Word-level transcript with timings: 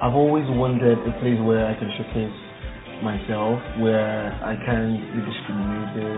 I've 0.00 0.16
always 0.16 0.48
wanted 0.56 0.96
a 0.96 1.12
place 1.20 1.36
where 1.44 1.68
I 1.68 1.76
can 1.76 1.92
showcase 1.92 2.32
myself, 3.04 3.60
where 3.84 4.32
I 4.40 4.56
can 4.64 4.96
be 4.96 5.20
discriminated, 5.20 6.16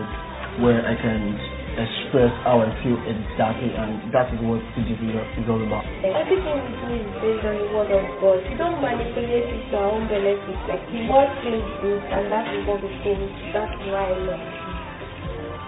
where 0.63 0.79
I 0.87 0.95
can 0.95 1.35
express 1.75 2.31
how 2.47 2.63
I 2.63 2.71
feel 2.79 2.95
exactly, 3.03 3.75
and 3.75 4.07
that 4.15 4.31
is 4.31 4.39
what 4.39 4.63
TGC 4.71 5.03
is 5.03 5.47
all 5.51 5.59
about. 5.59 5.83
Everything 5.99 6.63
we 6.63 6.71
do 6.79 6.87
is 6.95 7.11
based 7.19 7.43
on 7.43 7.59
the 7.59 7.67
word 7.75 7.91
of 7.91 8.07
God. 8.23 8.39
We 8.47 8.55
don't 8.55 8.79
manipulate 8.79 9.51
it 9.51 9.67
to 9.67 9.75
our 9.75 9.99
own 9.99 10.07
benefit. 10.07 10.59
Like 10.63 10.83
the 10.87 11.03
word 11.11 11.31
feels 11.43 11.67
good, 11.83 12.03
and 12.07 12.31
that 12.31 12.47
is 12.55 12.63
what 12.63 12.79
we 12.79 12.87
think. 13.03 13.19
That's 13.51 13.75
why 13.91 13.99
I 13.99 14.15
love 14.15 14.43
it. 14.47 14.63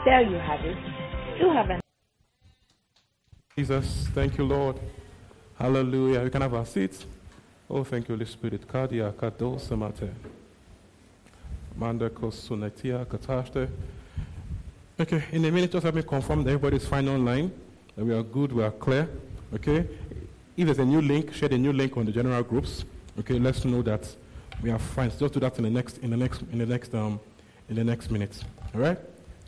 There 0.08 0.24
you 0.24 0.40
have 0.40 0.64
it. 0.64 0.80
Do 1.36 1.52
have 1.52 1.68
an 1.68 1.84
Jesus, 3.60 4.08
thank 4.16 4.38
you, 4.38 4.46
Lord. 4.46 4.80
Hallelujah. 5.60 6.24
We 6.24 6.30
can 6.30 6.42
have 6.42 6.54
our 6.54 6.66
seats. 6.66 7.06
Oh, 7.68 7.84
thank 7.84 8.08
you, 8.08 8.16
Holy 8.16 8.26
Spirit. 8.28 8.68
Kadia 8.68 9.12
kadosamate. 9.12 10.12
Manda 11.76 12.10
kosunetia 12.12 13.04
katashte. 13.06 13.68
Okay, 15.00 15.24
in 15.32 15.44
a 15.46 15.52
minute, 15.52 15.72
just 15.72 15.84
let 15.84 15.96
me 15.96 16.04
confirm 16.04 16.44
that 16.44 16.52
everybody's 16.52 16.88
fine 16.88 17.08
online, 17.08 17.52
that 17.96 18.06
we 18.06 18.14
are 18.14 18.22
good, 18.22 18.52
we 18.52 18.64
are 18.64 18.72
clear. 18.72 19.10
Okay? 19.54 19.84
If 20.56 20.66
there's 20.68 20.78
a 20.78 20.86
new 20.86 21.02
link, 21.02 21.34
share 21.34 21.50
the 21.50 21.58
new 21.58 21.74
link 21.74 21.98
on 21.98 22.06
the 22.06 22.12
general 22.12 22.44
groups. 22.44 22.86
Okay, 23.20 23.40
let's 23.40 23.66
know 23.66 23.82
that 23.82 24.08
we 24.62 24.70
are 24.70 24.80
fine. 24.80 25.10
So 25.10 25.22
just 25.22 25.34
do 25.34 25.40
that 25.40 25.58
in 25.58 25.64
the 25.64 25.72
next, 25.72 25.98
in 25.98 26.12
the 26.12 26.18
next, 26.18 26.44
in 26.52 26.60
the 26.60 26.66
next, 26.68 26.94
um, 26.94 27.20
in 27.68 27.78
the 27.78 27.84
next 27.84 28.12
minutes. 28.12 28.44
All 28.76 28.82
right? 28.82 28.98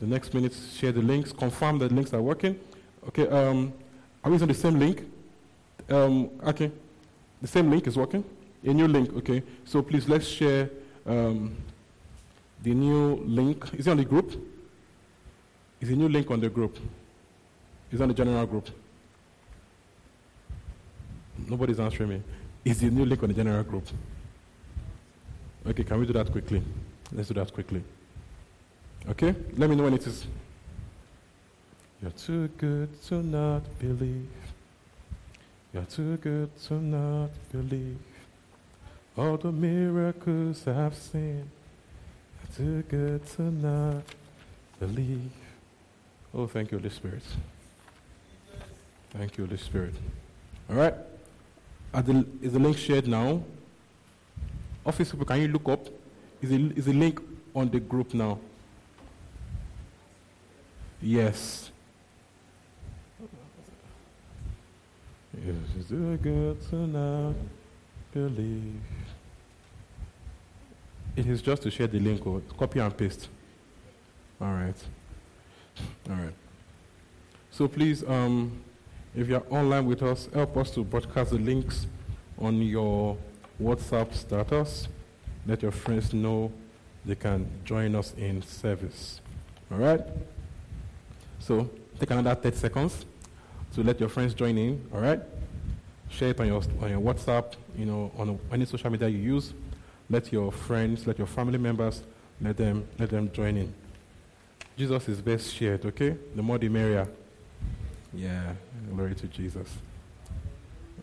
The 0.00 0.06
next 0.06 0.34
minutes, 0.34 0.74
share 0.76 0.90
the 0.90 1.02
links, 1.02 1.32
confirm 1.32 1.78
that 1.78 1.92
links 1.92 2.12
are 2.12 2.20
working. 2.20 2.58
Okay, 3.06 3.28
um, 3.28 3.72
are 4.24 4.30
we 4.30 4.34
using 4.34 4.48
the 4.48 4.54
same 4.54 4.78
link? 4.78 5.08
Um, 5.88 6.30
okay, 6.44 6.72
the 7.40 7.48
same 7.48 7.70
link 7.70 7.86
is 7.86 7.96
working. 7.96 8.24
A 8.64 8.72
new 8.72 8.88
link. 8.88 9.14
Okay, 9.16 9.42
so 9.64 9.82
please 9.82 10.08
let's 10.08 10.26
share 10.26 10.68
um, 11.06 11.56
the 12.62 12.74
new 12.74 13.16
link. 13.26 13.64
Is 13.74 13.86
it 13.86 13.90
on 13.90 13.96
the 13.96 14.04
group? 14.04 14.32
Is 15.80 15.90
a 15.90 15.96
new 15.96 16.08
link 16.08 16.30
on 16.30 16.40
the 16.40 16.48
group? 16.48 16.76
Is 17.92 18.00
on 18.00 18.08
the 18.08 18.14
general 18.14 18.44
group? 18.46 18.68
Nobody's 21.46 21.78
answering 21.78 22.08
me. 22.08 22.22
Is 22.64 22.80
the 22.80 22.90
new 22.90 23.04
link 23.04 23.22
on 23.22 23.28
the 23.28 23.34
general 23.34 23.62
group? 23.62 23.86
Okay, 25.66 25.84
can 25.84 26.00
we 26.00 26.06
do 26.06 26.12
that 26.12 26.30
quickly? 26.32 26.62
Let's 27.12 27.28
do 27.28 27.34
that 27.34 27.52
quickly. 27.52 27.82
Okay? 29.08 29.34
Let 29.56 29.70
me 29.70 29.76
know 29.76 29.84
when 29.84 29.94
it 29.94 30.06
is. 30.06 30.26
You're 32.02 32.10
too 32.10 32.48
good 32.58 33.02
to 33.04 33.22
not 33.22 33.62
believe. 33.78 34.28
You're 35.78 35.86
too 35.86 36.16
good 36.16 36.50
to 36.64 36.74
not 36.74 37.30
believe. 37.52 37.98
All 39.16 39.36
the 39.36 39.52
miracles 39.52 40.66
I've 40.66 40.96
seen. 40.96 41.48
You're 42.58 42.82
too 42.82 42.82
good 42.88 43.24
to 43.36 43.42
not 43.42 44.02
believe. 44.80 45.30
Oh, 46.34 46.48
thank 46.48 46.72
you, 46.72 46.78
Holy 46.78 46.90
Spirit. 46.90 47.22
Thank 49.10 49.38
you, 49.38 49.46
Holy 49.46 49.56
Spirit. 49.56 49.94
All 50.68 50.74
right. 50.74 50.94
The, 51.92 52.26
is 52.42 52.54
the 52.54 52.58
link 52.58 52.76
shared 52.76 53.06
now? 53.06 53.40
Office 54.84 55.12
people, 55.12 55.26
can 55.26 55.40
you 55.42 55.48
look 55.48 55.68
up? 55.68 55.86
Is 56.42 56.50
the, 56.50 56.72
is 56.74 56.86
the 56.86 56.92
link 56.92 57.20
on 57.54 57.70
the 57.70 57.78
group 57.78 58.14
now? 58.14 58.40
Yes. 61.00 61.70
Yes, 65.46 65.56
it's 65.78 65.88
too 65.88 66.16
good 66.16 66.60
to 66.70 66.76
not 66.76 67.34
believe. 68.12 68.80
It 71.16 71.26
is 71.26 71.42
just 71.42 71.62
to 71.62 71.70
share 71.70 71.86
the 71.86 72.00
link 72.00 72.26
or 72.26 72.40
copy 72.58 72.80
and 72.80 72.96
paste. 72.96 73.28
All 74.40 74.52
right. 74.52 74.74
All 76.10 76.16
right. 76.16 76.34
So 77.50 77.68
please, 77.68 78.04
um, 78.08 78.60
if 79.14 79.28
you're 79.28 79.44
online 79.50 79.86
with 79.86 80.02
us, 80.02 80.28
help 80.32 80.56
us 80.56 80.70
to 80.72 80.82
broadcast 80.82 81.30
the 81.30 81.38
links 81.38 81.86
on 82.38 82.60
your 82.60 83.16
WhatsApp 83.62 84.14
status. 84.14 84.88
Let 85.46 85.62
your 85.62 85.72
friends 85.72 86.12
know 86.12 86.52
they 87.04 87.14
can 87.14 87.48
join 87.64 87.94
us 87.94 88.12
in 88.16 88.42
service. 88.42 89.20
All 89.70 89.78
right? 89.78 90.00
So 91.38 91.70
take 91.98 92.10
another 92.10 92.34
30 92.34 92.56
seconds 92.56 93.04
to 93.78 93.84
let 93.84 94.00
your 94.00 94.08
friends 94.08 94.34
join 94.34 94.58
in. 94.58 94.84
All 94.92 95.00
right? 95.00 95.20
Share 96.10 96.30
it 96.30 96.40
on 96.40 96.48
your, 96.48 96.60
on 96.82 96.90
your 96.90 97.00
WhatsApp, 97.00 97.54
you 97.76 97.86
know, 97.86 98.10
on 98.18 98.36
any 98.50 98.64
social 98.64 98.90
media 98.90 99.06
you 99.06 99.18
use. 99.18 99.54
Let 100.10 100.32
your 100.32 100.50
friends, 100.50 101.06
let 101.06 101.16
your 101.16 101.28
family 101.28 101.58
members, 101.58 102.02
let 102.40 102.56
them, 102.56 102.88
let 102.98 103.10
them 103.10 103.30
join 103.30 103.56
in. 103.56 103.72
Jesus 104.76 105.08
is 105.08 105.20
best 105.20 105.54
shared, 105.54 105.86
okay? 105.86 106.16
The 106.34 106.42
more 106.42 106.58
the 106.58 106.68
merrier. 106.68 107.06
Yeah, 108.12 108.54
glory 108.92 109.14
to 109.14 109.28
Jesus. 109.28 109.68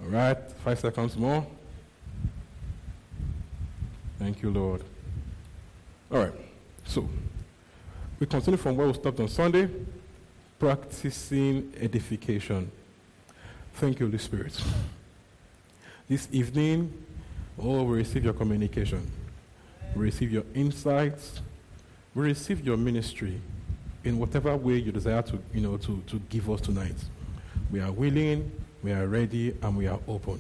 All 0.02 0.10
right, 0.10 0.38
five 0.66 0.78
seconds 0.78 1.16
more. 1.16 1.48
Thank 4.20 4.42
you, 4.42 4.50
Lord. 4.50 4.84
All 6.12 6.20
right, 6.20 6.34
so 6.86 7.08
we 8.20 8.28
continue 8.28 8.58
from 8.58 8.76
where 8.76 8.88
we 8.88 8.94
stopped 8.94 9.20
on 9.22 9.30
Sunday, 9.30 9.70
practicing 10.60 11.74
edification. 11.80 12.72
Thank 13.74 14.00
you, 14.00 14.06
Holy 14.06 14.18
Spirit. 14.18 14.60
This 16.08 16.28
evening, 16.32 16.94
oh, 17.62 17.84
we 17.84 17.98
receive 17.98 18.24
your 18.24 18.34
communication, 18.34 19.12
we 19.96 20.04
receive 20.04 20.32
your 20.32 20.44
insights, 20.54 21.42
we 22.14 22.24
receive 22.24 22.66
your 22.66 22.78
ministry 22.78 23.42
in 24.04 24.18
whatever 24.18 24.56
way 24.56 24.76
you 24.76 24.92
desire 24.92 25.22
to, 25.24 25.40
you 25.54 25.62
know, 25.62 25.78
to, 25.78 26.02
to 26.08 26.20
give 26.30 26.50
us 26.50 26.62
tonight. 26.62 26.96
We 27.72 27.82
are 27.82 27.92
willing, 27.92 28.52
we 28.84 28.92
are 28.94 29.08
ready, 29.08 29.56
and 29.62 29.76
we 29.76 29.88
are 29.88 30.00
open. 30.08 30.40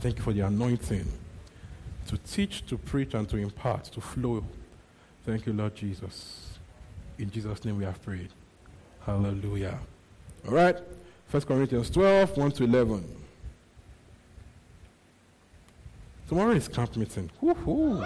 Thank 0.00 0.18
you 0.18 0.22
for 0.22 0.32
the 0.32 0.42
anointing 0.42 1.10
to 2.06 2.18
teach, 2.18 2.64
to 2.66 2.78
preach, 2.78 3.14
and 3.14 3.28
to 3.30 3.36
impart, 3.36 3.84
to 3.84 4.00
flow. 4.00 4.44
Thank 5.24 5.46
you, 5.46 5.52
Lord 5.52 5.74
Jesus. 5.74 6.58
In 7.18 7.30
Jesus' 7.30 7.64
name 7.64 7.78
we 7.78 7.84
have 7.84 8.00
prayed. 8.02 8.28
Hallelujah. 9.08 9.78
All 10.46 10.52
right. 10.52 10.76
1 11.30 11.42
Corinthians 11.44 11.88
12, 11.88 12.36
1 12.36 12.50
to 12.52 12.64
11. 12.64 13.16
Tomorrow 16.28 16.50
is 16.50 16.68
camp 16.68 16.94
meeting. 16.94 17.30
Woo-hoo. 17.40 18.04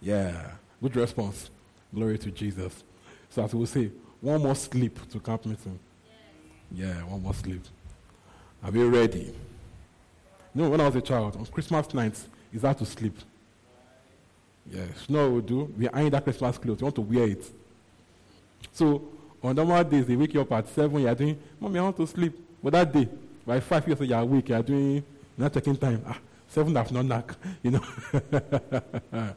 Yeah. 0.00 0.52
Good 0.80 0.94
response. 0.94 1.50
Glory 1.92 2.16
to 2.18 2.30
Jesus. 2.30 2.84
So 3.30 3.42
as 3.42 3.52
we 3.52 3.66
say, 3.66 3.90
one 4.20 4.40
more 4.40 4.54
sleep 4.54 5.00
to 5.10 5.18
camp 5.18 5.46
meeting. 5.46 5.80
Yeah, 6.70 6.94
one 7.06 7.24
more 7.24 7.34
sleep. 7.34 7.64
Are 8.62 8.70
we 8.70 8.84
ready? 8.84 9.34
You 10.54 10.62
know, 10.62 10.70
when 10.70 10.80
I 10.80 10.86
was 10.86 10.94
a 10.94 11.00
child, 11.00 11.34
on 11.34 11.44
Christmas 11.46 11.92
nights, 11.92 12.28
it's 12.52 12.62
hard 12.62 12.78
to 12.78 12.86
sleep. 12.86 13.18
Yes. 14.70 15.08
no, 15.08 15.30
we 15.30 15.42
do? 15.42 15.74
We 15.76 15.88
iron 15.88 16.10
that 16.10 16.22
Christmas 16.22 16.56
clothes. 16.56 16.80
We 16.80 16.84
want 16.84 16.94
to 16.94 17.00
wear 17.00 17.28
it. 17.28 17.44
So 18.72 19.02
on 19.42 19.54
normal 19.54 19.84
days, 19.84 20.06
they 20.06 20.16
wake 20.16 20.34
you 20.34 20.40
up 20.40 20.52
at 20.52 20.68
7, 20.68 21.00
you're 21.00 21.14
doing, 21.14 21.38
Mommy, 21.60 21.78
I 21.78 21.82
want 21.82 21.96
to 21.98 22.06
sleep. 22.06 22.36
But 22.62 22.72
that 22.72 22.92
day, 22.92 23.08
by 23.46 23.60
5 23.60 23.88
years, 23.88 24.00
you're 24.00 24.18
awake, 24.18 24.48
you're 24.48 24.62
doing, 24.62 24.94
you're 24.94 25.04
not 25.36 25.52
taking 25.52 25.76
time. 25.76 26.02
Ah, 26.06 26.18
7 26.48 26.74
have 26.74 26.92
not 26.92 27.04
knock, 27.04 27.36
you 27.62 27.70
know. 27.72 27.84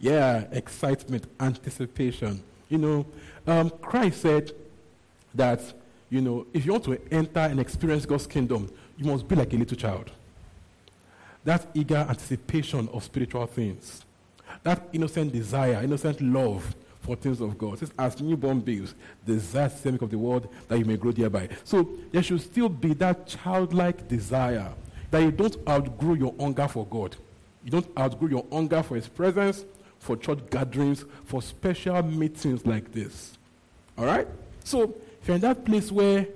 yeah, 0.00 0.44
excitement, 0.50 1.26
anticipation. 1.38 2.42
You 2.68 2.78
know, 2.78 3.06
um, 3.46 3.70
Christ 3.70 4.22
said 4.22 4.52
that, 5.34 5.60
you 6.10 6.20
know, 6.20 6.46
if 6.52 6.64
you 6.66 6.72
want 6.72 6.84
to 6.84 7.00
enter 7.10 7.40
and 7.40 7.60
experience 7.60 8.06
God's 8.06 8.26
kingdom, 8.26 8.70
you 8.96 9.04
must 9.04 9.28
be 9.28 9.36
like 9.36 9.52
a 9.52 9.56
little 9.56 9.76
child. 9.76 10.10
That 11.44 11.66
eager 11.74 12.06
anticipation 12.08 12.88
of 12.92 13.02
spiritual 13.04 13.46
things. 13.46 14.02
That 14.62 14.88
innocent 14.92 15.32
desire, 15.32 15.82
innocent 15.82 16.20
love 16.20 16.74
for 17.02 17.16
things 17.16 17.40
of 17.40 17.58
God. 17.58 17.74
It 17.74 17.78
says, 17.80 17.92
as 17.98 18.20
newborn 18.20 18.60
babes, 18.60 18.94
desire 19.26 19.68
the 19.68 19.76
stomach 19.76 20.02
of 20.02 20.10
the 20.10 20.18
world 20.18 20.48
that 20.68 20.78
you 20.78 20.84
may 20.84 20.96
grow 20.96 21.12
thereby. 21.12 21.48
So 21.64 21.88
there 22.12 22.22
should 22.22 22.40
still 22.40 22.68
be 22.68 22.94
that 22.94 23.26
childlike 23.26 24.08
desire 24.08 24.72
that 25.10 25.20
you 25.20 25.30
don't 25.30 25.56
outgrow 25.68 26.14
your 26.14 26.34
hunger 26.38 26.68
for 26.68 26.86
God. 26.86 27.16
You 27.64 27.70
don't 27.70 27.88
outgrow 27.98 28.28
your 28.28 28.46
hunger 28.50 28.82
for 28.82 28.94
His 28.94 29.08
presence, 29.08 29.64
for 29.98 30.16
church 30.16 30.38
gatherings, 30.50 31.04
for 31.24 31.42
special 31.42 32.02
meetings 32.02 32.64
like 32.66 32.92
this. 32.92 33.36
All 33.98 34.06
right? 34.06 34.26
So, 34.64 34.94
if 35.20 35.28
you're 35.28 35.34
in 35.34 35.42
that 35.42 35.64
place 35.64 35.92
where 35.92 36.26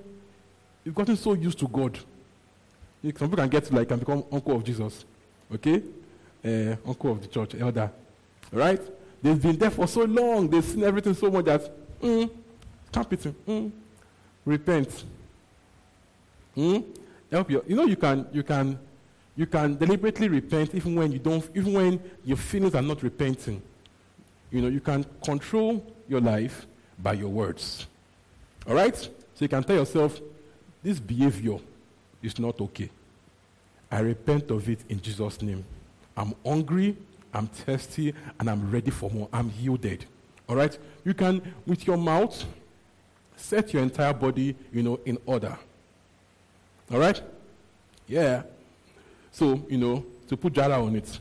you've 0.83 0.95
gotten 0.95 1.17
so 1.17 1.33
used 1.33 1.59
to 1.59 1.67
God, 1.67 1.97
some 3.03 3.29
people 3.29 3.37
can 3.37 3.49
get 3.49 3.71
like 3.71 3.89
and 3.91 3.99
become 3.99 4.23
uncle 4.31 4.55
of 4.55 4.63
Jesus. 4.63 5.05
Okay? 5.53 5.81
Uh, 6.43 6.75
uncle 6.85 7.11
of 7.11 7.21
the 7.21 7.27
church, 7.27 7.55
elder. 7.55 7.89
All 8.53 8.59
right? 8.59 8.81
They've 9.27 9.41
been 9.41 9.57
there 9.57 9.71
for 9.71 9.85
so 9.89 10.05
long, 10.05 10.47
they've 10.49 10.63
seen 10.63 10.85
everything 10.85 11.13
so 11.13 11.29
much 11.29 11.43
that, 11.43 11.69
mm, 11.99 12.29
can't. 12.93 13.09
Mm, 13.09 13.71
repent. 14.45 15.03
Mm, 16.55 16.85
help 17.29 17.51
you. 17.51 17.61
You 17.67 17.75
know, 17.75 17.83
you 17.83 17.97
can, 17.97 18.25
you 18.31 18.41
can, 18.41 18.79
you 19.35 19.45
can 19.45 19.75
deliberately 19.75 20.29
repent 20.29 20.73
even 20.73 20.95
when 20.95 21.11
you 21.11 21.19
don't, 21.19 21.45
even 21.53 21.73
when 21.73 21.99
your 22.23 22.37
feelings 22.37 22.73
are 22.73 22.81
not 22.81 23.03
repenting. 23.03 23.61
You 24.49 24.61
know, 24.61 24.69
you 24.69 24.79
can 24.79 25.05
control 25.21 25.85
your 26.07 26.21
life 26.21 26.65
by 26.97 27.11
your 27.11 27.27
words. 27.27 27.85
All 28.65 28.75
right? 28.75 28.95
So 28.95 29.09
you 29.39 29.49
can 29.49 29.61
tell 29.65 29.75
yourself, 29.75 30.21
this 30.81 31.01
behavior 31.01 31.57
is 32.23 32.39
not 32.39 32.61
okay. 32.61 32.89
I 33.91 33.99
repent 33.99 34.51
of 34.51 34.69
it 34.69 34.79
in 34.87 35.01
Jesus' 35.01 35.41
name. 35.41 35.65
I'm 36.15 36.33
hungry, 36.45 36.95
I'm 37.37 37.47
thirsty, 37.47 38.13
and 38.39 38.49
I'm 38.49 38.71
ready 38.71 38.89
for 38.89 39.11
more. 39.11 39.29
I'm 39.31 39.51
yielded. 39.59 40.05
All 40.49 40.55
right? 40.55 40.75
You 41.05 41.13
can, 41.13 41.41
with 41.67 41.85
your 41.85 41.97
mouth, 41.97 42.43
set 43.35 43.73
your 43.73 43.83
entire 43.83 44.13
body, 44.13 44.55
you 44.73 44.81
know, 44.81 44.99
in 45.05 45.19
order. 45.25 45.55
All 46.91 46.97
right? 46.97 47.21
Yeah. 48.07 48.41
So, 49.31 49.63
you 49.69 49.77
know, 49.77 50.03
to 50.27 50.35
put 50.35 50.53
Jara 50.53 50.83
on 50.83 50.95
it. 50.95 51.19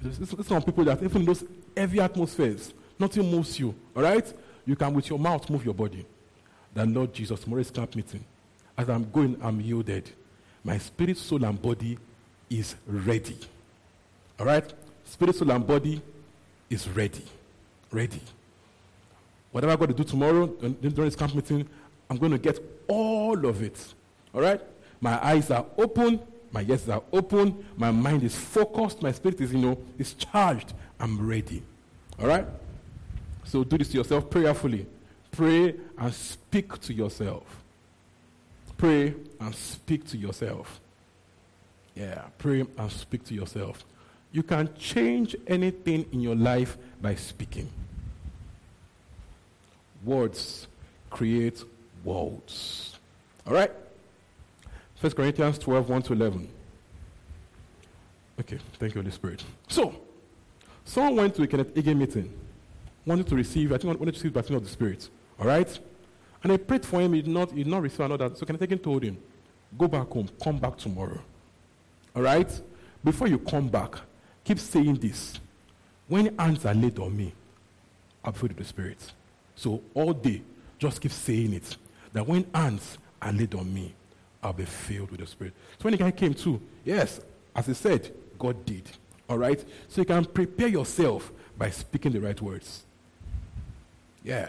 There's 0.00 0.46
some 0.46 0.62
people 0.62 0.84
that 0.84 1.02
even 1.02 1.24
those 1.24 1.44
heavy 1.76 2.00
atmospheres, 2.00 2.72
nothing 2.98 3.30
moves 3.30 3.58
you. 3.58 3.74
All 3.94 4.02
right? 4.02 4.32
You 4.64 4.74
can, 4.74 4.94
with 4.94 5.10
your 5.10 5.18
mouth, 5.18 5.50
move 5.50 5.66
your 5.66 5.74
body. 5.74 6.06
The 6.72 6.86
Lord 6.86 7.12
Jesus, 7.12 7.40
tomorrow's 7.40 7.70
camp 7.70 7.94
meeting. 7.94 8.24
As 8.76 8.88
I'm 8.88 9.10
going, 9.10 9.36
I'm 9.42 9.60
yielded. 9.60 10.10
My 10.64 10.78
spirit, 10.78 11.18
soul, 11.18 11.44
and 11.44 11.60
body 11.60 11.98
is 12.48 12.74
ready. 12.86 13.38
All 14.38 14.46
right? 14.46 14.64
Spirit, 15.04 15.36
soul, 15.36 15.50
and 15.50 15.66
body 15.66 16.00
is 16.70 16.88
ready. 16.88 17.24
Ready. 17.90 18.20
Whatever 19.52 19.72
I'm 19.72 19.78
going 19.78 19.90
to 19.90 19.96
do 19.96 20.04
tomorrow 20.04 20.46
during 20.46 20.94
this 20.94 21.16
camp 21.16 21.34
meeting, 21.34 21.66
I'm 22.10 22.16
going 22.18 22.32
to 22.32 22.38
get 22.38 22.60
all 22.86 23.46
of 23.46 23.62
it. 23.62 23.94
All 24.34 24.40
right? 24.40 24.60
My 25.00 25.24
eyes 25.24 25.50
are 25.50 25.64
open. 25.76 26.20
My 26.50 26.62
ears 26.62 26.88
are 26.88 27.02
open. 27.12 27.64
My 27.76 27.90
mind 27.90 28.22
is 28.22 28.34
focused. 28.34 29.02
My 29.02 29.12
spirit 29.12 29.40
is, 29.40 29.52
you 29.52 29.58
know, 29.58 29.78
is 29.98 30.14
charged. 30.14 30.72
I'm 30.98 31.26
ready. 31.26 31.62
All 32.18 32.26
right? 32.26 32.46
So 33.44 33.64
do 33.64 33.78
this 33.78 33.88
to 33.88 33.98
yourself 33.98 34.28
prayerfully. 34.28 34.86
Pray 35.30 35.74
and 35.96 36.12
speak 36.12 36.78
to 36.80 36.92
yourself. 36.92 37.44
Pray 38.76 39.14
and 39.40 39.54
speak 39.54 40.06
to 40.08 40.16
yourself. 40.16 40.80
Yeah, 41.94 42.22
pray 42.38 42.64
and 42.76 42.92
speak 42.92 43.24
to 43.24 43.34
yourself. 43.34 43.84
You 44.32 44.42
can 44.42 44.68
change 44.78 45.34
anything 45.46 46.06
in 46.12 46.20
your 46.20 46.36
life 46.36 46.76
by 47.00 47.14
speaking. 47.14 47.70
Words 50.04 50.66
create 51.10 51.64
worlds. 52.04 52.98
All 53.46 53.54
right? 53.54 53.72
1 55.00 55.12
Corinthians 55.12 55.58
12, 55.58 55.88
1 55.88 56.02
to 56.02 56.12
11. 56.12 56.48
Okay, 58.40 58.58
thank 58.78 58.94
you, 58.94 59.00
Holy 59.00 59.10
Spirit. 59.10 59.44
So, 59.68 59.94
someone 60.84 61.16
went 61.16 61.34
to 61.36 61.42
a 61.42 61.46
Kenneth 61.46 61.74
Hagin 61.74 61.96
meeting, 61.96 62.32
wanted 63.04 63.26
to 63.28 63.34
receive, 63.34 63.72
I 63.72 63.78
think 63.78 63.98
wanted 63.98 64.12
to 64.12 64.18
receive 64.18 64.32
the 64.32 64.38
baptism 64.38 64.56
of 64.56 64.64
the 64.64 64.70
Spirit. 64.70 65.08
All 65.40 65.46
right? 65.46 65.78
And 66.42 66.52
they 66.52 66.58
prayed 66.58 66.84
for 66.84 67.00
him, 67.00 67.14
he 67.14 67.22
did 67.22 67.30
not, 67.30 67.50
he 67.50 67.64
did 67.64 67.66
not 67.70 67.82
receive 67.82 68.00
another. 68.00 68.30
So 68.34 68.46
Kenneth 68.46 68.62
Hagin 68.62 68.82
told 68.82 69.02
him, 69.02 69.18
go 69.76 69.88
back 69.88 70.08
home, 70.08 70.28
come 70.42 70.58
back 70.58 70.76
tomorrow. 70.76 71.20
All 72.14 72.22
right? 72.22 72.60
Before 73.02 73.26
you 73.26 73.38
come 73.38 73.68
back, 73.68 73.96
keep 74.48 74.58
saying 74.58 74.94
this. 74.94 75.38
When 76.06 76.34
hands 76.38 76.64
are 76.64 76.72
laid 76.72 76.98
on 76.98 77.14
me, 77.14 77.34
be 78.24 78.32
filled 78.32 78.48
with 78.48 78.56
the 78.56 78.64
Spirit. 78.64 79.12
So 79.54 79.82
all 79.92 80.14
day, 80.14 80.42
just 80.78 81.02
keep 81.02 81.12
saying 81.12 81.52
it. 81.52 81.76
That 82.14 82.26
when 82.26 82.46
hands 82.54 82.96
are 83.20 83.30
laid 83.30 83.54
on 83.54 83.72
me, 83.72 83.94
I'll 84.42 84.54
be 84.54 84.64
filled 84.64 85.10
with 85.10 85.20
the 85.20 85.26
Spirit. 85.26 85.52
So 85.78 85.82
when 85.82 85.92
the 85.92 85.98
guy 85.98 86.10
came 86.12 86.32
to, 86.32 86.58
yes, 86.82 87.20
as 87.54 87.66
he 87.66 87.74
said, 87.74 88.10
God 88.38 88.64
did. 88.64 88.90
All 89.28 89.36
right? 89.36 89.62
So 89.88 90.00
you 90.00 90.06
can 90.06 90.24
prepare 90.24 90.68
yourself 90.68 91.30
by 91.58 91.68
speaking 91.68 92.12
the 92.12 92.20
right 92.20 92.40
words. 92.40 92.84
Yeah. 94.24 94.48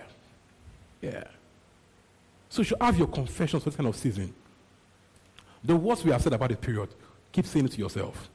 Yeah. 1.02 1.26
So 2.48 2.62
you 2.62 2.64
should 2.64 2.82
have 2.82 2.98
your 2.98 3.08
confessions 3.08 3.64
for 3.64 3.70
this 3.70 3.76
kind 3.76 3.90
of 3.90 3.98
season. 3.98 4.34
The 5.62 5.76
words 5.76 6.06
we 6.06 6.12
have 6.12 6.22
said 6.22 6.32
about 6.32 6.52
the 6.52 6.56
period, 6.56 6.88
keep 7.34 7.46
saying 7.46 7.66
it 7.66 7.74
to 7.74 7.78
yourself. 7.80 8.30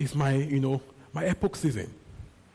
It's 0.00 0.14
my, 0.14 0.34
you 0.34 0.58
know, 0.58 0.80
my 1.12 1.26
epoch 1.26 1.54
season. 1.54 1.92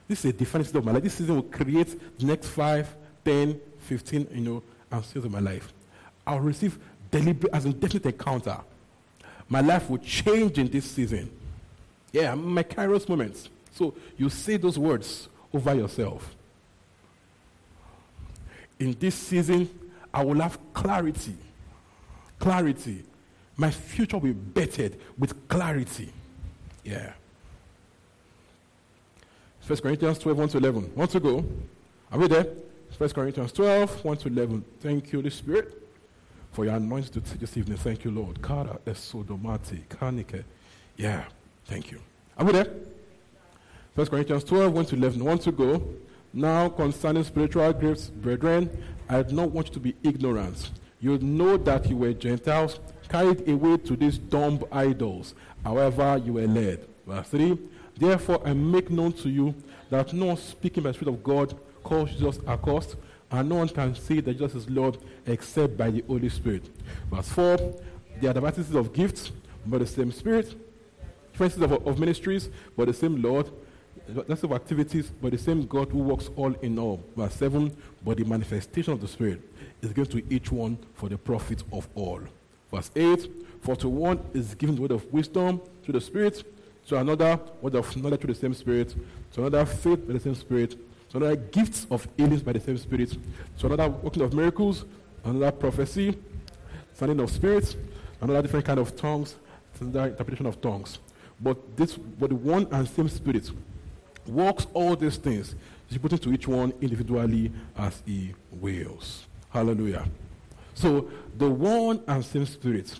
This 0.08 0.26
is 0.26 0.32
a 0.32 0.34
defining 0.34 0.66
season 0.66 0.80
of 0.80 0.86
my 0.86 0.92
life. 0.92 1.04
This 1.04 1.14
season 1.14 1.36
will 1.36 1.44
create 1.44 2.20
the 2.20 2.26
next 2.26 2.48
5, 2.48 2.96
10, 3.24 3.62
15, 3.80 4.28
you 4.34 4.42
know, 4.42 4.64
and 4.92 5.06
seasons 5.06 5.26
of 5.26 5.32
my 5.32 5.40
life. 5.40 5.72
I'll 6.26 6.40
receive 6.40 6.78
deliberate, 7.12 7.54
as 7.54 7.66
a 7.66 7.74
definite 7.74 8.08
encounter. 8.08 8.58
My 9.48 9.62
life 9.62 9.90
will 9.90 10.00
change 10.00 10.58
in 10.58 10.68
this 10.68 10.86
season. 10.86 11.32
Yeah, 12.12 12.34
my 12.34 12.64
kairos 12.64 13.08
moments. 13.08 13.50
So 13.74 13.94
you 14.18 14.30
say 14.30 14.58
those 14.58 14.80
words 14.80 15.30
over 15.54 15.76
yourself. 15.76 16.36
In 18.80 18.96
this 19.00 19.16
season, 19.16 19.70
I 20.14 20.24
will 20.24 20.40
have 20.42 20.58
clarity. 20.74 21.36
Clarity. 22.40 23.04
My 23.56 23.70
future 23.72 24.18
will 24.18 24.28
be 24.28 24.34
bettered 24.34 24.98
with 25.18 25.48
clarity. 25.48 26.12
Yeah. 26.84 27.14
1 29.68 29.80
Corinthians 29.80 30.20
12, 30.20 30.38
1 30.38 30.50
to 30.50 30.58
11. 30.60 30.92
Want 30.96 31.10
to 31.10 31.20
go? 31.20 31.44
Are 32.12 32.20
we 32.20 32.28
there? 32.28 32.46
1 33.00 33.10
Corinthians 33.10 33.52
12, 33.52 34.06
1 34.06 34.18
to 34.18 34.28
11. 34.28 34.64
Thank 34.80 35.12
you, 35.12 35.24
the 35.24 35.32
Spirit, 35.32 35.82
for 36.52 36.66
your 36.66 36.76
anointing 36.76 37.24
this 37.40 37.58
evening. 37.58 37.78
Thank 37.78 38.06
you, 38.06 38.12
Lord. 38.12 38.44
Kara 38.44 38.78
esodomati 38.86 39.82
kanike. 39.88 40.44
Yeah, 40.98 41.24
thank 41.66 41.90
you. 41.92 42.00
Are 42.38 42.46
we 42.46 42.52
there? 42.52 42.72
1 43.96 44.08
Corinthians 44.08 44.44
12, 44.44 44.72
1 44.72 44.86
to 44.86 44.96
11. 44.98 45.24
Want 45.24 45.42
to 45.42 45.52
go? 45.52 45.82
Now, 46.32 46.70
concerning 46.70 47.24
spiritual 47.24 47.74
gifts, 47.74 48.12
brethren, 48.12 48.70
I 49.10 49.24
do 49.24 49.34
not 49.34 49.50
want 49.50 49.70
you 49.70 49.74
to 49.74 49.80
be 49.80 49.96
ignorant. 50.04 50.70
You 51.00 51.18
know 51.18 51.58
that 51.58 51.90
you 51.90 51.98
were 51.98 52.14
Gentiles, 52.14 52.80
carried 53.10 53.50
away 53.50 53.78
to 53.78 53.96
these 53.96 54.20
dumb 54.20 54.64
idols, 54.72 55.34
however 55.64 56.22
you 56.24 56.34
were 56.34 56.48
led. 56.48 56.86
Verse 57.08 57.30
3 57.30 57.58
Therefore, 57.98 58.42
I 58.46 58.54
make 58.54 58.90
known 58.90 59.14
to 59.14 59.30
you 59.30 59.56
that 59.90 60.12
no 60.14 60.28
one 60.28 60.38
speaking 60.38 60.84
by 60.84 60.90
the 60.90 60.96
Spirit 60.96 61.14
of 61.14 61.24
God 61.24 61.58
calls 61.84 62.12
Jesus 62.12 62.40
accursed, 62.48 62.96
and 63.32 63.50
no 63.50 63.56
one 63.56 63.70
can 63.70 63.96
say 63.96 64.20
that 64.20 64.34
Jesus 64.34 64.56
is 64.56 64.70
Lord 64.70 64.98
except 65.26 65.78
by 65.78 65.92
the 65.92 66.04
Holy 66.08 66.30
Spirit. 66.30 66.64
Verse 67.12 67.30
4 67.30 67.58
There 68.20 68.32
are 68.32 68.34
diversities 68.34 68.76
of 68.76 68.94
gifts, 68.94 69.32
but 69.66 69.80
the 69.80 69.88
same 69.88 70.12
Spirit, 70.12 70.54
differences 71.32 71.62
of, 71.62 71.72
of 71.72 72.00
ministries, 72.00 72.50
but 72.76 72.88
the 72.88 72.94
same 72.94 73.22
Lord, 73.22 73.50
lots 74.28 74.44
of 74.44 74.52
activities, 74.52 75.12
but 75.22 75.32
the 75.32 75.38
same 75.38 75.66
God 75.66 75.90
who 75.90 76.00
works 76.00 76.30
all 76.36 76.54
in 76.62 76.78
all. 76.78 77.04
Verse 77.16 77.34
7 77.36 77.76
But 78.04 78.18
the 78.18 78.26
manifestation 78.26 78.94
of 78.94 79.02
the 79.02 79.08
Spirit 79.08 79.42
is 79.82 79.94
given 79.94 80.12
to 80.12 80.34
each 80.34 80.52
one 80.52 80.78
for 80.96 81.08
the 81.08 81.18
profit 81.18 81.64
of 81.72 81.88
all. 81.96 82.22
Verse 82.74 82.92
8 82.96 83.30
For 83.62 83.76
to 83.78 83.90
one 83.90 84.20
is 84.34 84.54
given 84.56 84.76
the 84.76 84.82
word 84.82 84.92
of 84.92 85.12
wisdom 85.14 85.62
to 85.86 85.92
the 85.92 86.02
Spirit, 86.02 86.44
to 86.88 86.98
another 86.98 87.40
word 87.62 87.76
of 87.76 87.96
knowledge 87.98 88.22
to 88.22 88.28
the 88.28 88.36
same 88.36 88.54
Spirit, 88.54 88.96
to 89.34 89.46
another 89.46 89.66
faith 89.66 90.08
by 90.08 90.14
the 90.14 90.20
same 90.20 90.36
Spirit, 90.36 90.76
to 91.10 91.18
another 91.18 91.36
gifts 91.36 91.88
of 91.90 92.08
healings 92.18 92.42
by 92.42 92.54
the 92.54 92.60
same 92.60 92.78
Spirit, 92.78 93.18
to 93.60 93.66
another 93.66 93.90
working 93.90 94.22
of 94.22 94.34
miracles, 94.34 94.86
another 95.24 95.52
prophecy, 95.52 96.18
sounding 96.94 97.20
of 97.20 97.30
spirits, 97.30 97.76
another 98.22 98.42
different 98.42 98.66
kind 98.66 98.80
of 98.80 98.96
tongues, 98.96 99.36
another 99.80 100.10
interpretation 100.10 100.46
of 100.46 100.62
tongues. 100.62 101.00
But 101.42 101.76
this, 101.76 101.96
but 101.96 102.30
the 102.30 102.36
one 102.36 102.68
and 102.72 102.88
same 102.88 103.10
Spirit 103.10 103.50
works 104.28 104.68
all 104.74 104.96
these 104.96 105.18
things, 105.18 105.56
distributing 105.90 106.20
to 106.20 106.34
each 106.34 106.48
one 106.48 106.74
individually 106.82 107.52
as 107.78 108.02
he 108.06 108.34
wills. 108.52 109.26
Hallelujah. 109.50 110.06
So 110.74 111.10
the 111.38 111.50
one 111.50 112.04
and 112.08 112.24
same 112.24 112.46
Spirit 112.46 113.00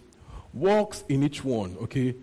works 0.54 1.04
in 1.10 1.24
each 1.24 1.44
one, 1.44 1.78
okay, 1.82 2.16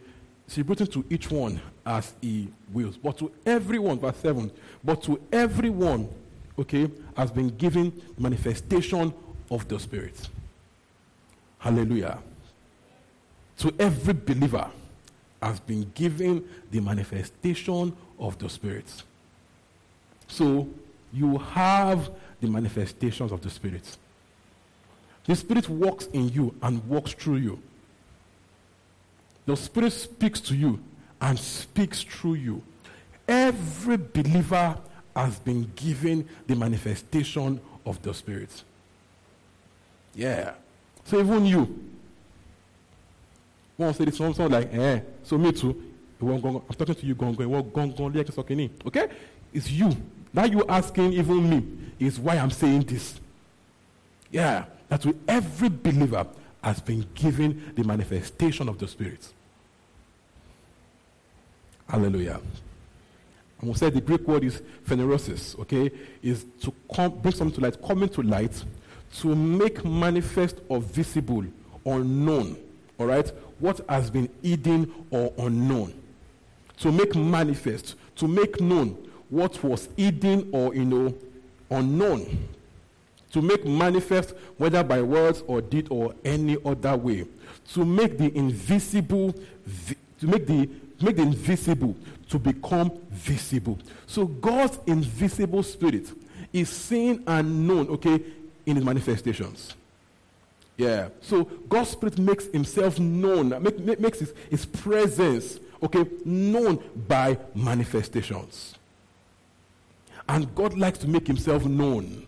distributing 0.46 0.86
to 0.88 1.04
each 1.10 1.30
one 1.30 1.60
as 1.84 2.12
he 2.20 2.48
wills. 2.72 2.96
But 2.96 3.18
to 3.18 3.30
everyone, 3.46 3.98
verse 3.98 4.16
7, 4.18 4.50
but 4.84 5.02
to 5.04 5.20
everyone, 5.32 6.08
okay, 6.58 6.90
has 7.16 7.30
been 7.30 7.48
given 7.56 7.92
manifestation 8.18 9.12
of 9.50 9.68
the 9.68 9.78
Spirit. 9.78 10.28
Hallelujah. 11.58 12.18
To 13.58 13.72
every 13.78 14.14
believer 14.14 14.68
has 15.40 15.60
been 15.60 15.90
given 15.94 16.44
the 16.70 16.80
manifestation 16.80 17.96
of 18.18 18.38
the 18.38 18.48
Spirit. 18.48 18.86
So 20.28 20.68
you 21.12 21.38
have 21.38 22.10
the 22.40 22.48
manifestations 22.48 23.32
of 23.32 23.42
the 23.42 23.50
Spirit. 23.50 23.96
The 25.24 25.36
Spirit 25.36 25.68
works 25.68 26.06
in 26.06 26.28
you 26.30 26.54
and 26.62 26.84
works 26.88 27.12
through 27.12 27.36
you. 27.36 27.62
The 29.46 29.56
Spirit 29.56 29.92
speaks 29.92 30.40
to 30.42 30.54
you 30.54 30.80
and 31.20 31.38
speaks 31.38 32.02
through 32.02 32.34
you. 32.34 32.62
Every 33.26 33.96
believer 33.96 34.76
has 35.14 35.38
been 35.38 35.70
given 35.76 36.28
the 36.46 36.56
manifestation 36.56 37.60
of 37.84 38.00
the 38.02 38.14
Spirit. 38.14 38.62
Yeah. 40.14 40.54
So 41.04 41.18
even 41.18 41.46
you, 41.46 41.90
one 43.76 43.94
say 43.94 44.04
this 44.04 44.20
one, 44.20 44.34
sound 44.34 44.52
like, 44.52 44.72
eh, 44.72 45.00
so 45.22 45.38
me 45.38 45.52
too. 45.52 45.82
I'm 46.20 46.40
talking 46.40 46.94
to 46.94 47.06
you, 47.06 47.16
gongo, 47.16 48.86
okay? 48.86 49.08
It's 49.52 49.70
you. 49.70 49.96
Now 50.32 50.44
you 50.44 50.64
asking 50.68 51.12
even 51.14 51.50
me 51.50 51.66
is 51.98 52.20
why 52.20 52.36
I'm 52.36 52.50
saying 52.50 52.82
this. 52.82 53.18
Yeah, 54.30 54.66
that 54.88 55.04
with 55.04 55.16
every 55.26 55.68
believer 55.68 56.26
has 56.62 56.80
been 56.80 57.06
given 57.14 57.72
the 57.74 57.84
manifestation 57.84 58.68
of 58.68 58.78
the 58.78 58.86
Spirit. 58.86 59.32
Hallelujah. 61.88 62.40
And 63.60 63.70
we 63.70 63.74
said 63.76 63.94
the 63.94 64.00
Greek 64.00 64.26
word 64.26 64.44
is 64.44 64.62
phanerosis, 64.86 65.58
okay? 65.60 65.90
Is 66.22 66.44
to 66.62 66.72
come, 66.94 67.18
bring 67.18 67.34
something 67.34 67.54
to 67.56 67.60
light, 67.60 67.82
coming 67.82 68.08
to 68.10 68.22
light, 68.22 68.64
to 69.18 69.34
make 69.34 69.84
manifest 69.84 70.56
or 70.68 70.80
visible 70.80 71.44
or 71.84 72.00
known, 72.00 72.56
all 72.98 73.06
right? 73.06 73.30
What 73.58 73.80
has 73.88 74.10
been 74.10 74.28
hidden 74.42 74.92
or 75.10 75.32
unknown. 75.38 75.94
To 76.78 76.90
make 76.90 77.14
manifest, 77.14 77.94
to 78.16 78.26
make 78.26 78.60
known 78.60 78.96
what 79.28 79.62
was 79.62 79.88
hidden 79.96 80.48
or, 80.52 80.74
you 80.74 80.84
know, 80.84 81.14
unknown. 81.70 82.48
To 83.32 83.42
make 83.42 83.64
manifest, 83.64 84.34
whether 84.56 84.82
by 84.84 85.02
words 85.02 85.42
or 85.46 85.60
deed 85.60 85.88
or 85.90 86.14
any 86.24 86.56
other 86.64 86.96
way. 86.96 87.26
To 87.74 87.84
make 87.84 88.18
the 88.18 88.36
invisible, 88.36 89.34
to 90.20 90.26
make 90.26 90.46
the, 90.46 90.68
make 91.00 91.16
the 91.16 91.22
invisible 91.22 91.96
to 92.32 92.38
become 92.38 92.90
visible. 93.10 93.78
So 94.06 94.24
God's 94.24 94.78
invisible 94.86 95.62
spirit 95.62 96.10
is 96.52 96.70
seen 96.70 97.22
and 97.26 97.68
known, 97.68 97.88
okay, 97.90 98.22
in 98.64 98.76
his 98.76 98.84
manifestations. 98.84 99.74
Yeah. 100.78 101.08
So 101.20 101.44
God's 101.44 101.90
spirit 101.90 102.18
makes 102.18 102.46
himself 102.46 102.98
known, 102.98 103.50
make, 103.62 103.78
make, 103.78 104.00
makes 104.00 104.20
his, 104.20 104.32
his 104.50 104.64
presence, 104.64 105.60
okay, 105.82 106.06
known 106.24 106.82
by 107.06 107.36
manifestations. 107.54 108.76
And 110.26 110.54
God 110.54 110.76
likes 110.78 110.98
to 111.00 111.08
make 111.08 111.26
himself 111.26 111.66
known. 111.66 112.26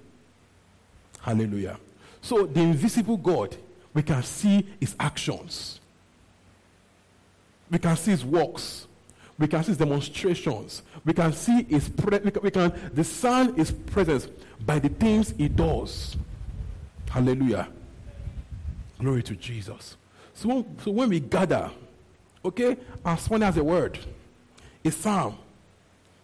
Hallelujah. 1.24 1.78
So 2.20 2.44
the 2.44 2.60
invisible 2.60 3.16
God, 3.16 3.56
we 3.94 4.02
can 4.02 4.22
see 4.22 4.66
his 4.78 4.94
actions. 5.00 5.80
We 7.70 7.78
can 7.78 7.96
see 7.96 8.10
his 8.10 8.24
works. 8.26 8.86
We 9.38 9.48
can 9.48 9.62
see 9.62 9.68
his 9.68 9.78
demonstrations. 9.78 10.82
We 11.02 11.14
can 11.14 11.32
see 11.32 11.62
his 11.62 11.88
pre- 11.88 12.18
we 12.18 12.30
can, 12.30 12.42
we 12.42 12.50
can 12.50 12.90
discern 12.94 13.54
his 13.54 13.72
presence 13.72 14.28
by 14.66 14.78
the 14.78 14.90
things 14.90 15.32
he 15.38 15.48
does. 15.48 16.14
Hallelujah. 17.08 17.68
Glory 18.98 19.22
to 19.22 19.34
Jesus. 19.34 19.96
So 20.34 20.48
when, 20.48 20.78
so 20.80 20.90
when 20.90 21.08
we 21.08 21.20
gather, 21.20 21.70
okay, 22.44 22.76
as 23.02 23.30
one 23.30 23.42
as 23.42 23.56
a 23.56 23.64
word, 23.64 23.98
a 24.84 24.90
psalm, 24.90 25.38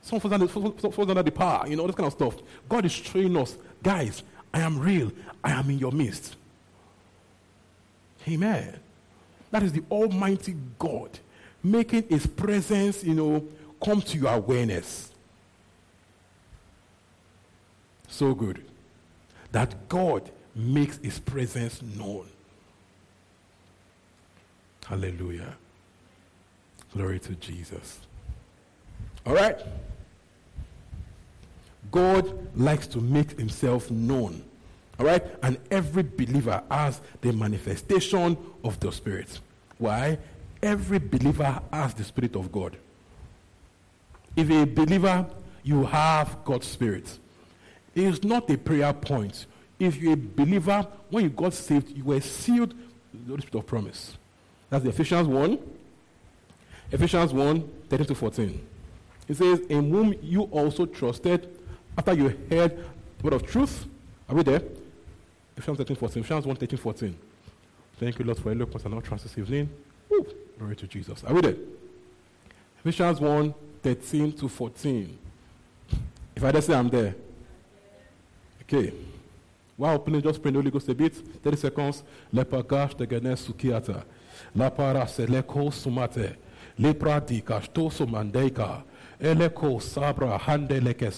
some 0.02 0.20
falls 0.20 0.34
under, 0.34 0.46
falls 0.46 0.98
under 0.98 1.22
the 1.22 1.32
power, 1.32 1.66
you 1.66 1.76
know, 1.76 1.86
this 1.86 1.96
kind 1.96 2.06
of 2.06 2.12
stuff. 2.12 2.36
God 2.68 2.84
is 2.84 2.92
showing 2.92 3.34
us, 3.38 3.56
guys, 3.82 4.22
I 4.52 4.60
am 4.60 4.78
real. 4.78 5.12
I 5.42 5.52
am 5.52 5.70
in 5.70 5.78
your 5.78 5.92
midst. 5.92 6.36
Amen. 8.28 8.78
That 9.50 9.62
is 9.62 9.72
the 9.72 9.82
Almighty 9.90 10.56
God 10.78 11.18
making 11.62 12.04
His 12.08 12.26
presence, 12.26 13.04
you 13.04 13.14
know, 13.14 13.44
come 13.82 14.00
to 14.02 14.18
your 14.18 14.32
awareness. 14.32 15.12
So 18.08 18.34
good. 18.34 18.64
That 19.52 19.88
God 19.88 20.30
makes 20.54 20.98
His 20.98 21.18
presence 21.18 21.82
known. 21.82 22.26
Hallelujah. 24.86 25.56
Glory 26.92 27.20
to 27.20 27.34
Jesus. 27.36 28.00
All 29.24 29.34
right? 29.34 29.58
God 31.90 32.56
likes 32.56 32.86
to 32.88 32.98
make 33.00 33.38
himself 33.38 33.90
known. 33.90 34.42
All 34.98 35.06
right? 35.06 35.24
And 35.42 35.58
every 35.70 36.02
believer 36.02 36.62
has 36.70 37.00
the 37.20 37.32
manifestation 37.32 38.36
of 38.62 38.78
the 38.80 38.92
Spirit. 38.92 39.40
Why? 39.78 40.18
Every 40.62 40.98
believer 40.98 41.60
has 41.72 41.94
the 41.94 42.04
Spirit 42.04 42.36
of 42.36 42.52
God. 42.52 42.76
If 44.36 44.50
a 44.50 44.64
believer, 44.64 45.26
you 45.62 45.84
have 45.84 46.44
God's 46.44 46.66
Spirit. 46.66 47.18
It 47.94 48.04
is 48.04 48.22
not 48.22 48.50
a 48.50 48.56
prayer 48.56 48.92
point. 48.92 49.46
If 49.78 49.96
you're 49.96 50.12
a 50.12 50.16
believer, 50.16 50.86
when 51.08 51.24
you 51.24 51.30
got 51.30 51.54
saved, 51.54 51.90
you 51.96 52.04
were 52.04 52.20
sealed 52.20 52.74
with 53.12 53.24
the 53.24 53.30
Holy 53.30 53.40
Spirit 53.42 53.62
of 53.62 53.66
promise. 53.66 54.16
That's 54.68 54.84
the 54.84 54.90
Ephesians 54.90 55.26
1. 55.26 55.58
Ephesians 56.92 57.32
1, 57.32 57.70
13 57.88 58.06
to 58.06 58.14
14. 58.14 58.66
It 59.28 59.36
says, 59.36 59.60
In 59.60 59.90
whom 59.90 60.14
you 60.22 60.42
also 60.44 60.86
trusted 60.86 61.48
after 61.96 62.12
you 62.14 62.36
heard 62.50 62.84
word 63.22 63.34
of 63.34 63.46
truth. 63.46 63.86
Are 64.28 64.34
we 64.34 64.42
there? 64.42 64.62
Ephesians 65.56 65.78
13, 65.78 65.96
14. 65.96 66.20
Ephesians 66.20 66.46
1, 66.46 66.56
13, 66.56 66.78
14. 66.78 67.16
Thank 67.98 68.18
you, 68.18 68.24
Lord, 68.24 68.38
for 68.38 68.50
eloquence 68.50 68.84
and 68.84 69.04
transitive 69.04 69.50
name. 69.50 69.70
Woo. 70.08 70.26
Glory 70.58 70.76
to 70.76 70.86
Jesus. 70.86 71.22
Are 71.24 71.34
we 71.34 71.40
there? 71.40 71.56
Ephesians 72.78 73.20
1, 73.20 73.54
13 73.82 74.32
to 74.32 74.48
14. 74.48 75.18
If 76.36 76.44
I 76.44 76.52
just 76.52 76.66
say 76.66 76.74
I'm 76.74 76.88
there. 76.88 77.14
Okay. 78.62 78.92
While 79.76 79.96
opening, 79.96 80.22
just 80.22 80.40
pray 80.40 80.50
the 80.50 80.58
Holy 80.58 80.70
Ghost 80.70 80.88
a 80.88 80.94
bit. 80.94 81.14
30 81.14 81.56
seconds. 81.56 82.02
Lepagash 82.32 82.94
tegene 82.94 83.36
sukiata. 83.36 84.02
Lapara 84.56 85.06
seleko 85.06 85.70
sumate. 85.70 86.36
Lepra 86.78 87.20
di 87.20 87.42
kashto 87.42 87.90
sumandeika. 87.90 88.82
Eleko 89.20 89.80
sabra 89.82 90.38
hande 90.38 90.80
leke 90.80 91.10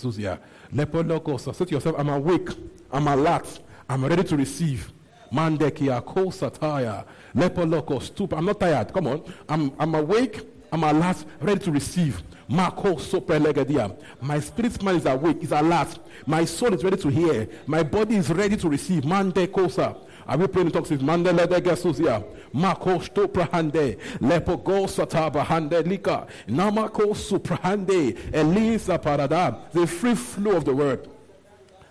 So 0.75 1.53
say 1.53 1.65
to 1.67 1.71
yourself, 1.71 1.97
I'm 1.99 2.09
awake. 2.09 2.49
I'm 2.91 3.07
alert. 3.07 3.61
I'm 3.89 4.05
ready 4.05 4.25
to 4.25 4.37
receive. 4.37 4.91
Mandekia 5.33 6.05
ko 6.05 6.27
sataya. 6.27 7.05
Lepoloko 7.35 8.01
stup. 8.01 8.33
I'm 8.37 8.47
not 8.47 8.59
tired. 8.61 8.93
Come 8.93 9.07
on. 9.07 9.23
I'm, 9.49 9.73
I'm 9.79 9.95
awake. 9.95 10.41
I'm 10.73 10.85
alert, 10.85 11.23
ready 11.41 11.61
to 11.65 11.71
receive. 11.71 12.23
Marco 12.49 12.95
Soprelegadia. 12.95 13.95
My 14.23 14.41
spirit 14.41 14.83
man 14.83 14.97
is 14.97 15.05
awake, 15.05 15.43
is 15.43 15.53
alert. 15.53 15.99
My 16.27 16.47
soul 16.47 16.73
is 16.73 16.83
ready 16.83 16.97
to 16.97 17.09
hear. 17.09 17.47
My 17.67 17.83
body 17.83 18.17
is 18.17 18.31
ready 18.31 18.57
to 18.57 18.69
receive. 18.71 19.05
Mande 19.05 19.47
kosa. 19.53 19.95
Are 20.27 20.39
we 20.39 20.47
praying 20.47 20.69
in 20.69 20.73
talks 20.73 20.91
with 20.91 21.03
Mande 21.03 21.27
Ledegesusia? 21.27 22.25
Marco 22.53 22.99
Stoprahande. 22.99 23.99
Lepogo 24.19 24.87
Sataba 24.87 25.45
Hande 25.45 25.83
Lika. 25.85 26.27
Namako 26.49 27.15
Suprahande. 27.15 28.17
Elisa 28.33 28.99
Parada. 28.99 29.71
The 29.73 29.87
free 29.87 30.15
flow 30.15 30.57
of 30.57 30.65
the 30.65 30.75
word. 30.75 31.09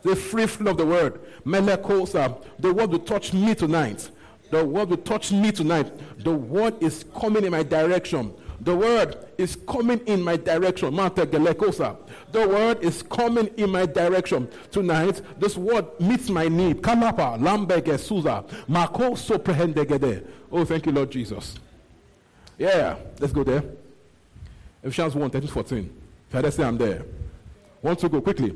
The 0.03 0.15
free 0.15 0.47
flow 0.47 0.71
of 0.71 0.77
the 0.77 0.85
word. 0.85 1.21
Melekosa. 1.45 2.41
The 2.59 2.73
word 2.73 2.91
will 2.91 2.99
touch 2.99 3.33
me 3.33 3.53
tonight. 3.53 4.09
The 4.49 4.63
word 4.65 4.89
will 4.89 4.97
touch 4.97 5.31
me 5.31 5.51
tonight. 5.51 5.91
The 6.19 6.31
word 6.31 6.81
is 6.81 7.05
coming 7.19 7.45
in 7.45 7.51
my 7.51 7.63
direction. 7.63 8.33
The 8.61 8.75
word 8.75 9.25
is 9.39 9.55
coming 9.67 9.99
in 10.05 10.21
my 10.21 10.37
direction. 10.37 10.95
The 10.95 12.47
word 12.47 12.83
is 12.83 13.01
coming 13.01 13.47
in 13.57 13.71
my 13.71 13.87
direction. 13.87 14.47
Tonight, 14.69 15.21
this 15.39 15.57
word 15.57 15.87
meets 15.99 16.29
my 16.29 16.47
need. 16.47 16.83
Kalapa, 16.83 17.39
Lambege, 17.39 17.97
Suza, 17.97 18.45
Mako 18.69 19.11
Soprehendegede. 19.15 20.27
Oh, 20.51 20.63
thank 20.63 20.85
you, 20.85 20.91
Lord 20.91 21.09
Jesus. 21.09 21.55
Yeah, 22.59 22.97
let's 23.19 23.33
go 23.33 23.43
there. 23.43 23.63
Ephesians 24.83 25.15
1 25.15 25.29
13 25.31 25.49
14. 25.49 26.01
If 26.29 26.45
I 26.45 26.49
say 26.51 26.63
I'm 26.63 26.77
there. 26.77 27.03
Want 27.81 27.97
to 27.99 28.09
go 28.09 28.21
quickly. 28.21 28.55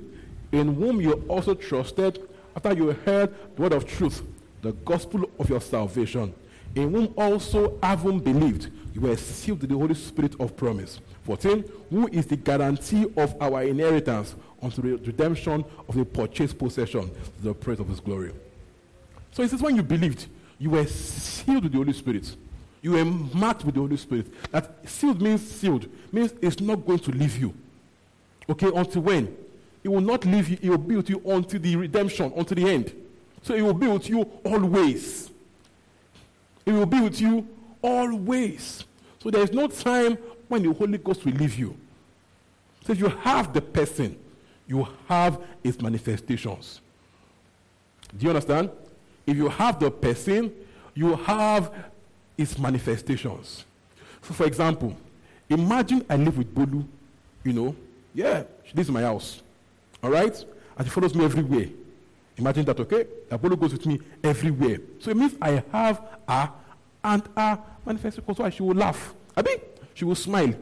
In 0.51 0.75
whom 0.75 1.01
you 1.01 1.13
also 1.27 1.55
trusted 1.55 2.21
after 2.55 2.73
you 2.73 2.91
heard 2.91 3.33
the 3.55 3.61
word 3.61 3.73
of 3.73 3.87
truth, 3.87 4.21
the 4.61 4.71
gospel 4.71 5.29
of 5.39 5.49
your 5.49 5.61
salvation. 5.61 6.33
In 6.75 6.91
whom 6.91 7.13
also 7.17 7.79
having 7.81 8.19
believed, 8.19 8.69
you 8.95 9.01
were 9.01 9.17
sealed 9.17 9.61
with 9.61 9.69
the 9.69 9.77
Holy 9.77 9.93
Spirit 9.93 10.39
of 10.39 10.55
promise. 10.55 11.01
14. 11.25 11.63
Who 11.89 12.07
is 12.07 12.25
the 12.25 12.37
guarantee 12.37 13.05
of 13.17 13.35
our 13.41 13.63
inheritance 13.63 14.35
unto 14.65 14.81
the 14.81 14.95
redemption 15.05 15.63
of 15.87 15.95
the 15.95 16.05
purchased 16.05 16.57
possession 16.57 17.11
the 17.41 17.53
praise 17.53 17.79
of 17.79 17.87
his 17.87 17.99
glory. 17.99 18.31
So 19.31 19.43
it 19.43 19.49
says, 19.49 19.61
when 19.61 19.75
you 19.75 19.83
believed, 19.83 20.27
you 20.57 20.71
were 20.71 20.85
sealed 20.87 21.63
with 21.63 21.73
the 21.73 21.77
Holy 21.77 21.93
Spirit. 21.93 22.35
You 22.81 22.91
were 22.91 23.05
marked 23.05 23.65
with 23.65 23.75
the 23.75 23.81
Holy 23.81 23.97
Spirit. 23.97 24.27
That 24.51 24.89
sealed 24.89 25.21
means 25.21 25.47
sealed, 25.47 25.87
means 26.11 26.33
it's 26.41 26.59
not 26.59 26.85
going 26.85 26.99
to 26.99 27.11
leave 27.11 27.37
you. 27.37 27.53
Okay, 28.49 28.71
until 28.73 29.01
when? 29.01 29.35
It 29.83 29.89
will 29.89 30.01
not 30.01 30.25
leave 30.25 30.49
you, 30.49 30.57
it 30.61 30.69
will 30.69 30.77
be 30.77 30.95
with 30.95 31.09
you 31.09 31.21
until 31.25 31.59
the 31.59 31.75
redemption, 31.75 32.31
until 32.35 32.55
the 32.55 32.69
end. 32.69 32.93
So 33.43 33.53
it 33.53 33.61
will 33.61 33.73
be 33.73 33.87
with 33.87 34.09
you 34.09 34.21
always. 34.43 35.29
It 36.65 36.71
will 36.71 36.85
be 36.85 37.01
with 37.01 37.21
you 37.21 37.47
always. 37.85 38.83
So 39.21 39.29
there 39.29 39.41
is 39.41 39.53
no 39.53 39.67
time 39.67 40.17
when 40.47 40.63
the 40.63 40.73
Holy 40.73 40.97
Ghost 40.97 41.23
will 41.25 41.33
leave 41.33 41.57
you. 41.57 41.77
So 42.85 42.93
if 42.93 42.99
you 42.99 43.09
have 43.09 43.53
the 43.53 43.61
person, 43.61 44.17
you 44.67 44.87
have 45.07 45.39
its 45.63 45.79
manifestations. 45.81 46.81
Do 48.17 48.23
you 48.23 48.29
understand? 48.29 48.69
If 49.25 49.37
you 49.37 49.49
have 49.49 49.79
the 49.79 49.91
person, 49.91 50.51
you 50.93 51.15
have 51.15 51.71
its 52.37 52.57
manifestations. 52.57 53.65
So, 54.21 54.33
for 54.33 54.45
example, 54.45 54.95
imagine 55.49 56.05
I 56.09 56.15
live 56.15 56.37
with 56.37 56.53
Bolu, 56.53 56.85
you 57.43 57.53
know, 57.53 57.75
yeah, 58.13 58.43
lives 58.73 58.87
in 58.87 58.93
my 58.93 59.01
house, 59.01 59.41
all 60.01 60.09
right? 60.09 60.45
And 60.77 60.87
she 60.87 60.91
follows 60.91 61.13
me 61.13 61.25
everywhere. 61.25 61.67
Imagine 62.37 62.65
that, 62.65 62.79
okay? 62.79 63.05
That 63.29 63.41
Bolu 63.41 63.59
goes 63.59 63.73
with 63.73 63.85
me 63.85 63.99
everywhere. 64.23 64.79
So 64.99 65.11
it 65.11 65.17
means 65.17 65.33
I 65.41 65.63
have 65.71 66.01
a 66.27 66.49
and 67.05 67.23
a 67.37 67.59
manifestation. 67.85 68.23
why 68.35 68.49
she 68.49 68.63
will 68.63 68.75
laugh. 68.75 69.13
I 69.37 69.43
mean, 69.43 69.59
she 69.93 70.05
will 70.05 70.15
smile. 70.15 70.53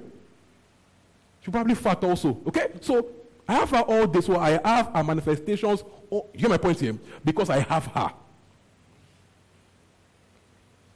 She'll 1.42 1.52
probably 1.52 1.76
fart 1.76 2.04
also, 2.04 2.40
okay? 2.48 2.68
So 2.82 3.08
I 3.48 3.54
have 3.54 3.70
her 3.72 3.82
all 3.82 4.08
this. 4.08 4.26
so 4.26 4.38
I 4.38 4.60
have 4.64 4.88
her 4.94 5.04
manifestations. 5.04 5.84
Oh, 6.12 6.28
you 6.34 6.42
get 6.42 6.50
my 6.50 6.58
point 6.58 6.80
here? 6.80 6.98
Because 7.24 7.50
I 7.50 7.60
have 7.60 7.86
her. 7.88 8.12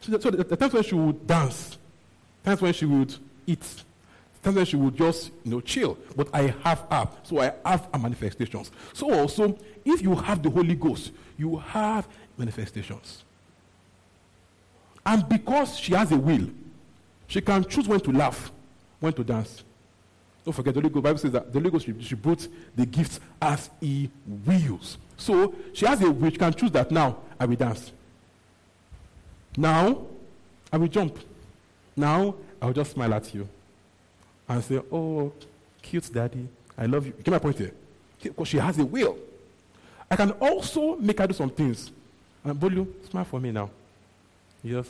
So, 0.01 0.19
so 0.19 0.31
the, 0.31 0.43
the 0.43 0.55
times 0.55 0.73
when 0.73 0.83
she 0.83 0.95
would 0.95 1.25
dance, 1.25 1.77
times 2.43 2.61
when 2.61 2.73
she 2.73 2.85
would 2.85 3.15
eat, 3.45 3.83
times 4.43 4.55
when 4.55 4.65
she 4.65 4.75
would 4.75 4.95
just 4.95 5.31
you 5.43 5.51
know 5.51 5.61
chill. 5.61 5.97
But 6.15 6.29
I 6.33 6.53
have 6.63 6.85
her, 6.91 7.09
so 7.23 7.39
I 7.39 7.53
have 7.65 7.87
her 7.93 7.99
manifestations. 7.99 8.71
So 8.93 9.13
also, 9.13 9.57
if 9.85 10.01
you 10.01 10.13
have 10.15 10.43
the 10.43 10.49
Holy 10.49 10.75
Ghost, 10.75 11.11
you 11.37 11.57
have 11.57 12.07
manifestations. 12.37 13.23
And 15.07 15.27
because 15.29 15.79
she 15.79 15.93
has 15.93 16.11
a 16.11 16.17
will, 16.17 16.49
she 17.27 17.39
can 17.39 17.63
choose 17.63 17.87
when 17.87 18.01
to 18.01 18.11
laugh, 18.11 18.51
when 18.99 19.13
to 19.13 19.23
dance. 19.23 19.63
Don't 20.43 20.53
forget, 20.53 20.73
the 20.73 20.81
Holy 20.81 21.01
Bible 21.01 21.17
says 21.17 21.31
that 21.31 21.53
the 21.53 21.59
Holy 21.59 21.71
Ghost 21.71 21.85
distributes 21.97 22.49
the 22.75 22.85
gifts 22.85 23.21
as 23.41 23.69
He 23.79 24.09
wills. 24.45 24.97
So 25.15 25.55
she 25.71 25.85
has 25.85 26.01
a 26.01 26.11
will, 26.11 26.29
she 26.29 26.35
can 26.35 26.53
choose 26.53 26.71
that 26.71 26.91
now 26.91 27.19
I 27.39 27.45
will 27.45 27.55
dance. 27.55 27.93
Now 29.55 30.07
I 30.73 30.77
will 30.77 30.89
jump. 30.89 31.17
Now 31.95 32.35
I 32.61 32.65
will 32.65 32.73
just 32.73 32.91
smile 32.91 33.13
at 33.13 33.33
you 33.33 33.47
and 34.49 34.61
say, 34.61 34.81
Oh, 34.91 35.31
cute 35.81 36.11
daddy, 36.13 36.49
I 36.77 36.85
love 36.85 37.05
you. 37.05 37.13
Get 37.13 37.31
my 37.31 37.39
point 37.39 37.57
here? 37.57 37.71
Because 38.21 38.49
she 38.49 38.57
has 38.57 38.77
a 38.77 38.85
will. 38.85 39.17
I 40.11 40.17
can 40.17 40.31
also 40.31 40.97
make 40.97 41.17
her 41.19 41.27
do 41.27 41.33
some 41.33 41.49
things. 41.49 41.91
And 42.43 42.59
Bolu, 42.59 42.87
smile 43.09 43.23
for 43.23 43.39
me 43.39 43.51
now. 43.53 43.69
Yes. 44.63 44.87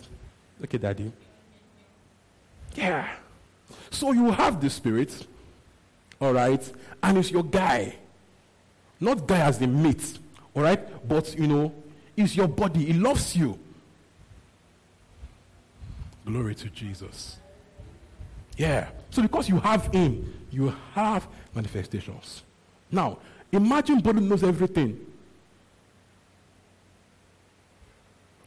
Okay, 0.63 0.77
daddy. 0.77 1.12
Yeah. 2.75 3.09
So 3.89 4.12
you 4.12 4.31
have 4.31 4.62
the 4.62 4.69
spirit, 4.69 5.27
all 6.19 6.33
right, 6.33 6.71
and 7.03 7.17
it's 7.17 7.31
your 7.31 7.43
guy. 7.43 7.95
Not 9.00 9.27
guy 9.27 9.39
as 9.39 9.59
the 9.59 9.67
mate, 9.67 10.17
all 10.53 10.63
right, 10.63 11.07
but 11.07 11.38
you 11.38 11.47
know, 11.47 11.74
it's 12.15 12.36
your 12.36 12.47
body. 12.47 12.86
He 12.86 12.93
loves 12.93 13.36
you. 13.36 13.59
Glory 16.25 16.55
to 16.55 16.69
Jesus. 16.69 17.38
Yeah. 18.57 18.89
So 19.12 19.21
because 19.21 19.47
you 19.47 19.59
have 19.59 19.86
him, 19.93 20.33
you 20.51 20.74
have 20.93 21.27
manifestations. 21.53 22.43
Now, 22.91 23.19
imagine 23.51 24.00
body 24.00 24.19
knows 24.19 24.43
everything. 24.43 25.00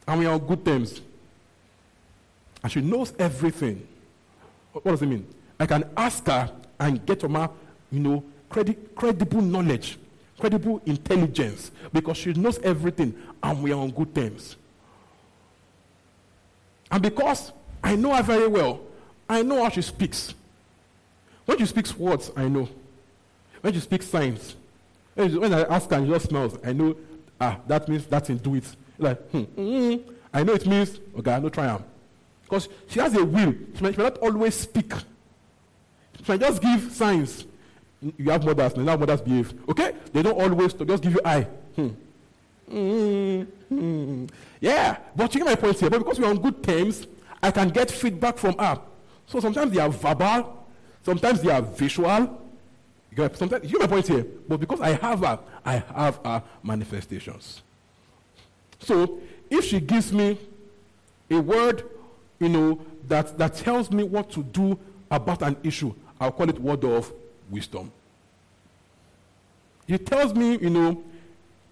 And 0.07 0.19
we 0.19 0.25
are 0.25 0.33
on 0.33 0.39
good 0.39 0.65
terms. 0.65 1.01
And 2.63 2.71
she 2.71 2.81
knows 2.81 3.13
everything. 3.17 3.87
What 4.73 4.85
does 4.85 5.01
it 5.01 5.07
mean? 5.07 5.25
I 5.59 5.65
can 5.65 5.83
ask 5.97 6.25
her 6.27 6.51
and 6.79 7.05
get 7.05 7.21
from 7.21 7.35
her, 7.35 7.49
you 7.91 7.99
know, 7.99 8.23
credi- 8.49 8.77
credible 8.95 9.41
knowledge, 9.41 9.97
credible 10.39 10.81
intelligence, 10.85 11.71
because 11.93 12.17
she 12.17 12.33
knows 12.33 12.59
everything 12.59 13.15
and 13.43 13.61
we 13.61 13.71
are 13.71 13.79
on 13.79 13.91
good 13.91 14.13
terms. 14.13 14.55
And 16.91 17.01
because 17.01 17.51
I 17.83 17.95
know 17.95 18.13
her 18.13 18.23
very 18.23 18.47
well, 18.47 18.81
I 19.29 19.43
know 19.43 19.63
how 19.63 19.69
she 19.69 19.81
speaks. 19.81 20.33
When 21.45 21.57
she 21.57 21.65
speaks 21.65 21.95
words, 21.97 22.31
I 22.35 22.47
know. 22.47 22.67
When 23.61 23.73
she 23.73 23.79
speaks 23.79 24.07
signs, 24.07 24.55
when 25.15 25.53
I 25.53 25.61
ask 25.63 25.89
her 25.89 25.95
and 25.97 26.07
she 26.07 26.13
just 26.13 26.29
smiles, 26.29 26.57
I 26.63 26.73
know, 26.73 26.95
ah, 27.39 27.57
that 27.67 27.87
means 27.87 28.05
that 28.07 28.27
thing, 28.27 28.37
do 28.37 28.55
it. 28.55 28.65
Like, 28.97 29.19
hmm, 29.31 29.43
mm, 29.57 30.03
I 30.33 30.43
know 30.43 30.53
it 30.53 30.65
means, 30.65 30.99
okay, 31.17 31.33
I 31.33 31.39
know 31.39 31.49
triumph. 31.49 31.83
Because 32.51 32.67
she 32.89 32.99
has 32.99 33.15
a 33.15 33.23
will. 33.23 33.55
She 33.75 33.81
may, 33.81 33.93
she 33.93 33.97
might 33.97 34.15
not 34.15 34.17
always 34.17 34.55
speak. 34.55 34.91
She 36.21 36.31
may 36.33 36.37
just 36.37 36.61
give 36.61 36.91
signs. 36.91 37.45
You 38.01 38.29
have 38.29 38.43
mothers, 38.43 38.75
now 38.75 38.97
mothers 38.97 39.21
behave. 39.21 39.53
Okay? 39.69 39.93
They 40.11 40.21
don't 40.21 40.37
always 40.37 40.73
talk, 40.73 40.85
just 40.85 41.01
give 41.01 41.13
you 41.13 41.21
eye. 41.23 41.47
Hmm. 41.75 41.89
Mm-hmm. 42.69 44.25
Yeah, 44.59 44.97
but 45.15 45.33
you 45.33 45.39
get 45.39 45.49
my 45.49 45.55
point 45.55 45.79
here. 45.79 45.89
But 45.89 45.99
because 45.99 46.19
we're 46.19 46.27
on 46.27 46.41
good 46.41 46.61
terms, 46.61 47.07
I 47.41 47.51
can 47.51 47.69
get 47.69 47.89
feedback 47.89 48.37
from 48.37 48.57
her. 48.57 48.81
So 49.27 49.39
sometimes 49.39 49.71
they 49.71 49.79
are 49.79 49.89
verbal, 49.89 50.67
sometimes 51.05 51.41
they 51.41 51.51
are 51.51 51.61
visual. 51.61 52.37
You 53.11 53.15
get, 53.15 53.37
sometimes, 53.37 53.63
you 53.63 53.79
get 53.79 53.89
my 53.89 53.95
point 53.95 54.07
here. 54.07 54.25
But 54.45 54.59
because 54.59 54.81
I 54.81 54.91
have 54.91 55.21
her, 55.21 55.39
I 55.63 55.75
have 55.95 56.19
her 56.25 56.43
manifestations. 56.63 57.61
So 58.79 59.21
if 59.49 59.63
she 59.63 59.79
gives 59.79 60.11
me 60.11 60.37
a 61.29 61.39
word, 61.39 61.83
you 62.41 62.49
know, 62.49 62.81
that, 63.07 63.37
that 63.37 63.55
tells 63.55 63.91
me 63.91 64.03
what 64.03 64.31
to 64.31 64.41
do 64.43 64.77
about 65.09 65.43
an 65.43 65.55
issue, 65.63 65.93
I'll 66.19 66.31
call 66.31 66.49
it 66.49 66.59
word 66.59 66.83
of 66.83 67.13
wisdom. 67.51 67.91
He 69.85 69.97
tells 69.99 70.33
me, 70.33 70.57
you 70.57 70.71
know, 70.71 71.03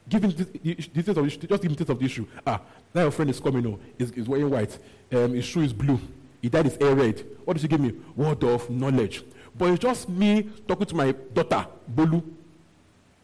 giving 0.08 0.29
details 0.29 1.17
of 1.17 1.25
issue, 1.25 1.47
just 1.47 1.62
give 1.63 1.71
details 1.71 1.89
of 1.89 1.99
the 1.99 2.05
issue. 2.05 2.27
Ah, 2.45 2.62
that 2.93 3.01
your 3.01 3.12
friend 3.12 3.32
is 3.32 3.39
coming, 3.39 3.65
oh, 3.65 3.79
he's, 3.97 4.12
is 4.12 4.27
wearing 4.27 4.49
white. 4.49 4.77
Um, 5.12 5.34
his 5.34 5.45
shoe 5.45 5.62
is 5.62 5.73
blue. 5.73 5.99
His 6.41 6.51
dad 6.51 6.67
is 6.67 6.75
hair 6.75 6.93
red. 6.95 7.25
What 7.45 7.55
does 7.55 7.63
he 7.63 7.67
give 7.67 7.82
me? 7.82 7.93
Word 8.15 8.43
of 8.43 8.69
knowledge. 8.69 9.23
But 9.58 9.71
it's 9.71 9.79
just 9.79 10.08
me 10.08 10.49
talking 10.67 10.86
to 10.86 10.95
my 10.95 11.12
daughter, 11.34 11.65
Bolu. 11.93 12.23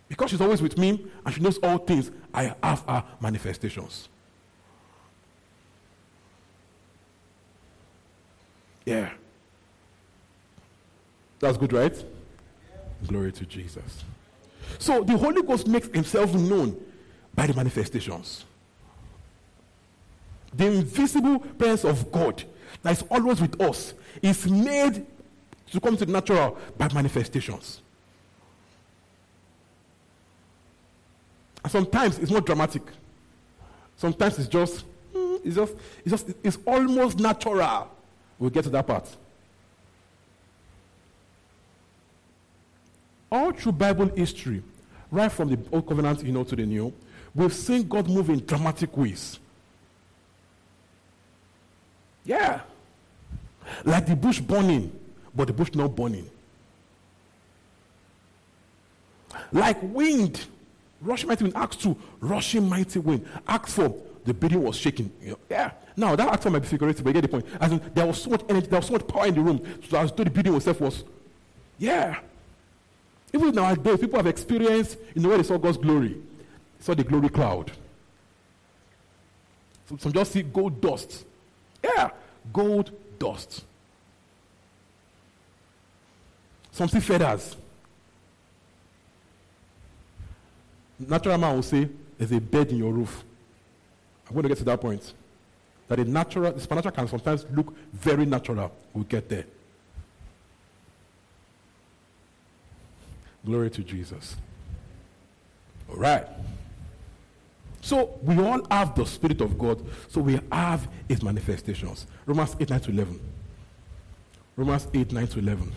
Because 0.08 0.32
she's 0.32 0.42
always 0.42 0.62
with 0.62 0.78
me 0.78 1.06
and 1.24 1.34
she 1.34 1.42
knows 1.42 1.58
all 1.60 1.78
things, 1.78 2.12
I 2.34 2.56
have 2.64 2.82
her 2.88 3.04
manifestations. 3.20 4.10
Yeah. 8.86 9.10
That's 11.40 11.58
good, 11.58 11.74
right? 11.74 12.06
Glory 13.08 13.32
to 13.34 13.46
Jesus. 13.46 14.04
So 14.80 15.04
the 15.04 15.18
Holy 15.18 15.42
Ghost 15.44 15.68
makes 15.68 15.88
himself 15.88 16.34
known 16.34 16.80
by 17.34 17.48
the 17.48 17.54
manifestations. 17.54 18.46
The 20.54 20.68
invisible 20.68 21.40
presence 21.40 21.84
of 21.84 22.12
God 22.12 22.44
that 22.82 22.94
is 22.94 23.04
always 23.10 23.42
with 23.42 23.60
us 23.60 23.94
is 24.22 24.50
made 24.50 25.06
to 25.72 25.80
come 25.80 25.98
to 25.98 26.06
the 26.06 26.12
natural 26.12 26.58
by 26.78 26.88
manifestations. 26.94 27.82
And 31.64 31.72
sometimes 31.72 32.20
it's 32.20 32.32
not 32.32 32.46
dramatic. 32.46 32.84
Sometimes 33.98 34.38
it's 34.40 34.48
just, 34.48 34.86
mm, 35.14 35.40
it's 35.44 35.56
just, 35.56 35.74
it's 36.06 36.12
just, 36.12 36.38
it's 36.44 36.58
almost 36.66 37.20
natural. 37.20 37.90
We'll 38.38 38.50
get 38.50 38.64
to 38.64 38.70
that 38.72 38.86
part. 38.86 39.08
All 43.32 43.52
through 43.52 43.74
Bible 43.74 44.08
history, 44.08 44.62
right 45.12 45.32
from 45.32 45.50
the 45.50 45.60
Old 45.72 45.88
Covenant, 45.88 46.24
you 46.24 46.32
know, 46.32 46.44
to 46.44 46.56
the 46.56 46.66
New, 46.66 46.94
we've 47.34 47.54
seen 47.54 47.88
God 47.88 48.10
move 48.10 48.30
in 48.30 48.46
dramatic 48.46 48.96
ways. 48.96 49.40
Yeah. 52.24 52.62
Like 53.84 54.06
the 54.06 54.16
bush 54.16 54.40
burning, 54.40 54.92
but 55.36 55.48
the 55.48 55.54
bush 55.54 55.74
not 55.74 55.96
burning. 55.96 56.30
Like 59.52 59.78
wind, 59.82 60.46
rushing 61.02 61.28
mighty 61.28 61.44
wind. 61.46 61.56
Acts 61.56 61.78
2, 61.78 61.96
rushing 62.22 62.68
mighty 62.68 63.00
wind. 63.00 63.28
Acts 63.48 63.74
4, 63.74 63.96
the 64.26 64.34
building 64.34 64.62
was 64.62 64.76
shaking. 64.76 65.12
You 65.22 65.32
know, 65.32 65.40
yeah. 65.50 65.72
Now 65.96 66.16
that 66.16 66.28
Acts 66.34 66.44
4 66.44 66.52
might 66.52 66.60
be 66.60 66.68
figurative, 66.68 67.04
but 67.04 67.10
you 67.16 67.22
get 67.22 67.22
the 67.22 67.28
point. 67.28 67.46
As 67.60 67.72
in, 67.72 67.82
there 67.94 68.06
was 68.06 68.22
so 68.22 68.32
much 68.32 68.42
energy, 68.50 68.68
there 68.68 68.80
was 68.80 68.88
so 68.88 68.94
much 68.94 69.08
power 69.08 69.28
in 69.28 69.36
the 69.36 69.42
room, 69.42 69.62
so 69.88 69.98
as 69.98 70.12
though 70.12 70.24
the 70.24 70.30
building 70.30 70.56
itself 70.56 70.82
was. 70.82 71.04
Yeah. 71.78 72.20
Even 73.34 73.54
nowadays, 73.54 74.00
people 74.00 74.18
have 74.18 74.28
experienced, 74.28 74.98
in 75.16 75.22
the 75.22 75.30
way 75.30 75.38
they 75.38 75.44
saw 75.44 75.58
God's 75.58 75.78
glory. 75.78 76.18
Saw 76.80 76.94
the 76.94 77.04
glory 77.04 77.30
cloud. 77.30 77.72
Some, 79.88 80.00
some 80.00 80.12
just 80.12 80.32
see 80.32 80.42
gold 80.42 80.82
dust. 80.82 81.26
Yeah. 81.84 82.10
gold 82.52 82.92
dust. 83.20 83.64
Some 86.72 86.90
see 86.90 87.00
feathers. 87.00 87.56
Natural 91.00 91.38
man 91.38 91.56
will 91.56 91.64
say, 91.64 91.90
There's 92.18 92.32
a 92.32 92.40
bed 92.40 92.72
in 92.72 92.78
your 92.78 92.92
roof. 92.92 93.24
I'm 94.28 94.34
going 94.34 94.44
to 94.44 94.50
get 94.50 94.58
to 94.60 94.64
that 94.66 94.82
point. 94.82 95.14
That 95.88 96.00
a 96.00 96.06
natural, 96.06 96.52
the 96.52 96.60
supernatural 96.60 96.96
can 96.96 97.08
sometimes 97.08 97.46
look 97.52 97.76
very 97.94 98.26
natural. 98.26 98.72
We'll 98.94 99.04
get 99.04 99.30
there. 99.30 99.46
Glory 103.46 103.70
to 103.70 103.84
Jesus. 103.84 104.36
All 105.90 105.98
right. 105.98 106.26
So 107.82 108.18
we 108.24 108.36
all 108.40 108.66
have 108.72 108.96
the 108.96 109.06
Spirit 109.06 109.42
of 109.42 109.60
God, 109.60 109.86
so 110.08 110.22
we 110.22 110.40
have 110.52 110.88
His 111.08 111.22
manifestations. 111.22 112.08
Romans 112.26 112.56
8 112.60 112.72
9 112.72 112.80
to 112.80 112.90
11. 112.90 113.20
Romans 114.56 114.88
8 114.92 115.12
9 115.12 115.28
to 115.28 115.40
11. 115.40 115.72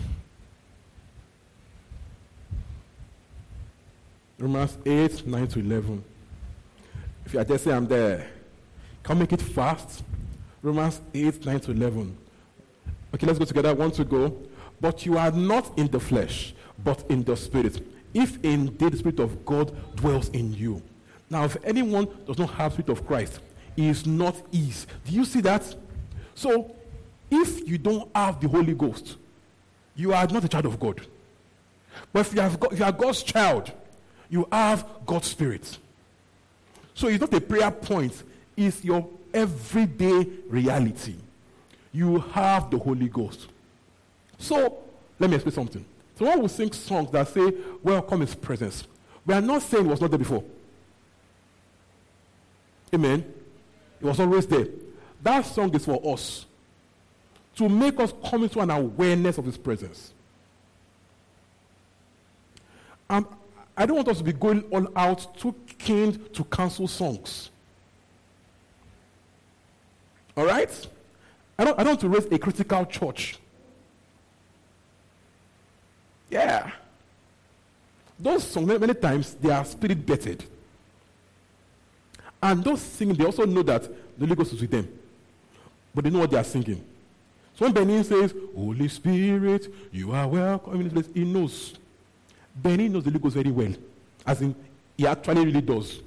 Romans 4.39 4.79
8 4.87 5.27
9 5.27 5.49
to 5.49 5.59
11. 5.59 6.05
If 7.27 7.35
you 7.35 7.41
are 7.41 7.45
just 7.45 7.65
saying 7.65 7.77
I'm 7.77 7.87
there, 7.87 8.27
can 9.09 9.19
make 9.19 9.33
it 9.33 9.41
fast? 9.41 10.05
Romans 10.63 11.01
8 11.15 11.47
9 11.47 11.61
to 11.61 11.71
11. 11.71 12.17
Okay, 13.15 13.27
let's 13.27 13.39
go 13.39 13.47
together. 13.47 13.75
One 13.75 13.91
to 13.93 14.05
go. 14.05 14.37
But 14.83 15.07
you 15.07 15.17
are 15.17 15.31
not 15.31 15.79
in 15.79 15.89
the 15.89 15.99
flesh, 15.99 16.55
but 16.85 17.03
in 17.09 17.25
the 17.25 17.35
Spirit. 17.35 17.81
If 18.13 18.45
indeed 18.45 18.93
the 18.93 18.99
Spirit 18.99 19.19
of 19.19 19.47
God 19.47 19.75
dwells 19.97 20.29
in 20.29 20.53
you. 20.53 20.83
Now, 21.31 21.45
if 21.45 21.57
anyone 21.65 22.07
does 22.27 22.39
not 22.39 22.51
have 22.51 22.77
the 22.77 22.83
Spirit 22.83 22.99
of 23.01 23.07
Christ, 23.07 23.41
he 23.77 23.89
is 23.89 24.07
not 24.07 24.37
his. 24.53 24.87
Do 25.07 25.13
you 25.13 25.25
see 25.25 25.41
that? 25.41 25.75
So, 26.35 26.77
if 27.31 27.67
you 27.67 27.79
don't 27.79 28.11
have 28.15 28.41
the 28.41 28.49
Holy 28.49 28.75
Ghost, 28.75 29.17
you 29.97 30.13
are 30.13 30.27
not 30.27 30.45
a 30.45 30.49
child 30.49 30.67
of 30.67 30.79
God. 30.79 31.01
But 32.13 32.21
if 32.21 32.35
you, 32.35 32.43
have 32.43 32.61
got, 32.61 32.73
if 32.75 32.79
you 32.79 32.85
are 32.85 32.93
God's 32.93 33.23
child, 33.23 33.73
you 34.29 34.47
have 34.53 34.87
God's 35.07 35.29
Spirit. 35.29 35.79
So 36.95 37.09
it's 37.09 37.21
not 37.21 37.33
a 37.33 37.41
prayer 37.41 37.71
point, 37.71 38.23
it's 38.59 38.85
your 38.85 39.09
everyday 39.33 40.27
reality. 40.49 41.15
You 41.93 42.19
have 42.19 42.71
the 42.71 42.79
Holy 42.79 43.09
Ghost. 43.09 43.47
So, 44.39 44.79
let 45.19 45.31
me 45.31 45.37
explain 45.37 45.55
something. 45.55 45.85
Someone 46.17 46.41
will 46.41 46.49
sing 46.49 46.73
songs 46.73 47.11
that 47.13 47.29
say, 47.29 47.53
Welcome 47.83 48.21
His 48.21 48.35
presence. 48.35 48.85
We 49.25 49.35
are 49.35 49.41
not 49.41 49.63
saying 49.63 49.87
it 49.87 49.89
was 49.89 50.01
not 50.01 50.11
there 50.11 50.19
before. 50.19 50.43
Amen. 52.93 53.25
It 54.01 54.05
was 54.05 54.19
always 54.19 54.47
there. 54.47 54.67
That 55.23 55.43
song 55.43 55.75
is 55.75 55.85
for 55.85 56.01
us 56.13 56.47
to 57.57 57.69
make 57.69 57.99
us 58.01 58.13
come 58.29 58.45
into 58.45 58.61
an 58.61 58.71
awareness 58.71 59.39
of 59.39 59.45
His 59.45 59.57
presence. 59.57 60.13
Um, 63.11 63.29
I 63.77 63.87
don't 63.87 63.97
want 63.97 64.09
us 64.09 64.19
to 64.19 64.25
be 64.25 64.33
going 64.33 64.63
all 64.73 64.89
out 64.97 65.37
too 65.39 65.55
keen 65.79 66.25
to 66.33 66.45
cancel 66.45 66.89
songs. 66.89 67.51
All 70.39 70.47
right? 70.47 70.87
I 71.59 71.65
don't, 71.65 71.81
I 71.81 71.83
don't 71.83 72.01
want 72.01 72.01
to 72.03 72.09
raise 72.09 72.27
a 72.31 72.39
critical 72.39 72.87
church. 72.87 73.41
Yeah. 76.31 76.71
Those 78.21 78.45
songs, 78.45 78.69
many, 78.69 78.79
many 78.79 78.95
times, 78.95 79.35
they 79.35 79.51
are 79.51 79.65
spirit 79.65 80.07
betted. 80.07 80.45
And 82.41 82.63
those 82.63 82.81
singing, 82.81 83.17
they 83.17 83.25
also 83.25 83.45
know 83.47 83.65
that 83.65 83.83
the 83.83 84.27
Holy 84.27 84.37
Ghost 84.37 84.53
is 84.53 84.61
with 84.61 84.71
them. 84.71 84.89
But 85.93 86.05
they 86.05 86.11
know 86.11 86.21
what 86.21 86.31
they 86.31 86.39
are 86.39 86.45
singing. 86.45 86.85
So 87.57 87.65
when 87.65 87.73
Benin 87.73 88.05
says, 88.05 88.33
Holy 88.55 88.87
Spirit, 88.87 89.75
you 89.91 90.13
are 90.13 90.29
welcome 90.29 90.75
in 90.75 90.85
this 90.85 90.93
place, 90.93 91.09
he 91.15 91.25
knows. 91.25 91.75
Benin 92.55 92.93
knows 92.93 93.03
the 93.03 93.11
Holy 93.11 93.21
Ghost 93.21 93.35
very 93.35 93.51
well. 93.51 93.75
As 94.25 94.41
in, 94.41 94.55
he 94.97 95.05
actually 95.05 95.47
really 95.47 95.63
does. 95.63 95.99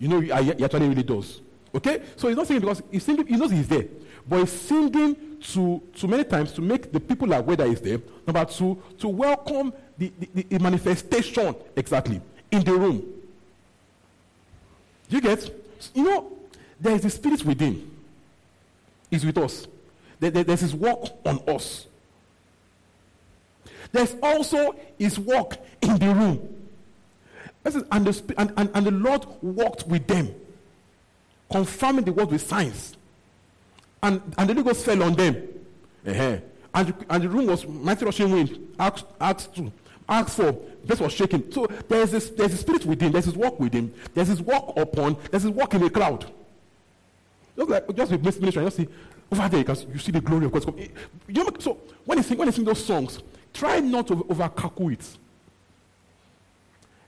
You 0.00 0.08
know, 0.08 0.18
he 0.18 0.32
actually 0.32 0.88
really 0.88 1.04
does. 1.04 1.40
Okay? 1.74 2.02
So 2.16 2.28
he's 2.28 2.36
not 2.36 2.46
singing 2.46 2.60
because 2.60 2.82
he's 2.90 3.04
singing, 3.04 3.26
he 3.26 3.36
knows 3.36 3.50
he's 3.50 3.68
there. 3.68 3.84
But 4.28 4.40
he's 4.40 4.52
singing 4.52 5.16
to, 5.52 5.82
to 5.96 6.08
many 6.08 6.24
times 6.24 6.52
to 6.52 6.60
make 6.60 6.92
the 6.92 7.00
people 7.00 7.32
aware 7.32 7.56
that 7.56 7.68
he's 7.68 7.80
there. 7.80 8.00
Number 8.26 8.44
two, 8.44 8.80
to 8.98 9.08
welcome 9.08 9.72
the, 9.96 10.12
the, 10.34 10.42
the 10.42 10.58
manifestation 10.58 11.54
exactly 11.76 12.20
in 12.50 12.64
the 12.64 12.72
room. 12.72 13.02
You 15.08 15.20
get? 15.20 15.50
You 15.94 16.04
know, 16.04 16.32
there 16.80 16.94
is 16.94 17.02
the 17.02 17.10
spirit 17.10 17.44
within. 17.44 17.90
Is 19.10 19.26
with 19.26 19.38
us. 19.38 19.66
There, 20.20 20.30
there, 20.30 20.44
there's 20.44 20.60
his 20.60 20.74
work 20.74 21.10
on 21.24 21.40
us. 21.48 21.86
There's 23.90 24.14
also 24.22 24.76
his 24.98 25.18
work 25.18 25.56
in 25.82 25.98
the 25.98 26.14
room. 26.14 26.56
And 27.64 28.06
the, 28.06 28.34
and, 28.38 28.52
and, 28.56 28.70
and 28.72 28.86
the 28.86 28.90
Lord 28.92 29.26
walked 29.42 29.86
with 29.86 30.06
them, 30.06 30.32
confirming 31.50 32.04
the 32.04 32.12
word 32.12 32.30
with 32.30 32.42
signs. 32.42 32.96
And, 34.02 34.22
and 34.38 34.48
the 34.48 34.54
Holy 34.54 34.64
Ghost 34.64 34.84
fell 34.84 35.02
on 35.02 35.14
them. 35.14 35.36
Uh-huh. 36.06 36.38
And, 36.74 36.94
and 37.08 37.24
the 37.24 37.28
room 37.28 37.46
was 37.46 37.66
mighty 37.66 38.04
rushing 38.04 38.30
wind. 38.30 38.74
Acts, 38.78 39.04
Acts 39.20 39.46
2. 39.48 39.70
Acts 40.08 40.34
4. 40.36 40.56
This 40.84 41.00
was 41.00 41.12
shaking. 41.12 41.50
So 41.52 41.66
there's 41.88 42.10
this, 42.10 42.30
there's 42.30 42.54
a 42.54 42.56
spirit 42.56 42.86
within, 42.86 43.12
there's 43.12 43.26
his 43.26 43.36
work 43.36 43.58
within, 43.60 43.92
there's 44.14 44.28
his 44.28 44.40
work 44.40 44.64
upon, 44.76 45.16
there's 45.30 45.42
his 45.42 45.52
work 45.52 45.74
in 45.74 45.82
the 45.82 45.90
cloud. 45.90 46.26
Just 47.56 47.70
like 47.70 47.96
just 47.96 48.12
with 48.12 48.22
ministry, 48.40 48.64
you 48.64 48.70
see 48.70 48.88
over 49.32 49.48
there, 49.48 49.60
because 49.60 49.86
you 49.92 49.98
see 49.98 50.12
the 50.12 50.20
glory 50.20 50.46
of 50.46 50.52
God. 50.52 50.90
You 51.28 51.44
know, 51.44 51.50
so 51.58 51.78
when 52.04 52.18
you 52.18 52.24
sing, 52.24 52.38
when 52.38 52.48
you 52.48 52.52
sing 52.52 52.64
those 52.64 52.84
songs, 52.84 53.20
try 53.52 53.80
not 53.80 54.06
to 54.08 54.26
over 54.28 54.50
it. 54.90 55.18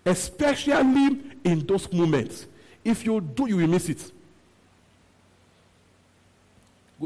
Especially 0.04 1.20
in 1.44 1.66
those 1.66 1.92
moments. 1.92 2.46
If 2.84 3.04
you 3.04 3.20
do, 3.20 3.48
you 3.48 3.56
will 3.56 3.68
miss 3.68 3.88
it. 3.88 4.12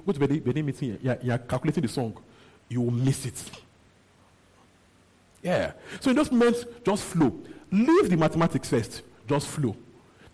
Go 0.04 0.12
to 0.12 0.26
the 0.26 0.62
meeting, 0.62 0.98
you're, 1.02 1.18
you're 1.22 1.38
calculating 1.38 1.82
the 1.82 1.88
song, 1.88 2.16
you 2.68 2.82
will 2.82 2.90
miss 2.90 3.24
it. 3.24 3.50
Yeah. 5.42 5.72
So 6.00 6.10
in 6.10 6.16
those 6.16 6.30
moments, 6.30 6.64
just 6.84 7.04
flow. 7.04 7.32
Leave 7.70 8.10
the 8.10 8.16
mathematics 8.16 8.68
first. 8.68 9.02
Just 9.28 9.46
flow. 9.46 9.76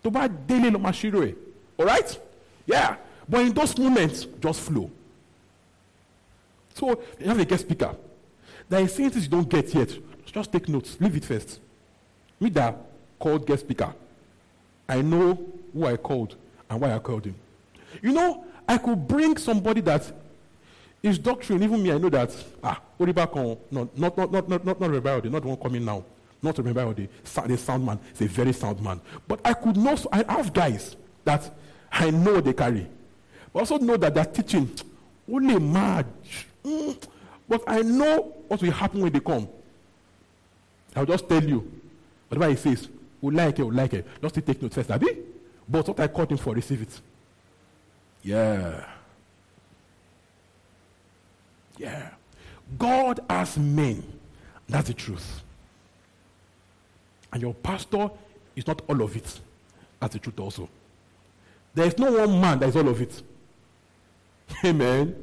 To 0.02 0.10
buy 0.10 0.26
daily 0.28 0.70
no 0.70 0.78
mashiro. 0.78 1.34
All 1.78 1.86
right? 1.86 2.18
Yeah. 2.66 2.96
But 3.28 3.42
in 3.42 3.52
those 3.52 3.76
moments, 3.78 4.26
just 4.40 4.60
flow. 4.60 4.90
So 6.74 7.02
you 7.20 7.26
have 7.26 7.38
a 7.38 7.44
guest 7.44 7.64
speaker. 7.64 7.94
There 8.68 8.80
is 8.80 8.94
things 8.94 9.16
you 9.16 9.28
don't 9.28 9.48
get 9.48 9.72
yet. 9.74 9.96
Just 10.26 10.50
take 10.50 10.68
notes. 10.68 10.96
Leave 10.98 11.16
it 11.16 11.24
first. 11.24 11.60
Me 12.40 12.48
that 12.50 12.74
called 13.18 13.46
guest 13.46 13.64
speaker. 13.64 13.94
I 14.88 15.02
know 15.02 15.38
who 15.72 15.86
I 15.86 15.96
called 15.96 16.34
and 16.68 16.80
why 16.80 16.94
I 16.94 16.98
called 16.98 17.26
him. 17.26 17.34
You 18.00 18.12
know, 18.12 18.44
I 18.68 18.78
could 18.78 19.06
bring 19.08 19.36
somebody 19.36 19.80
that 19.82 20.10
is 21.02 21.18
doctrine, 21.18 21.62
even 21.62 21.82
me, 21.82 21.92
I 21.92 21.98
know 21.98 22.08
that, 22.10 22.34
ah, 22.62 22.80
Oribakon, 22.98 23.58
no, 23.70 23.90
not, 23.96 24.16
not, 24.16 24.32
not, 24.32 24.48
not, 24.48 24.64
not, 24.64 24.80
not 24.80 24.90
not 24.90 25.22
the 25.42 25.48
one 25.48 25.56
coming 25.56 25.84
now. 25.84 26.04
Not 26.42 26.58
Rebellion, 26.58 27.08
the 27.46 27.56
sound 27.56 27.86
man. 27.86 28.00
He's 28.18 28.22
a 28.22 28.26
very 28.26 28.52
sound 28.52 28.82
man. 28.82 29.00
But 29.28 29.40
I 29.44 29.52
could 29.54 29.76
know, 29.76 29.96
I 30.10 30.24
have 30.28 30.52
guys 30.52 30.96
that 31.24 31.48
I 31.92 32.10
know 32.10 32.40
they 32.40 32.52
carry. 32.52 32.86
But 33.52 33.60
also 33.60 33.78
know 33.78 33.96
that 33.96 34.12
they're 34.14 34.24
teaching 34.24 34.68
only 35.32 35.58
mad. 35.60 36.06
Mm, 36.64 37.00
but 37.48 37.62
I 37.66 37.82
know 37.82 38.34
what 38.48 38.60
will 38.60 38.72
happen 38.72 39.02
when 39.02 39.12
they 39.12 39.20
come. 39.20 39.48
I'll 40.96 41.06
just 41.06 41.28
tell 41.28 41.42
you. 41.42 41.70
Whatever 42.28 42.50
he 42.50 42.56
says, 42.56 42.88
we 43.20 43.32
like 43.32 43.58
it, 43.58 43.62
we 43.62 43.74
like 43.74 43.94
it. 43.94 44.06
Just 44.20 44.34
take 44.34 44.60
note 44.60 44.74
first, 44.74 44.90
Abi. 44.90 45.18
But 45.68 45.86
what 45.86 46.00
I 46.00 46.08
called 46.08 46.32
him 46.32 46.38
for, 46.38 46.54
receive 46.54 46.82
it. 46.82 47.00
Yeah. 48.22 48.84
Yeah. 51.76 52.10
God 52.78 53.20
has 53.28 53.58
men. 53.58 54.02
That's 54.68 54.88
the 54.88 54.94
truth. 54.94 55.42
And 57.32 57.42
your 57.42 57.54
pastor 57.54 58.10
is 58.54 58.66
not 58.66 58.82
all 58.88 59.02
of 59.02 59.16
it. 59.16 59.40
That's 60.00 60.12
the 60.14 60.18
truth 60.18 60.38
also. 60.38 60.68
There 61.74 61.86
is 61.86 61.98
no 61.98 62.12
one 62.12 62.40
man 62.40 62.58
that 62.60 62.68
is 62.68 62.76
all 62.76 62.88
of 62.88 63.00
it. 63.00 63.22
Amen. 64.64 65.16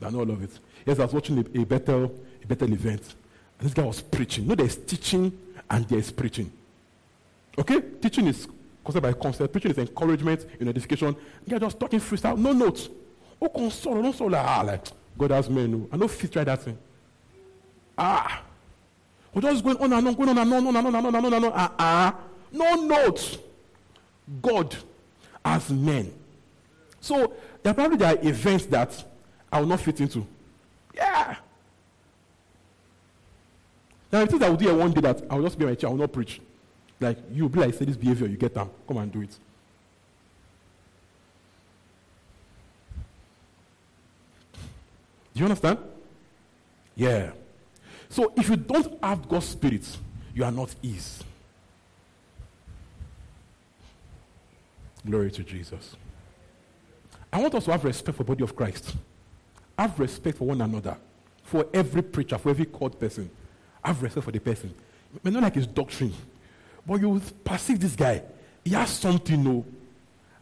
Not 0.00 0.14
all 0.14 0.30
of 0.30 0.42
it. 0.42 0.58
Yes, 0.86 0.98
I 0.98 1.04
was 1.04 1.12
watching 1.12 1.38
a, 1.38 1.60
a 1.60 1.64
better 1.64 2.04
a 2.04 2.46
better 2.46 2.64
event. 2.64 3.14
And 3.58 3.68
this 3.68 3.74
guy 3.74 3.82
was 3.82 4.00
preaching. 4.00 4.46
No, 4.46 4.54
there's 4.54 4.76
teaching 4.76 5.36
and 5.68 5.86
there's 5.88 6.10
preaching. 6.10 6.50
Okay? 7.58 7.80
Teaching 8.00 8.26
is 8.26 8.48
concept 8.84 9.02
by 9.02 9.12
concept. 9.12 9.52
Preaching 9.52 9.70
is 9.72 9.78
encouragement, 9.78 10.46
in 10.58 10.68
edification. 10.68 11.16
You're 11.46 11.60
just 11.60 11.78
talking 11.78 12.00
freestyle, 12.00 12.36
no 12.36 12.52
notes. 12.52 12.88
Oh, 13.40 13.48
console, 13.48 14.02
no 14.02 14.12
soul. 14.12 14.34
Ah, 14.34 14.62
like, 14.62 14.86
God 15.16 15.30
has 15.30 15.48
men. 15.48 15.88
I 15.92 15.96
know 15.96 16.08
fit 16.08 16.32
try 16.32 16.44
that 16.44 16.62
thing. 16.62 16.78
Ah. 17.96 18.42
We're 19.32 19.42
just 19.42 19.62
going 19.62 19.76
on 19.76 19.92
and 19.92 20.08
on, 20.08 20.14
going 20.14 20.28
on 20.30 20.38
and 20.38 20.52
on, 20.52 20.66
on 20.66 20.76
and 20.76 20.86
on 20.86 20.96
and 20.96 21.06
on 21.06 21.14
and 21.14 21.26
on 21.26 21.34
and 21.34 21.44
on. 21.46 21.52
Ah, 21.54 21.72
ah. 21.78 22.16
No 22.52 22.74
notes. 22.74 23.38
God 24.42 24.76
has 25.44 25.70
men. 25.70 26.12
So 27.00 27.34
there 27.62 27.74
probably 27.74 27.96
there 27.96 28.16
are 28.16 28.26
events 28.26 28.66
that 28.66 29.04
I 29.52 29.60
will 29.60 29.68
not 29.68 29.80
fit 29.80 30.00
into. 30.00 30.26
Yeah. 30.94 31.36
Now, 34.12 34.20
I 34.22 34.26
think 34.26 34.42
I 34.42 34.48
will 34.48 34.56
do 34.56 34.68
it 34.68 34.74
one 34.74 34.92
day 34.92 35.00
that 35.00 35.22
I 35.30 35.36
will 35.36 35.44
just 35.44 35.58
be 35.58 35.64
my 35.64 35.74
chair, 35.74 35.88
I 35.88 35.92
will 35.92 36.00
not 36.00 36.12
preach. 36.12 36.40
Like, 37.00 37.18
you 37.32 37.48
be 37.48 37.60
like, 37.60 37.74
say 37.74 37.86
this 37.86 37.96
behavior, 37.96 38.26
you 38.26 38.36
get 38.36 38.54
them. 38.54 38.68
Come 38.86 38.98
and 38.98 39.10
do 39.10 39.22
it. 39.22 39.36
Do 45.32 45.40
you 45.40 45.44
understand? 45.46 45.78
Yeah. 46.94 47.30
So 48.10 48.32
if 48.36 48.48
you 48.50 48.56
don't 48.56 49.02
have 49.02 49.26
God's 49.26 49.46
spirit, 49.46 49.86
you 50.34 50.44
are 50.44 50.52
not 50.52 50.74
His. 50.82 51.22
Glory 55.06 55.30
to 55.30 55.42
Jesus. 55.42 55.96
I 57.32 57.40
want 57.40 57.54
us 57.54 57.64
to 57.64 57.72
have 57.72 57.84
respect 57.84 58.18
for 58.18 58.24
body 58.24 58.42
of 58.42 58.54
Christ. 58.54 58.94
Have 59.78 59.98
respect 59.98 60.36
for 60.36 60.48
one 60.48 60.60
another. 60.60 60.96
For 61.44 61.66
every 61.72 62.02
preacher, 62.02 62.36
for 62.36 62.50
every 62.50 62.66
called 62.66 63.00
person. 63.00 63.30
Have 63.82 64.02
respect 64.02 64.24
for 64.24 64.32
the 64.32 64.40
person. 64.40 64.74
May 65.22 65.30
not 65.30 65.42
like 65.42 65.54
his 65.54 65.66
doctrine, 65.66 66.12
but 66.86 67.00
you 67.00 67.20
perceive 67.44 67.80
this 67.80 67.94
guy. 67.94 68.22
He 68.64 68.70
has 68.70 68.90
something, 68.90 69.42
no. 69.42 69.64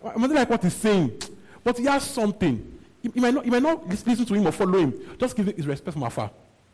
I 0.05 0.19
not 0.19 0.31
like 0.31 0.51
what 0.51 0.63
he's 0.63 0.75
saying, 0.75 1.21
but 1.65 1.79
he 1.79 1.85
has 1.85 2.05
something. 2.05 2.79
You, 3.03 3.13
might 3.23 3.35
not, 3.35 3.45
you 3.45 3.51
might 3.51 3.63
not 3.63 3.87
listen 3.89 4.25
to 4.25 4.35
him 4.35 4.47
or 4.47 4.53
follow 4.53 4.79
him. 4.79 5.17
Just 5.19 5.37
give 5.37 5.47
him 5.47 5.57
his 5.57 5.67
respect 5.67 5.93
from 5.95 6.03
afar. 6.03 6.31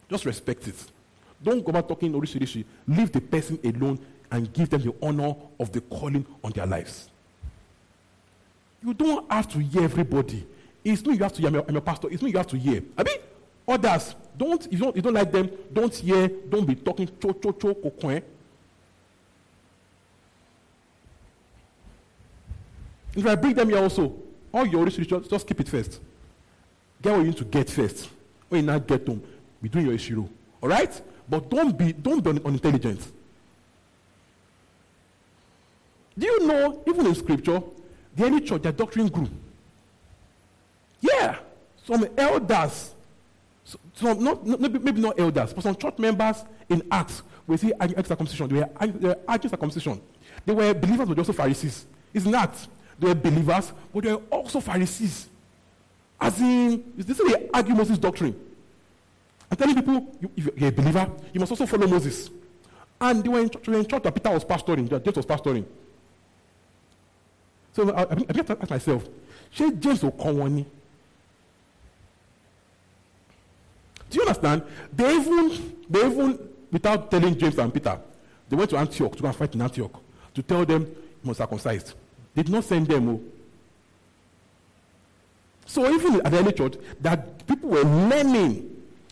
Just 0.09 0.25
respect 0.25 0.67
it. 0.69 0.75
Don't 1.43 1.63
go 1.65 1.71
about 1.71 1.89
talking 1.89 2.13
orishi 2.13 2.65
Leave 2.89 3.13
the 3.13 3.21
person 3.21 3.59
alone 3.65 3.99
and 4.31 4.53
give 4.53 4.71
them 4.71 4.83
the 4.83 4.95
honor 5.03 5.35
of 5.61 5.71
the 5.73 5.81
calling 5.83 6.25
on 6.43 6.51
their 6.53 6.67
lives. 6.67 7.11
You 8.83 8.95
don't 8.95 9.31
have 9.31 9.49
to 9.53 9.59
hear 9.59 9.85
everybody. 9.85 10.47
It's 10.85 11.03
not 11.03 11.17
you 11.17 11.23
have 11.23 11.33
to 11.35 11.41
hear. 11.41 11.49
I'm 11.49 11.73
your, 11.73 11.81
pastor. 11.81 12.09
It's 12.11 12.21
not 12.23 12.31
you 12.31 12.37
have 12.37 12.47
to 12.49 12.59
hear. 12.59 12.83
I 12.97 13.03
mean, 13.03 13.19
others 13.67 14.15
don't. 14.37 14.71
You 14.71 14.79
don't, 14.79 14.97
you 14.97 15.03
don't 15.03 15.15
like 15.15 15.33
them, 15.33 15.51
don't 15.73 15.95
hear. 15.95 16.29
Don't 16.29 16.67
be 16.67 16.75
talking 16.75 17.09
cho 17.21 17.33
cho 17.33 17.53
cho 17.53 17.75
cocoin. 17.75 18.23
If 23.17 23.27
I 23.27 23.35
bring 23.35 23.55
them 23.55 23.69
here 23.69 23.79
also, 23.79 24.15
all 24.53 24.67
your 24.67 24.85
research, 24.85 25.09
just 25.29 25.47
keep 25.47 25.61
it 25.61 25.69
first. 25.69 26.01
Get 27.01 27.13
what 27.13 27.19
you 27.21 27.27
need 27.27 27.37
to 27.37 27.45
get 27.45 27.71
first. 27.71 28.09
When 28.49 28.63
you 28.63 28.67
not 28.67 28.87
get 28.87 29.05
them, 29.07 29.23
be 29.63 29.69
doing 29.69 29.87
your 29.87 29.95
issue. 29.95 30.29
All 30.61 30.69
right? 30.69 31.01
But 31.29 31.49
don't 31.51 31.77
be 31.77 31.93
don't 31.93 32.23
be 32.23 32.31
unintelligent. 32.31 33.01
Do 36.17 36.27
you 36.27 36.47
know, 36.47 36.83
even 36.87 37.07
in 37.07 37.15
scripture, 37.15 37.63
the 38.15 38.25
early 38.25 38.41
church, 38.41 38.63
their 38.63 38.73
doctrine 38.73 39.09
grew. 39.09 39.29
Yeah. 41.01 41.39
Some 41.85 42.07
elders, 42.17 42.95
some 43.95 44.23
not, 44.23 44.47
not, 44.47 44.61
maybe 44.61 45.01
not 45.01 45.19
elders, 45.19 45.53
but 45.53 45.63
some 45.63 45.77
church 45.77 45.99
members 45.99 46.45
in 46.69 46.83
Acts, 46.91 47.23
we 47.47 47.57
see 47.57 47.73
circumcision. 48.05 48.49
Were, 48.49 48.69
they 48.81 49.09
were 49.09 49.49
circumcision. 49.49 50.01
They 50.47 50.55
were 50.55 50.73
believers, 50.73 51.09
but 51.09 51.19
also 51.19 51.33
Pharisees. 51.33 51.85
It's 52.13 52.25
not. 52.25 52.55
They 52.99 53.09
were 53.09 53.15
believers, 53.15 53.73
but 53.93 54.05
they 54.05 54.13
were 54.13 54.23
also 54.31 54.61
Pharisees. 54.61 55.29
As 56.21 56.41
in, 56.41 56.93
this 56.97 57.19
is 57.19 57.33
the 57.33 57.51
argue 57.53 57.75
Moses' 57.75 57.99
doctrine. 57.99 58.35
I'm 59.51 59.57
telling 59.57 59.75
people, 59.75 60.17
you, 60.21 60.31
if 60.37 60.51
you're 60.57 60.69
a 60.69 60.73
believer, 60.73 61.11
you 61.33 61.41
must 61.41 61.53
also 61.53 61.67
follow 61.67 61.87
Moses. 61.87 62.31
And 63.01 63.23
they 63.23 63.29
were 63.29 63.41
in 63.41 63.51
church, 63.51 63.69
were 63.69 63.75
in 63.75 63.87
church 63.87 64.03
that 64.03 64.15
Peter 64.15 64.31
was 64.31 64.45
pastoring, 64.45 64.89
that 64.89 65.05
James 65.05 65.17
was 65.17 65.27
pastoring. 65.27 65.65
So 67.73 67.91
I, 67.91 68.03
I, 68.03 68.11
I 68.11 68.15
began 68.15 68.45
to 68.45 68.59
ask 68.61 68.71
myself, 68.71 69.05
ṣé 69.55 69.81
James 69.81 70.03
ò 70.03 70.11
kọ́ 70.13 70.33
wọn? 70.35 70.65
Do 74.11 74.21
you 74.21 74.23
understand? 74.23 74.63
They 74.93 75.17
even, 75.17 75.75
they 75.91 76.07
even, 76.07 76.39
without 76.71 77.11
telling 77.11 77.37
James 77.37 77.59
and 77.59 77.75
Peter, 77.75 77.99
they 78.49 78.57
went 78.57 78.71
to 78.71 78.77
Antioch 78.77 79.17
to 79.17 79.23
go 79.23 79.27
and 79.29 79.37
fight 79.37 79.55
in 79.55 79.63
Antioch 79.63 80.01
to 80.35 80.43
tell 80.43 80.65
them 80.65 80.83
you 80.83 80.97
must 81.25 81.39
circumcised. 81.39 81.95
Did 82.35 82.49
not 82.49 82.65
send 82.65 82.87
them. 82.89 83.09
Oh. 83.09 83.21
So 85.67 85.91
even 85.93 86.21
at 86.21 86.31
the 86.31 86.39
early 86.39 86.53
church, 86.53 86.75
that 87.01 87.47
people 87.47 87.71
were 87.71 87.83
learning. 87.83 88.71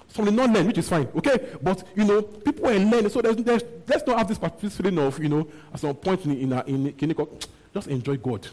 Some 0.09 0.27
did 0.27 0.35
not 0.35 0.51
learn, 0.51 0.67
which 0.67 0.79
is 0.79 0.89
fine, 0.89 1.09
okay? 1.17 1.57
But 1.63 1.83
you 1.97 2.05
know, 2.05 2.21
people 2.21 2.65
were 2.65 2.79
learning. 2.79 3.09
So 3.09 3.23
there's, 3.23 3.37
there's, 3.37 3.63
let's 3.89 4.07
not 4.07 4.19
have 4.19 4.29
this, 4.29 4.39
this 4.61 4.77
feeling 4.77 4.99
of, 4.99 5.19
you 5.19 5.29
know, 5.29 5.49
at 5.73 5.81
some 5.81 5.95
point 5.95 6.25
in 6.27 6.33
in, 6.33 6.53
in, 6.67 6.95
in 6.99 7.27
just 7.73 7.89
enjoy 7.89 8.17
God, 8.19 8.47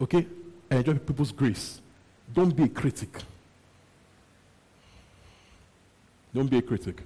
okay? 0.00 0.26
And 0.68 0.80
enjoy 0.80 0.98
people's 0.98 1.30
grace. 1.30 1.80
Don't 2.34 2.54
be 2.54 2.64
a 2.64 2.68
critic. 2.68 3.22
Don't 6.34 6.48
be 6.48 6.58
a 6.58 6.62
critic. 6.62 7.02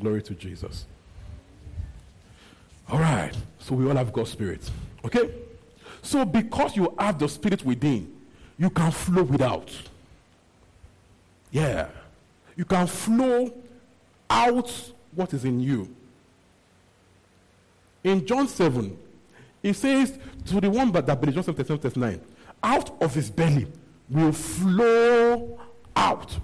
Glory 0.00 0.22
to 0.22 0.34
Jesus. 0.34 0.86
All 2.90 2.98
right. 2.98 3.36
So 3.58 3.74
we 3.74 3.88
all 3.88 3.96
have 3.96 4.12
God's 4.12 4.30
Spirit. 4.30 4.68
Okay? 5.04 5.30
So 6.02 6.24
because 6.24 6.76
you 6.76 6.94
have 6.98 7.18
the 7.18 7.28
Spirit 7.28 7.64
within, 7.64 8.12
you 8.58 8.70
can 8.70 8.90
flow 8.90 9.22
without. 9.22 9.70
Yeah. 11.50 11.88
You 12.56 12.64
can 12.64 12.86
flow 12.86 13.52
out 14.28 14.92
what 15.14 15.32
is 15.34 15.44
in 15.44 15.60
you. 15.60 15.94
In 18.02 18.26
John 18.26 18.48
7, 18.48 18.96
it 19.62 19.74
says 19.74 20.18
to 20.46 20.60
the 20.60 20.70
one 20.70 20.90
that 20.92 21.06
believes, 21.20 21.46
John 21.46 21.56
7, 21.56 21.78
39, 21.78 22.20
out 22.62 23.02
of 23.02 23.14
his 23.14 23.30
belly 23.30 23.66
will 24.08 24.32
flow 24.32 25.60
out 25.94 26.36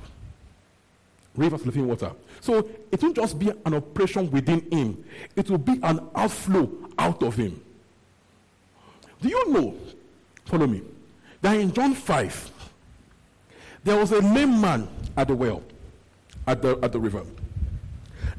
rivers 1.38 1.60
of 1.60 1.66
living 1.66 1.86
water. 1.86 2.12
So 2.40 2.68
it 2.90 3.02
won't 3.02 3.16
just 3.16 3.38
be 3.38 3.50
an 3.64 3.74
operation 3.74 4.30
within 4.30 4.70
him, 4.70 5.04
it 5.34 5.50
will 5.50 5.58
be 5.58 5.78
an 5.82 6.00
outflow 6.14 6.70
out 6.98 7.22
of 7.22 7.36
him. 7.36 7.60
Do 9.20 9.28
you 9.28 9.50
know, 9.50 9.74
follow 10.44 10.66
me, 10.66 10.82
that 11.40 11.56
in 11.56 11.72
John 11.72 11.94
5, 11.94 12.50
there 13.84 13.96
was 13.96 14.12
a 14.12 14.20
lame 14.20 14.60
man 14.60 14.88
at 15.16 15.28
the 15.28 15.34
well, 15.34 15.62
at 16.46 16.60
the, 16.62 16.78
at 16.82 16.92
the 16.92 17.00
river. 17.00 17.22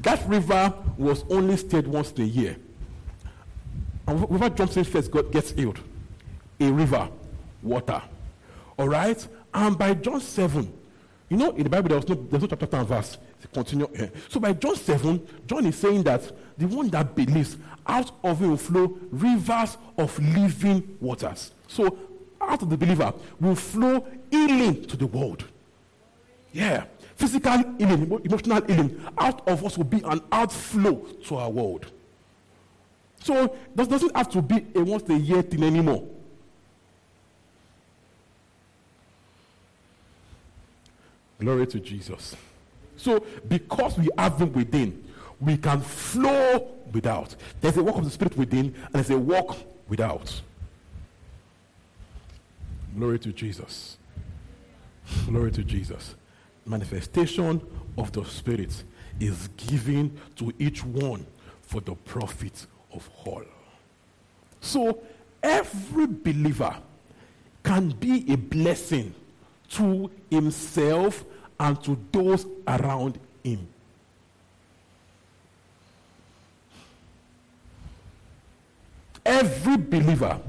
That 0.00 0.26
river 0.28 0.72
was 0.96 1.24
only 1.30 1.56
stayed 1.56 1.86
once 1.86 2.12
a 2.18 2.22
year. 2.22 2.56
And 4.06 4.20
whoever 4.20 4.48
jumps 4.48 4.76
in 4.76 4.84
first 4.84 5.10
God 5.10 5.32
gets 5.32 5.50
healed. 5.50 5.80
A 6.60 6.70
river, 6.70 7.08
water. 7.62 8.02
All 8.78 8.88
right? 8.88 9.26
And 9.52 9.76
by 9.76 9.94
John 9.94 10.20
7, 10.20 10.72
you 11.28 11.36
know, 11.36 11.50
in 11.50 11.62
the 11.62 11.68
Bible, 11.68 11.88
there 11.88 11.98
was 11.98 12.08
no, 12.08 12.14
there's 12.14 12.42
no 12.42 12.48
chapter 12.48 12.76
and 12.76 12.88
verse. 12.88 13.18
Continue. 13.52 13.88
So 14.28 14.40
by 14.40 14.52
John 14.54 14.76
7, 14.76 15.26
John 15.46 15.66
is 15.66 15.76
saying 15.76 16.02
that 16.04 16.30
the 16.56 16.66
one 16.66 16.88
that 16.88 17.14
believes, 17.14 17.56
out 17.86 18.10
of 18.24 18.42
it 18.42 18.46
will 18.46 18.56
flow 18.56 18.98
rivers 19.10 19.76
of 19.96 20.18
living 20.18 20.96
waters. 21.00 21.52
So 21.66 21.98
out 22.40 22.62
of 22.62 22.70
the 22.70 22.76
believer 22.76 23.12
will 23.40 23.54
flow 23.54 24.06
healing 24.30 24.86
to 24.86 24.96
the 24.96 25.06
world. 25.06 25.44
Yeah. 26.52 26.84
Physical 27.16 27.58
healing, 27.78 28.20
emotional 28.24 28.62
healing. 28.64 29.00
Out 29.18 29.46
of 29.48 29.64
us 29.64 29.76
will 29.76 29.84
be 29.84 30.00
an 30.04 30.20
outflow 30.32 30.94
to 31.26 31.36
our 31.36 31.50
world. 31.50 31.86
So 33.20 33.44
it 33.44 33.76
doesn't 33.76 34.16
have 34.16 34.30
to 34.30 34.40
be 34.40 34.64
a 34.74 34.80
once 34.82 35.08
a 35.10 35.14
year 35.14 35.42
thing 35.42 35.62
anymore. 35.64 36.06
Glory 41.38 41.66
to 41.68 41.80
Jesus. 41.80 42.34
So, 42.96 43.24
because 43.48 43.96
we 43.96 44.08
have 44.18 44.38
them 44.38 44.52
within, 44.52 45.04
we 45.40 45.56
can 45.56 45.80
flow 45.80 46.68
without. 46.92 47.34
There's 47.60 47.76
a 47.76 47.82
work 47.82 47.96
of 47.96 48.04
the 48.04 48.10
Spirit 48.10 48.36
within, 48.36 48.74
and 48.86 48.94
there's 48.94 49.10
a 49.10 49.18
work 49.18 49.56
without. 49.88 50.40
Glory 52.96 53.20
to 53.20 53.32
Jesus. 53.32 53.96
Glory 55.26 55.52
to 55.52 55.62
Jesus. 55.62 56.16
Manifestation 56.66 57.62
of 57.96 58.10
the 58.12 58.24
Spirit 58.24 58.82
is 59.20 59.48
given 59.56 60.18
to 60.36 60.52
each 60.58 60.84
one 60.84 61.24
for 61.62 61.80
the 61.80 61.94
profit 61.94 62.66
of 62.92 63.08
all. 63.24 63.44
So, 64.60 65.00
every 65.42 66.06
believer 66.06 66.74
can 67.62 67.90
be 67.90 68.32
a 68.32 68.36
blessing 68.36 69.14
to 69.70 70.10
himself 70.30 71.24
and 71.60 71.82
to 71.84 71.98
those 72.12 72.46
around 72.66 73.18
him. 73.42 73.66
Every 79.24 79.76
believer 79.76 80.40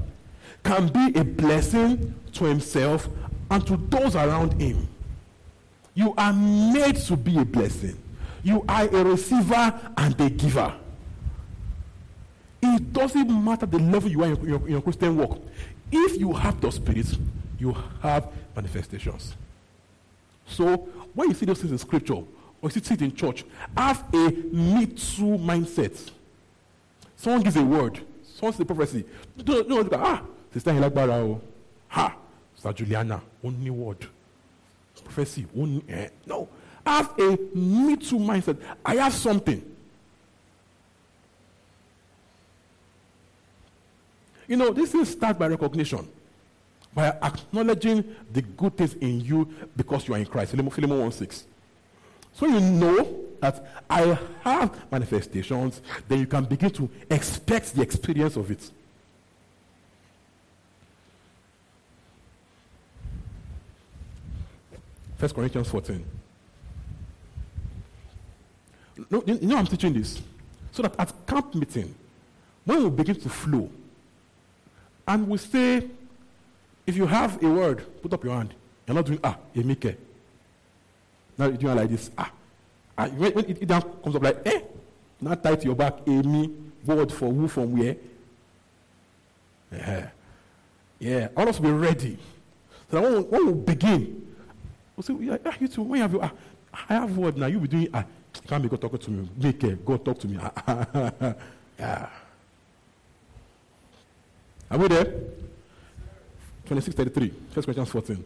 can 0.62 0.88
be 0.88 1.18
a 1.18 1.24
blessing 1.24 2.14
to 2.32 2.44
himself 2.44 3.08
and 3.50 3.66
to 3.66 3.76
those 3.76 4.16
around 4.16 4.60
him. 4.60 4.88
You 5.94 6.14
are 6.16 6.32
made 6.32 6.96
to 6.96 7.16
be 7.16 7.38
a 7.38 7.44
blessing. 7.44 7.98
You 8.42 8.64
are 8.68 8.84
a 8.84 9.04
receiver 9.04 9.92
and 9.96 10.18
a 10.20 10.30
giver. 10.30 10.74
It 12.62 12.92
doesn't 12.92 13.44
matter 13.44 13.66
the 13.66 13.78
level 13.78 14.10
you 14.10 14.22
are 14.22 14.32
in 14.32 14.44
your, 14.44 14.60
in 14.60 14.68
your 14.68 14.82
Christian 14.82 15.16
walk. 15.16 15.40
If 15.90 16.18
you 16.18 16.32
have 16.32 16.60
the 16.60 16.70
Spirit, 16.70 17.06
you 17.60 17.76
have 18.02 18.28
manifestations. 18.56 19.36
So 20.46 20.76
when 21.14 21.28
you 21.28 21.34
see 21.34 21.46
those 21.46 21.60
things 21.60 21.72
in 21.72 21.78
scripture, 21.78 22.14
or 22.62 22.70
you 22.70 22.80
see 22.80 22.94
it 22.94 23.02
in 23.02 23.14
church, 23.14 23.44
have 23.76 24.04
a 24.12 24.30
me 24.52 24.86
too 24.86 25.36
mindset. 25.38 26.10
Someone 27.16 27.42
gives 27.42 27.56
a 27.56 27.62
word, 27.62 28.00
someone 28.34 28.52
says 28.52 28.60
a 28.60 28.64
prophecy. 28.64 29.04
Don't, 29.36 29.68
don't 29.68 29.84
look 29.84 29.92
at, 29.92 30.00
ah, 30.00 30.22
Sister 30.52 30.72
Hilagbara, 30.72 31.40
ha, 31.88 32.16
Sister 32.54 32.72
Juliana, 32.72 33.20
only 33.44 33.70
word. 33.70 34.06
Prophecy, 35.04 35.46
only, 35.56 35.82
eh. 35.88 36.08
No, 36.26 36.48
have 36.84 37.18
a 37.18 37.38
me 37.54 37.96
too 37.96 38.16
mindset. 38.16 38.58
I 38.84 38.96
have 38.96 39.14
something. 39.14 39.64
You 44.46 44.56
know, 44.56 44.72
this 44.72 44.94
is 44.94 45.10
start 45.10 45.38
by 45.38 45.46
recognition, 45.46 46.08
by 46.94 47.08
acknowledging 47.22 48.04
the 48.32 48.42
good 48.42 48.76
things 48.76 48.94
in 48.94 49.20
you 49.20 49.48
because 49.76 50.08
you 50.08 50.14
are 50.14 50.18
in 50.18 50.26
Christ. 50.26 50.52
Philemon 50.52 51.00
1 51.00 51.12
6. 51.12 51.44
So 52.32 52.46
you 52.46 52.60
know 52.60 53.20
that 53.40 53.82
I 53.88 54.18
have 54.42 54.90
manifestations, 54.90 55.80
then 56.08 56.20
you 56.20 56.26
can 56.26 56.44
begin 56.44 56.70
to 56.70 56.90
expect 57.10 57.74
the 57.74 57.82
experience 57.82 58.36
of 58.36 58.50
it. 58.50 58.70
First 65.16 65.34
Corinthians 65.34 65.68
14. 65.68 66.04
No, 69.10 69.22
you 69.26 69.38
know 69.42 69.56
I'm 69.56 69.66
teaching 69.66 69.92
this. 69.92 70.20
So 70.72 70.82
that 70.82 70.94
at 70.98 71.26
camp 71.26 71.54
meeting, 71.54 71.94
when 72.64 72.82
we 72.84 72.90
begin 72.90 73.16
to 73.16 73.28
flow, 73.28 73.70
and 75.06 75.28
we 75.28 75.38
say, 75.38 75.88
if 76.86 76.96
you 76.96 77.06
have 77.06 77.42
a 77.42 77.48
word, 77.48 77.84
put 78.02 78.12
up 78.12 78.24
your 78.24 78.34
hand. 78.34 78.54
You're 78.86 78.94
not 78.96 79.06
doing 79.06 79.20
ah, 79.22 79.36
emike. 79.54 79.96
Now 81.38 81.46
you're 81.46 81.56
doing 81.56 81.76
like 81.76 81.90
this. 81.90 82.10
Ah. 82.18 82.30
ah 82.98 83.08
when, 83.08 83.32
when 83.32 83.44
it, 83.44 83.62
it 83.62 83.68
comes 83.68 84.16
up 84.16 84.22
like, 84.22 84.38
eh, 84.46 84.60
now 85.20 85.34
tie 85.34 85.54
to 85.54 85.64
your 85.64 85.74
back, 85.74 85.98
Amy, 86.06 86.50
word 86.84 87.12
for 87.12 87.32
who 87.32 87.48
from 87.48 87.78
where? 87.78 87.96
Yeah. 89.70 90.10
Yeah. 90.98 91.28
I 91.36 91.38
want 91.38 91.50
us 91.50 91.56
to 91.56 91.62
be 91.62 91.70
ready. 91.70 92.18
So 92.90 93.00
that 93.00 93.30
when, 93.30 93.46
we 93.46 93.52
begin, 93.52 94.26
we'll 94.96 95.04
say, 95.04 95.14
yeah, 95.20 95.36
you 95.60 95.68
too, 95.68 95.82
when 95.82 95.98
you 95.98 96.02
have 96.02 96.12
your, 96.12 96.24
ah, 96.24 96.32
I 96.88 96.94
have 96.94 97.16
word 97.16 97.36
now, 97.36 97.46
you'll 97.46 97.60
be 97.60 97.68
doing, 97.68 97.88
ah, 97.94 98.04
can't 98.46 98.62
be 98.62 98.68
God 98.68 98.80
talking 98.80 98.98
to 98.98 99.10
me. 99.10 99.28
Make 99.36 99.62
it, 99.64 99.84
God 99.84 100.04
talk 100.04 100.18
to 100.20 100.28
me. 100.28 100.38
yeah. 101.78 102.08
Are 104.70 104.78
we 104.78 104.88
there? 104.88 105.14
26 106.70 106.96
33, 106.96 107.28
1 107.28 107.64
Corinthians 107.64 107.88
14. 107.88 108.24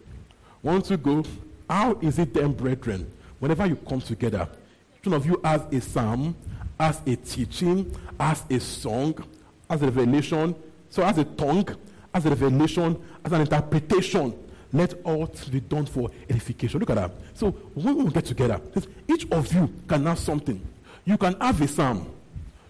Once 0.62 0.88
to 0.88 0.98
go? 0.98 1.24
How 1.66 1.98
is 2.02 2.18
it 2.18 2.34
then, 2.34 2.52
brethren, 2.52 3.10
whenever 3.38 3.64
you 3.64 3.74
come 3.76 4.02
together, 4.02 4.46
each 4.98 5.06
one 5.06 5.14
of 5.14 5.24
you 5.24 5.40
has 5.42 5.62
a 5.72 5.80
psalm, 5.80 6.36
as 6.78 7.00
a 7.06 7.16
teaching, 7.16 7.90
as 8.20 8.42
a 8.50 8.60
song, 8.60 9.14
as 9.70 9.80
a 9.80 9.86
revelation, 9.86 10.54
so 10.90 11.02
as 11.02 11.16
a 11.16 11.24
tongue, 11.24 11.74
as 12.12 12.26
a 12.26 12.28
revelation, 12.28 13.02
as 13.24 13.32
an 13.32 13.40
interpretation. 13.40 14.34
Let 14.74 14.92
all 15.04 15.26
be 15.50 15.60
done 15.60 15.86
for 15.86 16.10
edification. 16.28 16.80
Look 16.80 16.90
at 16.90 16.96
that. 16.96 17.12
So 17.32 17.50
when 17.72 17.96
we 17.96 18.10
get 18.10 18.26
together, 18.26 18.60
each 19.08 19.26
of 19.30 19.50
you 19.54 19.72
can 19.88 20.04
have 20.04 20.18
something. 20.18 20.60
You 21.06 21.16
can 21.16 21.34
have 21.40 21.62
a 21.62 21.68
psalm. 21.68 22.12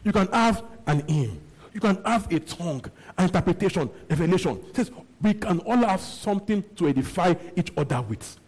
You 0.05 0.13
can 0.13 0.29
have 0.29 0.63
an 0.87 1.05
hymn. 1.09 1.41
You 1.73 1.81
can 1.81 2.01
have 2.05 2.33
a 2.33 2.39
tongue, 2.39 2.85
an 3.19 3.25
interpretation, 3.25 3.91
revelation. 4.09 4.61
It 4.69 4.77
says 4.77 4.91
we 5.23 5.35
can 5.35 5.61
all 5.61 5.77
have 5.77 6.01
something 6.01 6.63
to 6.77 6.89
edify 6.89 7.35
each 7.57 7.73
other 7.77 8.03
with. 8.03 8.39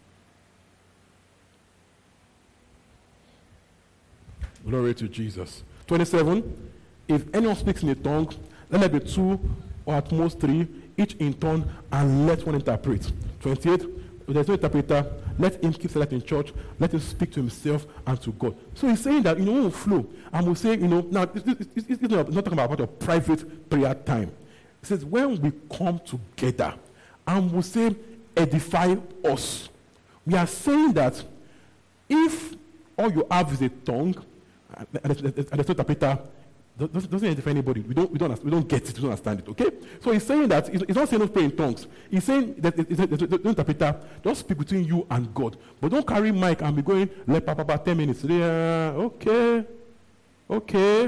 Glory 4.66 4.94
to 4.94 5.09
Jesus. 5.09 5.62
27. 5.87 6.72
If 7.09 7.35
anyone 7.35 7.57
speaks 7.57 7.83
in 7.83 7.88
a 7.90 7.94
tongue, 7.94 8.33
let 8.68 8.81
there 8.81 9.00
be 9.00 9.00
two 9.00 9.38
or 9.85 9.94
at 9.94 10.11
most 10.11 10.40
three, 10.40 10.66
each 10.98 11.14
in 11.14 11.35
turn, 11.35 11.70
and 11.92 12.26
let 12.26 12.44
one 12.44 12.57
interpret. 12.57 13.11
28. 13.40 13.83
If 14.26 14.35
there's 14.35 14.48
no 14.48 14.55
interpreter, 14.55 15.07
let 15.38 15.62
him 15.62 15.72
keep 15.72 15.90
silent 15.90 16.12
in 16.12 16.22
church. 16.22 16.52
Let 16.81 16.92
him 16.92 17.00
speak 17.00 17.31
to 17.33 17.40
himself 17.40 17.87
and 18.05 18.20
to 18.22 18.33
God. 18.33 18.57
So 18.74 18.88
he's 18.88 19.00
saying 19.00 19.22
that, 19.22 19.38
you 19.38 19.44
know, 19.44 19.62
we 19.64 19.70
flow, 19.70 20.07
and 20.33 20.46
we'll 20.46 20.57
say, 20.57 20.72
you 20.72 20.88
know, 20.88 21.07
now, 21.09 21.22
it's, 21.22 21.46
it's, 21.76 21.87
it's, 21.88 22.02
not, 22.02 22.26
talking 22.33 22.52
about, 22.52 22.72
about 22.72 22.81
a 22.81 22.87
private 22.88 23.70
prayer 23.70 23.94
time. 23.94 24.33
It 24.87 24.90
says, 24.90 25.05
when 25.05 25.40
we 25.40 25.53
come 25.77 25.99
together 25.99 26.72
and 27.27 27.51
we 27.51 27.61
say, 27.62 27.92
edify 28.37 28.94
us, 29.25 29.68
we 30.25 30.37
are 30.37 30.46
saying 30.46 30.92
that 30.92 31.25
if 32.09 32.55
all 32.96 33.11
you 33.11 33.27
have 33.29 33.53
is 33.53 33.62
a 33.62 33.68
tongue, 33.68 34.14
and 35.03 35.59
interpreter, 35.59 36.20
doesn't, 36.79 37.25
edify 37.25 37.51
anybody. 37.51 37.81
We 37.81 37.94
don't, 37.94 38.12
we, 38.12 38.18
don't, 38.18 38.44
we 38.44 38.51
don't 38.53 38.68
get 38.68 38.88
it, 38.88 38.94
we 38.94 39.03
don't 39.03 39.11
understand 39.11 39.40
it, 39.40 39.49
okay? 39.49 39.70
So 40.01 40.12
he's 40.12 40.25
saying 40.25 40.46
that, 40.51 40.68
he's 40.68 40.94
not 40.94 41.09
saying 41.09 41.18
don't 41.18 41.33
pray 41.33 41.44
in 41.44 41.57
tongues. 41.57 41.88
He's 42.09 42.22
saying 42.22 42.55
that 42.59 42.77
the 42.77 43.40
interpreter, 43.44 43.96
just 44.22 44.40
speak 44.40 44.59
between 44.59 44.85
you 44.85 45.05
and 45.11 45.35
God. 45.35 45.57
But 45.81 45.90
don't 45.90 46.07
carry 46.07 46.31
mic 46.31 46.62
and 46.62 46.77
be 46.77 46.83
going, 46.83 47.11
let 47.27 47.44
papa 47.44 47.83
10 47.85 47.96
minutes. 47.96 48.22
Yeah, 48.22 48.92
okay, 48.94 49.64
okay. 50.49 51.07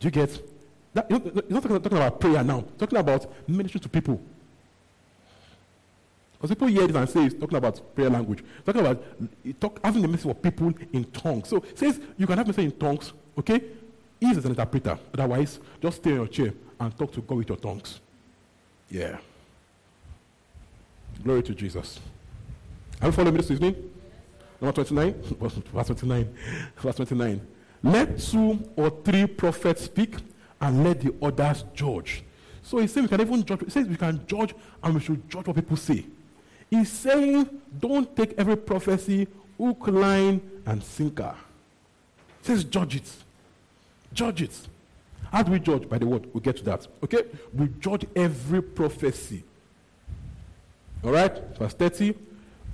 Do 0.00 0.08
you 0.08 0.10
get? 0.10 0.51
That, 0.94 1.06
he's 1.10 1.50
not 1.50 1.62
talking, 1.62 1.80
talking 1.80 1.98
about 1.98 2.20
prayer 2.20 2.44
now. 2.44 2.64
Talking 2.78 2.98
about 2.98 3.48
ministry 3.48 3.80
to 3.80 3.88
people. 3.88 4.20
Because 6.34 6.50
people 6.50 6.66
hear 6.66 6.86
this 6.86 6.96
and 6.96 7.08
say 7.08 7.26
it's 7.26 7.34
talking 7.38 7.56
about 7.56 7.94
prayer 7.94 8.10
language. 8.10 8.44
Talking 8.66 8.80
about 8.80 9.02
talk, 9.60 9.80
having 9.84 10.02
the 10.02 10.08
message 10.08 10.30
of 10.30 10.42
people 10.42 10.74
in 10.92 11.04
tongues. 11.04 11.48
So 11.48 11.60
he 11.60 11.76
says 11.76 12.00
you 12.18 12.26
can 12.26 12.36
have 12.36 12.46
message 12.46 12.64
in 12.64 12.72
tongues, 12.72 13.12
okay? 13.38 13.62
Eve 14.20 14.38
is 14.38 14.44
an 14.44 14.50
interpreter. 14.50 14.98
Otherwise, 15.14 15.60
just 15.80 15.98
stay 15.98 16.10
in 16.10 16.16
your 16.16 16.26
chair 16.26 16.52
and 16.80 16.98
talk 16.98 17.12
to 17.12 17.20
God 17.20 17.38
with 17.38 17.48
your 17.48 17.58
tongues. 17.58 18.00
Yeah. 18.90 19.18
Glory 21.22 21.42
to 21.44 21.54
Jesus. 21.54 22.00
Are 23.00 23.06
you 23.06 23.12
following 23.12 23.34
me 23.34 23.40
this 23.40 23.50
evening? 23.50 23.90
Number 24.60 24.74
29. 24.74 25.12
Verse 25.40 25.86
29. 25.86 26.36
Verse 26.76 26.96
29. 26.96 27.40
Let 27.84 28.18
two 28.18 28.68
or 28.76 28.90
three 29.04 29.26
prophets 29.26 29.84
speak 29.84 30.16
and 30.62 30.84
let 30.84 31.00
the 31.00 31.12
others 31.20 31.64
judge. 31.74 32.22
So 32.62 32.78
he 32.78 32.86
says 32.86 33.02
we 33.02 33.08
can 33.08 33.20
even 33.20 33.44
judge. 33.44 33.60
He 33.64 33.70
says 33.70 33.86
we 33.86 33.96
can 33.96 34.24
judge 34.26 34.54
and 34.82 34.94
we 34.94 35.00
should 35.00 35.28
judge 35.28 35.46
what 35.46 35.56
people 35.56 35.76
say. 35.76 36.06
He's 36.70 36.90
saying 36.90 37.50
don't 37.78 38.16
take 38.16 38.32
every 38.38 38.56
prophecy 38.56 39.28
hook, 39.58 39.88
line, 39.88 40.40
and 40.64 40.82
sinker. 40.82 41.34
He 42.40 42.46
says 42.46 42.64
judge 42.64 42.96
it. 42.96 43.12
Judge 44.14 44.42
it. 44.42 44.68
How 45.30 45.42
do 45.42 45.52
we 45.52 45.58
judge? 45.58 45.88
By 45.88 45.98
the 45.98 46.06
word. 46.06 46.28
We'll 46.32 46.42
get 46.42 46.58
to 46.58 46.64
that. 46.64 46.86
Okay? 47.02 47.24
We 47.52 47.68
judge 47.80 48.06
every 48.14 48.62
prophecy. 48.62 49.42
All 51.02 51.10
right? 51.10 51.36
Verse 51.58 51.74
30. 51.74 52.14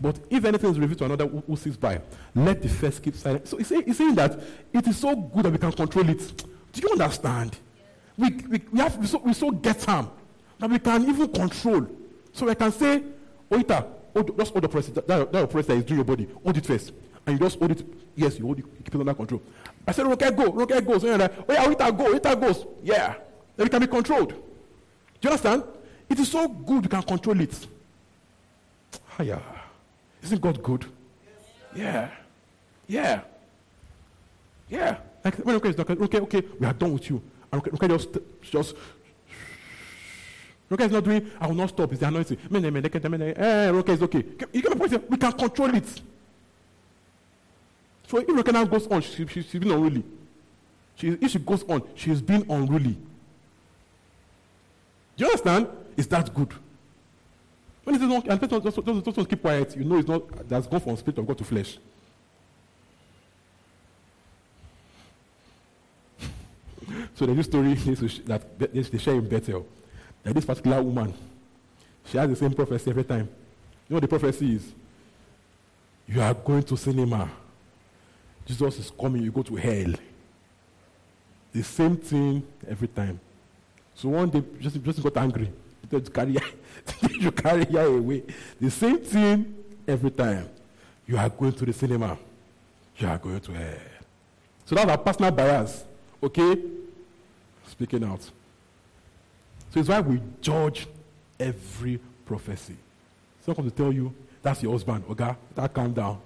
But 0.01 0.19
if 0.31 0.45
anything 0.45 0.71
is 0.71 0.79
revealed 0.79 0.99
to 0.99 1.05
another 1.07 1.27
who, 1.27 1.43
who 1.47 1.57
sits 1.57 1.77
by, 1.77 2.01
let 2.35 2.63
the 2.63 2.69
first 2.69 3.03
keep 3.03 3.17
silent. 3.17 3.49
So 3.49 3.57
he's 3.57 3.67
saying, 3.67 3.85
he's 3.87 3.97
saying 3.97 4.15
that 4.17 4.39
it 4.73 4.87
is 4.87 4.97
so 4.97 5.17
good 5.17 5.45
that 5.45 5.51
we 5.51 5.59
can 5.59 5.73
control 5.73 6.09
it. 6.09 6.37
Do 6.73 6.81
you 6.81 6.91
understand? 6.91 7.57
We, 8.19 8.31
we, 8.31 8.63
we, 8.73 8.81
have, 8.81 8.97
we, 8.99 9.07
so, 9.07 9.19
we 9.19 9.33
so 9.33 9.51
get 9.53 9.85
harm 9.85 10.11
that 10.59 10.69
we 10.69 10.79
can 10.81 11.09
even 11.09 11.29
control. 11.29 11.87
So 12.33 12.49
I 12.49 12.55
can 12.55 12.73
say, 12.73 13.03
oh, 13.51 13.59
Oita, 13.59 13.87
hold, 14.13 14.31
oh, 14.31 14.35
just 14.37 14.53
hold 14.53 14.65
the 14.65 14.69
press. 14.69 14.87
That, 14.89 15.07
that, 15.07 15.51
press 15.51 15.67
that 15.67 15.77
is 15.77 15.85
doing 15.85 15.99
your 15.99 16.05
body. 16.05 16.29
Hold 16.43 16.57
it 16.57 16.67
first. 16.67 16.93
And 17.25 17.39
you 17.39 17.47
just 17.47 17.59
hold 17.59 17.71
it. 17.71 17.87
Yes, 18.17 18.39
you 18.39 18.45
hold 18.45 18.59
it. 18.59 18.65
You 18.65 18.85
keep 18.85 18.95
it 18.95 19.01
under 19.01 19.15
control. 19.15 19.41
I 19.87 19.93
said, 19.93 20.07
Rocket, 20.07 20.37
go. 20.37 20.53
Rocket 20.53 20.85
goes. 20.85 21.03
So 21.03 21.15
like, 21.15 21.33
oh, 21.49 21.53
yeah, 21.53 21.67
Rita, 21.67 21.93
go. 21.93 22.13
Rita 22.13 22.37
goes. 22.37 22.67
Yeah. 22.83 23.15
Then 23.57 23.67
it 23.69 23.71
can 23.71 23.81
be 23.81 23.87
controlled. 23.87 24.31
Do 24.31 24.37
you 25.23 25.31
understand? 25.31 25.63
It 26.09 26.19
is 26.19 26.31
so 26.31 26.49
good 26.49 26.85
you 26.85 26.89
can 26.89 27.03
control 27.03 27.41
it. 27.41 27.67
Ah, 28.95 29.23
Hiya. 29.23 29.43
Isn't 30.23 30.41
God 30.41 30.63
good? 30.63 30.87
Yeah. 31.75 32.11
Yeah. 32.87 33.21
Yeah. 34.69 34.97
Like 35.25 35.41
okay, 35.41 35.83
okay, 35.83 36.21
okay, 36.21 36.43
we 36.59 36.67
are 36.67 36.73
done 36.73 36.93
with 36.93 37.11
you. 37.11 37.23
Okay, 37.53 37.71
okay 37.73 37.89
just, 37.89 38.19
just 38.43 38.77
Rocket 40.71 40.85
is 40.85 40.93
not 40.93 41.05
doing, 41.05 41.31
I 41.41 41.47
will 41.47 41.55
not 41.55 41.71
stop. 41.71 41.91
It's 41.93 42.01
the 42.01 42.09
anointing. 42.09 42.39
Eh, 42.53 43.71
Rocket 43.71 43.93
is 43.93 44.03
okay. 44.03 44.25
You 44.53 44.63
get 44.63 44.77
my 44.77 44.87
point? 44.87 45.11
We 45.11 45.17
can 45.17 45.33
control 45.33 45.75
it. 45.75 46.03
So 48.07 48.19
if 48.19 48.27
Rekena 48.27 48.69
goes 48.69 48.87
on, 48.87 49.01
she, 49.01 49.27
she, 49.27 49.43
she's 49.43 49.61
been 49.61 49.71
unruly. 49.71 50.05
She, 50.97 51.09
if 51.09 51.31
she 51.31 51.39
goes 51.39 51.63
on, 51.65 51.83
she's 51.95 52.21
been 52.21 52.45
unruly. 52.51 52.97
Do 55.17 55.25
you 55.25 55.27
understand? 55.27 55.69
Is 55.97 56.07
that 56.09 56.35
good? 56.35 56.53
When 57.85 57.95
it 57.97 58.03
is 58.03 58.09
not, 58.09 58.29
and 58.29 58.41
person 58.41 58.63
just, 58.63 58.85
just, 58.85 59.17
just 59.17 59.29
keep 59.29 59.41
quiet, 59.41 59.75
you 59.75 59.85
know 59.85 59.97
it's 59.97 60.09
not, 60.09 60.49
that's 60.49 60.67
gone 60.67 60.81
from 60.81 60.97
spirit 60.97 61.19
of 61.19 61.27
God 61.27 61.39
to 61.39 61.45
flesh. 61.45 61.79
So 67.19 67.27
there's 67.27 67.39
this 67.39 67.47
story 67.47 67.73
is 67.87 68.21
that 68.27 68.59
they 68.61 68.99
share 68.99 69.15
in 69.15 69.29
Bethel. 69.29 69.67
That 70.23 70.35
this 70.35 70.45
particular 70.45 70.81
woman, 70.81 71.13
She 72.05 72.17
has 72.17 72.31
the 72.31 72.37
same 72.37 72.53
prophecy 72.53 72.91
every 72.91 73.03
time. 73.03 73.29
You 73.89 73.95
know 73.95 73.97
what 73.97 74.03
the 74.03 74.09
prophecy 74.09 74.55
is? 74.55 74.73
You 76.07 76.23
are 76.23 76.33
going 76.33 76.63
to 76.63 76.77
cinema. 76.77 77.29
Jesus 78.47 78.79
is 78.79 78.93
coming, 78.93 79.23
you 79.23 79.33
go 79.33 79.43
to 79.43 79.57
hell. 79.57 79.95
The 81.53 81.63
same 81.65 81.97
thing 81.97 82.47
every 82.69 82.87
time. 82.87 83.19
So 83.97 84.11
one 84.11 84.31
day, 84.31 84.45
just, 84.61 84.81
just 84.81 85.03
got 85.03 85.17
angry. 85.17 85.51
He 85.83 85.89
said, 85.91 86.15
carry, 86.15 86.37
you 87.19 87.33
carry 87.33 87.65
her 87.65 87.97
away. 87.97 88.23
The 88.61 88.71
same 88.71 88.99
thing 88.99 89.57
every 89.89 90.13
time. 90.13 90.49
You 91.05 91.17
are 91.17 91.29
going 91.29 91.53
to 91.55 91.67
the 91.67 91.73
cinema. 91.73 92.17
You 92.97 93.09
are 93.09 93.19
going 93.19 93.41
to 93.41 93.53
hell. 93.53 93.77
So 94.67 94.77
that's 94.77 94.89
our 94.89 94.99
personal 94.99 95.33
bias. 95.33 95.85
Okay? 96.23 96.79
Speaking 97.69 98.05
out. 98.05 98.23
So 99.71 99.81
it's 99.81 99.89
why 99.89 100.01
we 100.01 100.21
judge 100.41 100.87
every 101.39 102.01
prophecy. 102.25 102.77
Someone 103.45 103.57
comes 103.57 103.73
to 103.73 103.77
tell 103.77 103.93
you, 103.93 104.15
that's 104.43 104.63
your 104.63 104.73
husband. 104.73 105.05
Okay? 105.11 105.35
That 105.55 105.75
calm 105.75 105.93
down. 105.93 106.21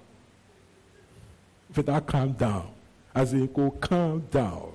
If 1.69 1.85
that 1.85 2.05
calm 2.05 2.33
down. 2.33 2.69
As 3.13 3.33
in, 3.33 3.51
go 3.51 3.71
calm 3.71 4.21
down. 4.31 4.71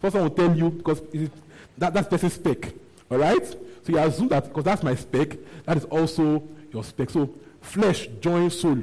First 0.00 0.14
one 0.14 0.24
will 0.24 0.30
tell 0.30 0.56
you 0.56 0.70
because 0.70 1.00
it, 1.12 1.30
that, 1.78 1.92
that's 1.94 2.08
person 2.08 2.30
spec. 2.30 2.72
All 3.10 3.18
right? 3.18 3.46
So 3.46 3.58
you 3.88 3.98
assume 3.98 4.28
that 4.28 4.48
because 4.48 4.64
that's 4.64 4.82
my 4.82 4.94
spec, 4.94 5.36
that 5.64 5.76
is 5.76 5.84
also 5.84 6.42
your 6.72 6.84
spec. 6.84 7.10
So 7.10 7.34
flesh 7.60 8.08
joins 8.20 8.60
soul 8.60 8.82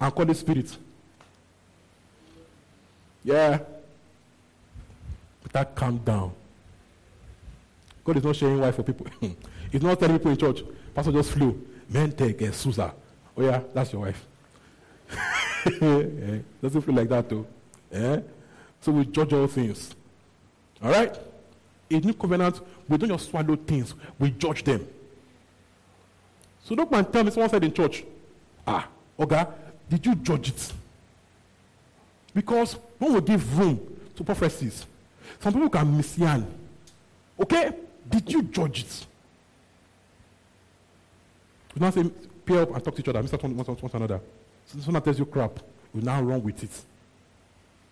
and 0.00 0.14
call 0.14 0.28
it 0.28 0.36
spirit. 0.36 0.76
Yeah. 3.24 3.60
But 5.42 5.52
that 5.52 5.74
calm 5.74 5.98
down. 5.98 6.32
God 8.04 8.16
is 8.16 8.24
not 8.24 8.36
sharing 8.36 8.60
why 8.60 8.72
for 8.72 8.82
people. 8.82 9.06
He's 9.70 9.82
not 9.82 9.98
telling 9.98 10.18
people 10.18 10.32
in 10.32 10.36
church. 10.36 10.62
Pastor 10.94 11.12
just 11.12 11.32
flew. 11.32 11.66
Men 11.88 12.12
take 12.12 12.40
a 12.42 12.52
Susa. 12.52 12.92
Oh 13.36 13.42
yeah, 13.42 13.60
that's 13.72 13.92
your 13.92 14.02
wife. 14.02 14.26
yeah. 15.80 16.38
Doesn't 16.62 16.82
feel 16.82 16.94
like 16.94 17.08
that 17.08 17.28
though. 17.28 17.46
Yeah? 17.90 18.20
So 18.80 18.92
we 18.92 19.04
judge 19.06 19.32
all 19.32 19.46
things. 19.46 19.94
All 20.82 20.90
right? 20.90 21.16
In 21.88 22.00
new 22.00 22.14
covenant, 22.14 22.60
we 22.88 22.96
don't 22.96 23.10
just 23.10 23.30
swallow 23.30 23.56
things, 23.56 23.94
we 24.18 24.30
judge 24.30 24.64
them. 24.64 24.86
So 26.64 26.74
don't 26.74 26.90
man 26.90 27.04
tell 27.04 27.24
me 27.24 27.30
someone 27.30 27.50
said 27.50 27.64
in 27.64 27.72
church, 27.72 28.04
ah, 28.66 28.88
Oga, 29.18 29.52
did 29.88 30.04
you 30.04 30.14
judge 30.16 30.48
it? 30.48 30.72
Because 32.34 32.76
when 32.98 33.12
we 33.12 33.20
give 33.20 33.58
room 33.58 33.78
to 34.16 34.24
prophecies, 34.24 34.86
some 35.40 35.52
people 35.52 35.68
can 35.68 35.86
misyan. 35.96 36.46
Okay? 37.38 37.72
Did 38.08 38.32
you 38.32 38.42
judge 38.42 38.80
it? 38.80 39.06
We 41.74 41.80
now 41.80 41.90
say, 41.90 42.04
pair 42.44 42.62
up 42.62 42.74
and 42.74 42.84
talk 42.84 42.94
to 42.94 43.00
each 43.00 43.08
other, 43.08 43.22
Mr. 43.22 43.42
One, 43.42 43.56
one, 43.56 43.66
one, 43.66 43.76
one 43.76 43.90
another. 43.94 44.20
So 44.66 44.78
someone 44.80 45.02
tells 45.02 45.18
you 45.18 45.26
crap, 45.26 45.58
we 45.94 46.02
now 46.02 46.22
run 46.22 46.42
with 46.42 46.62
it. 46.62 46.70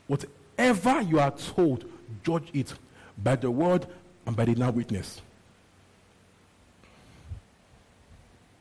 Whatever 0.07 1.03
you 1.03 1.19
are 1.21 1.31
told, 1.31 1.85
judge 2.23 2.49
it 2.53 2.75
by 3.19 3.37
the 3.37 3.51
word 3.51 3.87
and 4.27 4.37
by 4.37 4.45
the 4.45 4.55
now 4.55 4.71
witness. 4.71 5.21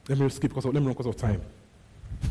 Let 0.07 0.17
me 0.17 0.29
skip 0.29 0.51
because 0.51 0.65
of, 0.65 0.73
let 0.73 0.79
me 0.81 0.87
run 0.87 0.93
because 0.93 1.07
of 1.07 1.17
time. 1.17 1.41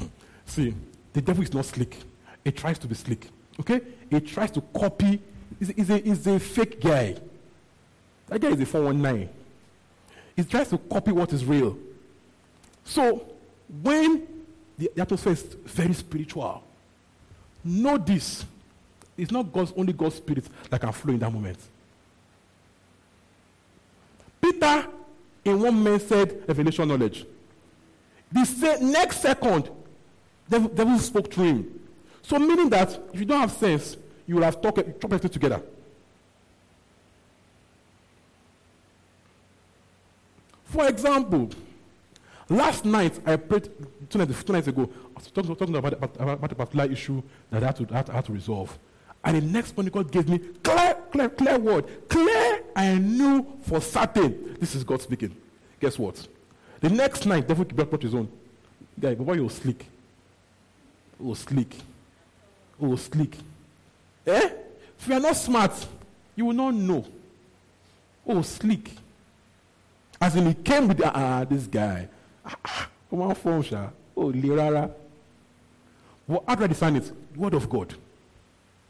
See, 0.47 0.75
the 1.13 1.21
devil 1.21 1.43
is 1.43 1.53
not 1.53 1.65
slick. 1.65 1.97
He 2.45 2.53
tries 2.53 2.79
to 2.79 2.87
be 2.87 2.95
slick. 2.95 3.29
Okay? 3.61 3.81
He 4.11 4.21
tries 4.21 4.51
to 4.53 4.61
copy. 4.61 5.21
He's, 5.59 5.91
a, 5.91 5.99
he's 5.99 6.27
a 6.27 6.39
fake 6.39 6.81
guy. 6.81 7.17
That 8.29 8.41
guy 8.41 8.49
is 8.49 8.61
a 8.61 8.67
419. 8.67 9.29
He 10.37 10.45
tries 10.45 10.69
to 10.71 10.79
copy 10.79 11.13
what 11.13 11.33
is 11.33 11.45
real. 11.45 11.77
So, 12.85 13.25
when 13.83 14.27
the, 14.79 14.91
the 14.95 15.03
atmosphere 15.03 15.33
is 15.33 15.43
very 15.43 15.93
spiritual, 15.93 16.63
know 17.65 17.99
this. 17.99 18.45
It's 19.17 19.33
not 19.33 19.53
God's 19.53 19.73
only 19.77 19.93
God's 19.93 20.17
spirit 20.17 20.45
that 20.71 20.81
can 20.81 20.93
flow 20.93 21.13
in 21.13 21.19
that 21.21 21.33
moment. 21.33 21.59
Peter, 24.41 24.87
in 25.45 25.61
one 25.61 25.83
man 25.83 25.99
said 25.99 26.45
revelation 26.47 26.87
knowledge. 26.89 27.27
The 28.31 28.45
se- 28.45 28.79
next 28.81 29.21
second, 29.21 29.71
the 30.49 30.61
devil 30.61 30.99
spoke 30.99 31.31
to 31.33 31.43
him. 31.43 31.81
So 32.23 32.39
meaning 32.39 32.69
that 32.71 32.91
if 33.13 33.21
you 33.21 33.27
don't 33.27 33.41
have 33.41 33.53
sense, 33.53 33.97
you 34.27 34.37
will 34.37 34.43
have 34.43 34.61
talked 34.61 35.01
talk 35.01 35.05
everything 35.05 35.31
together. 35.31 35.63
For 40.69 40.87
example, 40.87 41.51
last 42.49 42.85
night 42.85 43.19
I 43.27 43.37
prayed 43.37 43.71
two 44.11 44.19
nights, 44.19 44.45
two 44.45 44.53
nights 44.53 44.69
ago. 44.69 44.89
I 45.17 45.19
was 45.19 45.31
talking, 45.31 45.57
talking 45.57 45.77
about, 45.77 45.93
about, 45.95 46.17
about, 46.21 46.53
a 46.53 46.55
particular 46.55 46.93
issue 46.93 47.23
that 47.51 47.63
I 47.63 47.67
had 47.67 47.77
to, 47.77 47.85
had, 47.87 48.09
had 48.09 48.25
to 48.27 48.33
resolve. 48.33 48.79
And 49.25 49.37
the 49.37 49.41
next 49.41 49.77
morning, 49.77 49.93
God 49.93 50.13
gave 50.13 50.29
me 50.29 50.39
clear, 50.63 50.97
clear, 51.11 51.29
clear 51.31 51.59
word. 51.59 52.09
Clear, 52.09 52.63
I 52.77 52.97
knew 52.99 53.47
for 53.63 53.81
certain 53.81 54.57
this 54.61 54.75
is 54.75 54.85
God 54.85 55.01
speaking. 55.01 55.35
Guess 55.81 55.99
what? 55.99 56.29
The 56.81 56.91
next 56.91 57.27
night, 57.27 57.49
devil 57.49 57.65
brought 57.65 58.03
his 58.03 58.15
own. 58.15 58.29
Guy, 59.01 59.15
but 59.15 59.25
why 59.25 59.35
you 59.35 59.49
slick? 59.49 59.87
Oh, 61.23 61.35
slick. 61.35 61.75
Oh, 62.81 62.95
slick. 62.97 63.37
Eh? 64.27 64.51
If 64.99 65.09
you 65.09 65.15
are 65.15 65.21
not 65.21 65.37
smart, 65.37 65.87
you 66.37 66.45
will 66.45 66.53
not 66.53 66.75
know. 66.75 67.05
Oh, 68.27 68.43
slick. 68.43 68.91
As 70.21 70.37
in, 70.37 70.47
he 70.47 70.55
came 70.55 70.89
with, 70.89 71.01
ah, 71.05 71.41
uh, 71.41 71.45
this 71.45 71.67
guy. 71.67 72.09
Ah, 72.45 72.57
ah, 72.65 72.89
come 73.09 73.23
on, 73.23 73.35
phone, 73.35 73.63
sha. 73.63 73.89
Oh, 74.17 74.33
lirara. 74.33 74.91
Well, 76.27 76.45
how 76.47 76.55
do 76.55 76.65
I 76.65 76.89
it? 76.91 77.13
Word 77.37 77.55
of 77.55 77.71
God. 77.71 77.95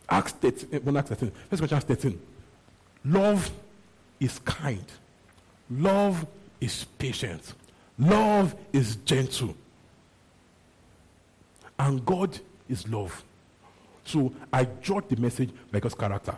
Acts 0.09 0.33
13, 0.33 0.69
eh, 0.73 0.99
Acts 0.99 1.09
13, 1.11 1.31
First 1.51 1.61
Corinthians 1.61 1.85
13. 1.85 2.21
Love 3.05 3.51
is 4.19 4.39
kind. 4.41 4.85
Love 5.71 6.27
is 6.61 6.85
patient. 6.99 7.55
Love 7.99 8.55
is 8.73 8.97
gentle. 8.97 9.55
And 11.79 12.05
God 12.05 12.39
is 12.69 12.89
love. 12.89 13.23
So 14.05 14.33
I 14.53 14.67
judge 14.83 15.05
the 15.09 15.17
message 15.17 15.51
by 15.71 15.81
God's 15.81 15.95
character. 15.95 16.37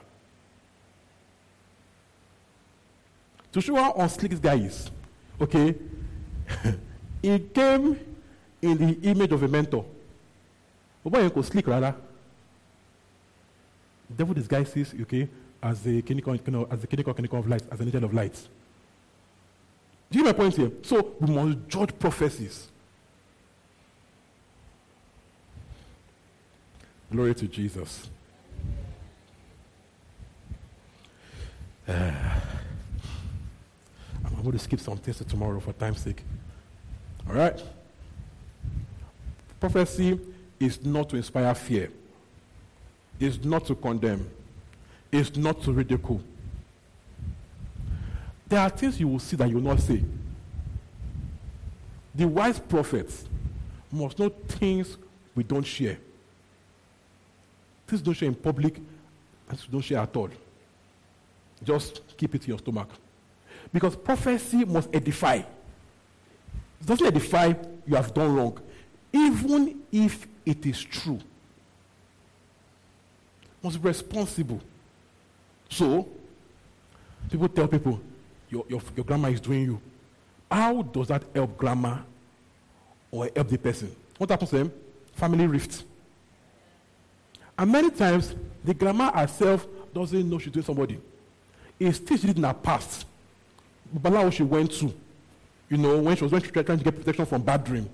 To 3.52 3.60
show 3.60 3.74
how 3.74 3.92
unslick 3.92 4.30
this 4.30 4.38
guy 4.38 4.54
is, 4.54 4.90
okay, 5.40 5.74
he 7.22 7.38
came 7.38 7.98
in 8.62 8.78
the 8.78 9.10
image 9.10 9.32
of 9.32 9.42
a 9.42 9.48
mentor. 9.48 9.84
But 11.02 11.12
why 11.12 11.22
you 11.22 11.42
slick 11.42 11.66
rather? 11.66 11.94
The 14.08 14.14
devil 14.16 14.34
disguises, 14.34 14.94
okay, 15.02 15.28
as 15.62 15.82
the 15.82 16.02
clinical, 16.02 16.34
you 16.34 16.42
know, 16.46 16.68
as 16.70 16.80
the 16.80 16.86
clinical, 16.86 17.14
clinical 17.14 17.38
of 17.38 17.48
light, 17.48 17.62
as 17.70 17.80
an 17.80 17.88
agent 17.88 18.04
of 18.04 18.14
light. 18.14 18.34
Do 20.10 20.18
you 20.18 20.24
get 20.24 20.36
my 20.36 20.42
point 20.44 20.56
here? 20.56 20.70
So 20.82 21.14
we 21.20 21.32
must 21.32 21.68
judge 21.68 21.98
prophecies. 21.98 22.68
Glory 27.10 27.34
to 27.34 27.46
Jesus. 27.46 28.08
Uh, 31.86 32.12
I'm 34.40 34.46
going 34.46 34.56
to 34.56 34.58
skip 34.58 34.80
some 34.80 34.96
things 34.96 35.18
to 35.18 35.24
tomorrow 35.24 35.60
for 35.60 35.74
time's 35.74 36.00
sake. 36.00 36.22
All 37.28 37.34
right? 37.34 37.62
Prophecy 39.60 40.18
is 40.58 40.82
not 40.84 41.10
to 41.10 41.16
inspire 41.16 41.54
fear 41.54 41.90
is 43.20 43.44
not 43.44 43.66
to 43.66 43.74
condemn, 43.74 44.28
is 45.12 45.36
not 45.36 45.62
to 45.62 45.72
ridicule. 45.72 46.22
There 48.48 48.58
are 48.58 48.70
things 48.70 48.98
you 48.98 49.06
will 49.06 49.18
see 49.18 49.36
that 49.36 49.48
you 49.48 49.56
will 49.56 49.62
not 49.62 49.80
say. 49.80 50.02
The 52.14 52.26
wise 52.26 52.58
prophets 52.58 53.26
must 53.92 54.18
know 54.18 54.30
things 54.30 54.96
we 55.34 55.44
don't 55.44 55.62
share. 55.62 55.98
Things 57.86 58.00
don't 58.00 58.14
share 58.14 58.28
in 58.28 58.34
public 58.34 58.80
and 59.48 59.70
don't 59.70 59.82
share 59.82 59.98
at 59.98 60.16
all. 60.16 60.30
Just 61.62 62.00
keep 62.16 62.34
it 62.34 62.42
in 62.44 62.48
your 62.48 62.58
stomach. 62.58 62.88
Because 63.72 63.96
prophecy 63.96 64.64
must 64.64 64.88
edify. 64.92 65.36
It 65.36 66.86
doesn't 66.86 67.06
edify, 67.06 67.52
you 67.86 67.94
have 67.94 68.12
done 68.12 68.34
wrong. 68.34 68.58
Even 69.12 69.82
if 69.92 70.26
it 70.44 70.64
is 70.66 70.82
true 70.82 71.20
must 73.62 73.82
be 73.82 73.88
responsible. 73.88 74.60
So, 75.68 76.08
people 77.30 77.48
tell 77.48 77.68
people, 77.68 78.00
your, 78.48 78.64
your, 78.68 78.80
your 78.96 79.04
grandma 79.04 79.28
is 79.28 79.40
doing 79.40 79.62
you. 79.62 79.80
How 80.50 80.82
does 80.82 81.08
that 81.08 81.22
help 81.34 81.56
grandma 81.56 81.98
or 83.10 83.30
help 83.34 83.48
the 83.48 83.58
person? 83.58 83.94
What 84.18 84.30
happens 84.30 84.50
to 84.50 84.58
them? 84.58 84.72
Family 85.14 85.46
rift. 85.46 85.84
And 87.56 87.70
many 87.70 87.90
times, 87.90 88.34
the 88.64 88.74
grandma 88.74 89.12
herself 89.12 89.66
doesn't 89.94 90.28
know 90.28 90.38
she's 90.38 90.52
doing 90.52 90.64
somebody. 90.64 90.98
It's 91.78 91.98
still 91.98 92.30
in 92.30 92.42
her 92.42 92.54
past. 92.54 93.06
Babalawo 93.94 94.32
she 94.32 94.42
went 94.42 94.72
to. 94.72 94.92
you 95.70 95.76
know, 95.76 95.98
when 95.98 96.16
she 96.16 96.24
was 96.24 96.30
going 96.30 96.42
to 96.42 96.50
try, 96.50 96.62
trying 96.62 96.78
to 96.78 96.84
get 96.84 96.96
protection 96.96 97.24
from 97.24 97.42
bad 97.42 97.64
dream. 97.64 97.88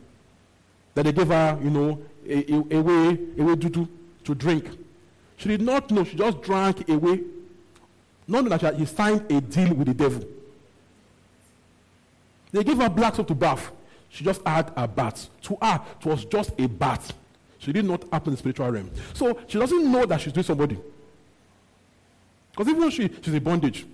That 0.95 1.05
they 1.05 1.13
gave 1.13 1.29
her, 1.29 1.59
you 1.63 1.71
know, 1.71 2.03
a, 2.27 2.53
a, 2.53 2.79
a 2.79 2.83
way, 2.83 3.19
a 3.39 3.43
way 3.45 3.57
to, 3.57 3.89
to 4.25 4.35
drink. 4.35 4.67
She 5.37 5.51
did 5.51 5.61
not 5.61 5.91
know. 5.91 6.03
She 6.05 6.17
just 6.17 6.41
drank 6.41 6.89
away. 6.89 7.21
Not 8.27 8.49
that 8.49 8.75
he 8.77 8.87
signed 8.87 9.31
a 9.31 9.41
deal 9.41 9.75
with 9.75 9.89
the 9.89 9.95
devil. 9.95 10.25
They 12.51 12.65
gave 12.65 12.79
her 12.79 12.89
black 12.89 13.15
soap 13.15 13.29
to 13.29 13.35
bath. 13.35 13.71
She 14.09 14.25
just 14.25 14.41
had 14.47 14.73
a 14.75 14.89
bath. 14.89 15.29
To 15.43 15.59
her, 15.61 15.83
it 16.01 16.07
was 16.07 16.25
just 16.25 16.53
a 16.59 16.67
bath. 16.67 17.13
She 17.59 17.73
did 17.73 17.85
not 17.85 18.03
happen 18.11 18.29
in 18.29 18.33
the 18.33 18.39
spiritual 18.39 18.71
realm. 18.71 18.91
So 19.13 19.39
she 19.47 19.59
doesn't 19.59 19.93
know 19.93 20.07
that 20.07 20.21
she's 20.21 20.33
doing 20.33 20.45
somebody. 20.45 20.79
Because 22.53 22.69
even 22.69 22.89
she, 22.91 23.11
she's 23.21 23.35
in 23.35 23.43
bondage. 23.43 23.85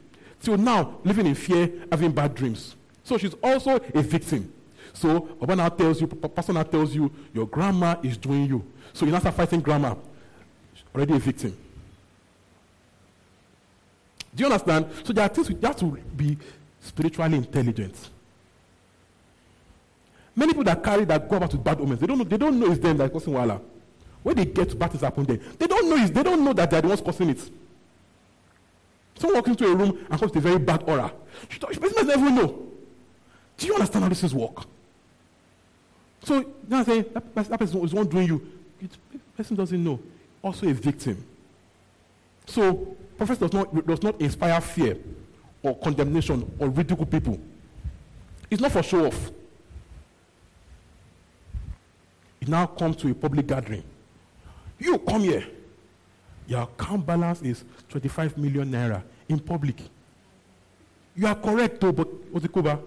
Till 0.42 0.58
now, 0.58 0.98
living 1.04 1.26
in 1.26 1.34
fear, 1.36 1.70
having 1.90 2.10
bad 2.10 2.34
dreams. 2.34 2.74
So 3.04 3.16
she's 3.16 3.34
also 3.34 3.76
a 3.76 4.02
victim. 4.02 4.52
So 4.92 5.20
Baba 5.20 5.56
now 5.56 5.68
tells 5.68 6.00
you, 6.00 6.08
Pastor 6.08 6.52
now 6.52 6.64
tells 6.64 6.94
you, 6.94 7.10
your 7.32 7.46
grandma 7.46 7.96
is 8.02 8.16
doing 8.16 8.46
you. 8.46 8.64
So 8.92 9.06
you 9.06 9.12
now 9.12 9.20
start 9.20 9.36
fighting 9.36 9.60
grandma. 9.60 9.94
Already 10.94 11.14
a 11.14 11.18
victim. 11.18 11.56
Do 14.34 14.40
you 14.40 14.46
understand? 14.46 14.86
So 15.04 15.12
there 15.12 15.24
are 15.24 15.28
things 15.28 15.48
you 15.48 15.58
have 15.62 15.76
to 15.76 15.98
be 16.16 16.36
spiritually 16.80 17.36
intelligent. 17.36 18.10
Many 20.34 20.52
people 20.52 20.64
that 20.64 20.82
carry 20.82 21.04
that 21.04 21.28
go 21.28 21.36
about 21.36 21.52
with 21.52 21.62
bad 21.62 21.80
omens, 21.80 22.00
they 22.00 22.06
don't 22.06 22.18
know, 22.18 22.24
they 22.24 22.36
don't 22.36 22.58
know 22.58 22.70
it's 22.70 22.80
them 22.80 22.96
that 22.96 23.04
are 23.04 23.10
causing 23.10 23.34
wala. 23.34 23.60
When 24.22 24.36
they 24.36 24.46
get 24.46 24.70
to 24.70 24.76
bad 24.76 24.90
things 24.90 25.02
happen 25.02 25.24
there, 25.24 25.38
they 25.58 25.66
don't 25.66 25.88
know 25.88 25.96
it's, 25.96 26.10
they 26.10 26.22
don't 26.22 26.42
know 26.42 26.52
that 26.54 26.70
they're 26.70 26.80
the 26.80 26.88
ones 26.88 27.00
causing 27.00 27.30
it. 27.30 27.40
Someone 29.22 29.36
walks 29.36 29.50
into 29.50 29.66
a 29.70 29.76
room 29.76 30.04
and 30.10 30.18
comes 30.18 30.32
with 30.32 30.36
a 30.36 30.40
very 30.40 30.58
bad 30.58 30.82
aura. 30.84 31.12
She, 31.48 31.60
doesn't 31.60 32.10
even 32.10 32.34
know. 32.34 32.60
Do 33.56 33.66
you 33.68 33.74
understand 33.74 34.02
how 34.02 34.08
this 34.08 34.24
is 34.24 34.34
work? 34.34 34.64
So 36.24 36.38
you 36.38 36.52
I'm 36.72 36.84
saying 36.84 37.04
that, 37.14 37.32
that 37.32 37.56
person 37.56 37.84
is 37.84 37.94
one 37.94 38.08
doing 38.08 38.26
you. 38.26 38.44
It, 38.80 38.90
person 39.36 39.54
doesn't 39.54 39.84
know. 39.84 40.00
Also 40.42 40.66
a 40.68 40.72
victim. 40.72 41.24
So 42.46 42.96
prophet 43.16 43.38
does 43.38 43.52
not 43.52 43.86
does 43.86 44.02
not 44.02 44.20
inspire 44.20 44.60
fear 44.60 44.96
or 45.62 45.78
condemnation 45.78 46.50
or 46.58 46.70
ridicule 46.70 47.06
people. 47.06 47.38
It's 48.50 48.60
not 48.60 48.72
for 48.72 48.82
show 48.82 49.06
off. 49.06 49.30
It 52.40 52.48
now 52.48 52.66
comes 52.66 52.96
to 52.96 53.08
a 53.12 53.14
public 53.14 53.46
gathering. 53.46 53.84
You 54.80 54.98
come 54.98 55.22
here. 55.22 55.46
Your 56.48 56.62
account 56.62 57.06
balance 57.06 57.40
is 57.42 57.62
25 57.88 58.36
million 58.36 58.68
naira 58.68 59.04
in 59.28 59.38
public. 59.38 59.76
You 61.14 61.26
are 61.26 61.34
correct, 61.34 61.80
though, 61.80 61.92
but 61.92 62.32
Otikoba. 62.32 62.80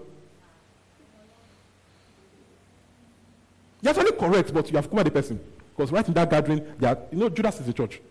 You're 3.82 3.94
actually 3.94 4.12
correct, 4.14 4.54
but 4.54 4.70
you 4.72 4.76
have 4.78 4.90
covered 4.90 5.06
the 5.06 5.12
person. 5.12 5.40
Because 5.76 5.92
right 5.92 6.08
in 6.08 6.14
that 6.14 6.30
gathering, 6.30 6.66
they 6.80 6.88
are, 6.88 6.98
you 7.12 7.20
know, 7.20 7.30
Judas 7.30 7.60
is 7.60 7.68
the 7.68 7.74
church. 7.74 8.02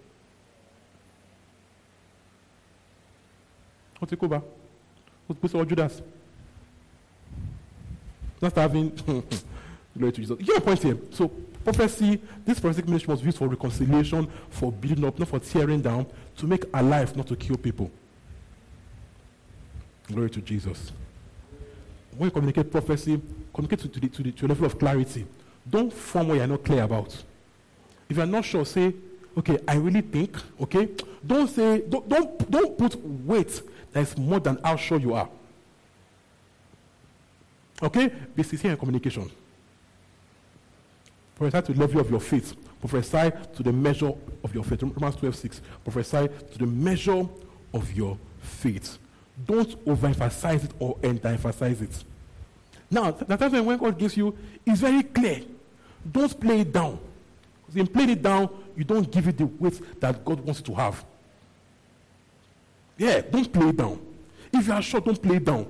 Otikoba. 4.01 4.43
What's 5.27 5.55
all 5.55 5.65
Judas? 5.65 6.03
Not 8.41 8.55
having 8.55 8.91
glory 9.97 10.13
to 10.13 10.21
Jesus. 10.21 10.39
You 10.41 10.61
point 10.61 10.83
here. 10.83 10.99
So 11.11 11.29
prophecy, 11.29 12.21
this 12.45 12.61
prophetic 12.61 12.87
ministry 12.87 13.13
was 13.13 13.23
used 13.23 13.39
for 13.39 13.49
reconciliation, 13.49 14.29
for 14.51 14.71
building 14.71 15.05
up, 15.07 15.19
not 15.19 15.29
for 15.29 15.39
tearing 15.39 15.81
down, 15.81 16.07
to 16.37 16.47
make 16.47 16.65
alive, 16.75 17.17
not 17.17 17.27
to 17.29 17.37
kill 17.37 17.57
people. 17.57 17.91
Glory 20.09 20.31
to 20.31 20.41
Jesus. 20.41 20.93
When 22.17 22.29
you 22.29 22.31
communicate 22.31 22.71
prophecy, 22.71 23.21
communicate 23.53 23.93
to, 23.93 24.01
the, 24.01 24.09
to, 24.09 24.23
the, 24.23 24.33
to 24.33 24.47
a 24.47 24.49
level 24.49 24.67
of 24.67 24.79
clarity. 24.79 25.27
Don't 25.69 25.93
form 25.93 26.29
what 26.29 26.37
you're 26.37 26.47
not 26.47 26.65
clear 26.65 26.83
about. 26.83 27.23
If 28.09 28.17
you're 28.17 28.27
not 28.27 28.45
sure, 28.45 28.65
say, 28.65 28.95
okay, 29.37 29.59
I 29.67 29.77
really 29.77 30.03
think, 30.03 30.37
okay? 30.61 30.91
Don't 31.27 31.49
say, 31.49 31.83
don't, 31.89 32.09
don't, 32.09 32.51
don't 32.51 32.79
put 32.79 32.97
weight 32.97 33.63
that 33.93 34.01
is 34.01 34.19
more 34.19 34.41
than 34.41 34.59
how 34.63 34.77
sure 34.77 34.99
you 34.99 35.15
are. 35.15 35.29
Okay? 37.83 38.09
Be 38.35 38.43
sincere 38.43 38.73
in 38.73 38.77
communication. 38.77 39.31
Prophesy 41.37 41.67
to 41.67 41.73
the 41.73 41.81
level 41.81 42.01
of 42.01 42.11
your 42.11 42.21
faith. 42.21 42.55
Prophesy 42.81 43.33
to 43.55 43.63
the 43.63 43.73
measure 43.73 44.13
of 44.43 44.55
your 44.55 44.65
faith. 44.65 44.83
Romans 44.83 45.17
12 45.17 45.37
6. 45.37 45.61
Prophesy 45.83 46.29
to 46.53 46.59
the 46.59 46.67
measure 46.67 47.27
of 47.73 47.93
your 47.93 48.19
faith. 48.41 48.99
Don't 49.47 49.85
overemphasize 49.85 50.65
it 50.65 50.71
or 50.79 50.97
underemphasize 50.99 51.83
it. 51.83 52.05
Now, 52.91 53.11
the 53.11 53.37
time 53.37 53.65
when 53.65 53.79
God 53.79 53.99
gives 53.99 54.17
you 54.17 54.37
is 54.65 54.81
very 54.81 55.03
clear. 55.03 55.43
Don't 56.11 56.39
play 56.39 56.61
it 56.61 56.73
down. 56.73 56.99
Because 57.67 57.81
in 57.81 57.87
playing 57.87 58.11
it 58.11 58.23
down, 58.23 58.49
you 58.77 58.85
don't 58.85 59.11
give 59.11 59.27
it 59.27 59.39
the 59.39 59.47
weight 59.47 60.01
that 60.01 60.25
God 60.25 60.41
wants 60.41 60.61
it 60.61 60.67
to 60.67 60.75
have. 60.75 61.05
Yeah, 62.97 63.21
don't 63.23 63.53
play 63.53 63.69
it 63.69 63.77
down. 63.77 64.01
If 64.53 64.67
you 64.67 64.73
are 64.73 64.83
sure, 64.83 65.01
don't 65.01 65.21
play 65.21 65.37
it 65.37 65.45
down. 65.45 65.67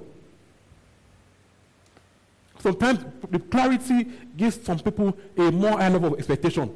Sometimes 2.59 3.05
the 3.31 3.39
clarity 3.39 4.05
gives 4.37 4.63
some 4.63 4.79
people 4.79 5.17
a 5.37 5.51
more 5.51 5.79
high 5.79 5.89
level 5.89 6.13
of 6.15 6.19
expectation. 6.19 6.75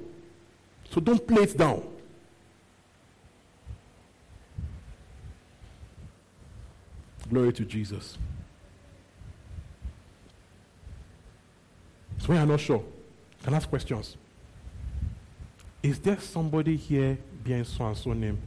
So 0.91 1.01
don't 1.01 1.27
play 1.27 1.43
it 1.43 1.57
down. 1.57 1.83
Glory 7.31 7.53
to 7.53 7.65
Jesus. 7.65 8.17
So 12.19 12.29
when 12.29 12.39
you're 12.39 12.47
not 12.47 12.61
sure, 12.61 12.79
you 12.79 13.45
can 13.45 13.55
ask 13.55 13.69
questions. 13.69 14.17
Is 15.83 15.99
there 16.01 16.19
somebody 16.19 16.77
here 16.77 17.19
behind 17.45 17.67
so 17.67 17.87
and 17.87 17.97
so 17.97 18.13
name? 18.13 18.39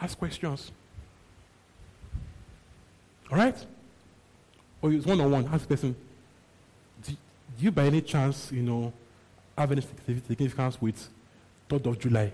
Ask 0.00 0.18
questions. 0.18 0.70
All 3.30 3.38
right? 3.38 3.56
Or 4.82 4.92
it's 4.92 5.06
one 5.06 5.20
on 5.20 5.30
one. 5.30 5.48
Ask 5.50 5.62
the 5.62 5.68
person, 5.68 5.96
do, 7.02 7.12
do 7.12 7.64
you 7.64 7.70
by 7.70 7.84
any 7.84 8.02
chance, 8.02 8.52
you 8.52 8.62
know, 8.62 8.92
have 9.56 9.72
any 9.72 9.80
significance 9.80 10.80
with 10.80 11.08
3rd 11.70 11.86
of 11.86 11.98
July? 11.98 12.32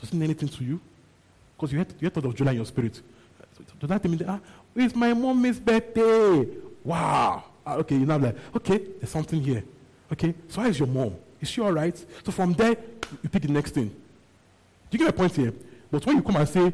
Does 0.00 0.10
it 0.10 0.14
mean 0.14 0.24
anything 0.24 0.48
to 0.50 0.64
you? 0.64 0.80
Because 1.56 1.72
you 1.72 1.78
had, 1.78 1.94
you 2.00 2.10
3rd 2.10 2.24
of 2.24 2.34
July 2.34 2.52
in 2.52 2.56
your 2.58 2.66
spirit. 2.66 3.00
Does 3.78 3.88
that 3.88 4.04
mean, 4.04 4.24
ah, 4.26 4.40
it's 4.74 4.94
my 4.94 5.12
mommy's 5.12 5.58
birthday? 5.58 6.46
Wow. 6.82 7.44
Ah, 7.66 7.76
okay, 7.76 7.96
you're 7.96 8.06
now 8.06 8.18
like, 8.18 8.36
okay, 8.56 8.78
there's 8.98 9.10
something 9.10 9.40
here. 9.40 9.62
Okay, 10.12 10.34
so 10.48 10.60
how 10.60 10.68
is 10.68 10.78
your 10.78 10.88
mom? 10.88 11.14
Is 11.40 11.48
she 11.48 11.60
all 11.60 11.72
right? 11.72 11.96
So 12.24 12.32
from 12.32 12.52
there, 12.54 12.76
you 13.22 13.28
pick 13.28 13.42
the 13.42 13.48
next 13.48 13.72
thing. 13.72 13.88
Do 13.88 14.98
you 14.98 14.98
get 14.98 15.14
my 15.14 15.18
point 15.18 15.36
here? 15.36 15.52
But 15.90 16.04
when 16.06 16.16
you 16.16 16.22
come 16.22 16.36
and 16.36 16.48
say, 16.48 16.72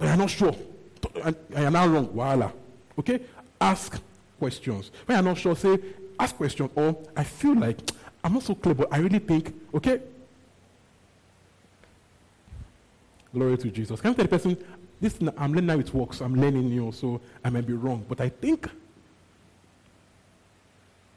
I'm 0.00 0.18
not 0.18 0.30
sure, 0.30 0.54
I 1.24 1.62
am 1.62 1.72
now 1.72 1.86
wrong, 1.86 2.08
voila. 2.08 2.50
Okay? 2.98 3.20
Ask 3.60 4.00
questions. 4.38 4.90
When 5.06 5.16
you're 5.16 5.24
not 5.24 5.38
sure, 5.38 5.54
say, 5.56 5.78
ask 6.18 6.36
questions. 6.36 6.70
Or 6.74 6.96
I 7.16 7.24
feel 7.24 7.54
like 7.54 7.78
I'm 8.22 8.34
not 8.34 8.42
so 8.42 8.54
clear, 8.54 8.74
but 8.74 8.88
I 8.90 8.98
really 8.98 9.18
think, 9.18 9.54
okay? 9.74 10.00
Glory 13.34 13.58
to 13.58 13.68
Jesus. 13.68 14.00
Can 14.00 14.12
I 14.12 14.14
tell 14.14 14.24
the 14.24 14.28
person, 14.28 14.56
this 15.00 15.18
I'm 15.36 15.52
learning 15.52 15.68
how 15.68 15.78
it 15.80 15.92
works. 15.92 16.20
I'm 16.20 16.36
learning 16.36 16.68
you, 16.68 16.92
so 16.92 17.20
I 17.44 17.50
might 17.50 17.66
be 17.66 17.72
wrong. 17.72 18.06
But 18.08 18.20
I 18.20 18.28
think. 18.28 18.70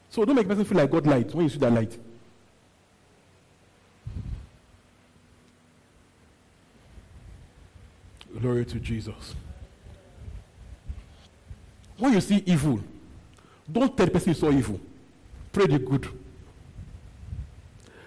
So 0.09 0.25
don't 0.25 0.35
make 0.35 0.47
the 0.47 0.55
person 0.55 0.65
feel 0.65 0.79
like 0.79 0.89
God 0.89 1.05
light 1.05 1.33
when 1.35 1.45
you 1.45 1.49
see 1.49 1.59
that 1.59 1.71
light. 1.71 1.97
Glory 8.41 8.65
to 8.65 8.79
Jesus. 8.79 9.35
When 11.97 12.13
you 12.13 12.21
see 12.21 12.43
evil, 12.45 12.79
don't 13.71 13.95
tell 13.95 14.05
the 14.07 14.11
person 14.11 14.29
you 14.29 14.35
saw 14.35 14.51
evil. 14.51 14.79
Pray 15.51 15.67
the 15.67 15.79
good. 15.79 16.07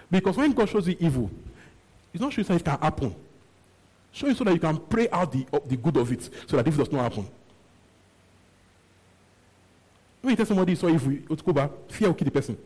Because 0.09 0.35
when 0.35 0.51
God 0.51 0.67
shows 0.67 0.87
you 0.87 0.97
evil, 0.99 1.31
it's 2.13 2.21
not 2.21 2.33
showing 2.33 2.45
so 2.45 2.53
it 2.55 2.65
can 2.65 2.77
happen. 2.77 3.15
Showing 4.11 4.35
so 4.35 4.43
that 4.43 4.53
you 4.53 4.59
can 4.59 4.77
pray 4.77 5.09
out 5.09 5.31
the, 5.31 5.45
the 5.65 5.77
good 5.77 5.97
of 5.97 6.11
it 6.11 6.29
so 6.47 6.57
that 6.57 6.67
evil 6.67 6.83
does 6.83 6.93
not 6.93 7.03
happen. 7.03 7.27
When 10.21 10.31
you 10.31 10.35
tell 10.35 10.45
somebody 10.45 10.73
you 10.73 10.75
saw 10.75 10.89
evil, 10.89 11.13
Otkuba, 11.35 11.71
fear 11.89 12.09
will 12.09 12.15
kill 12.15 12.25
the 12.25 12.31
person. 12.31 12.57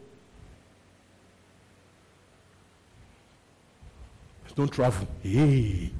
Don't 4.55 4.71
travel. 4.71 5.05
Hey. 5.21 5.91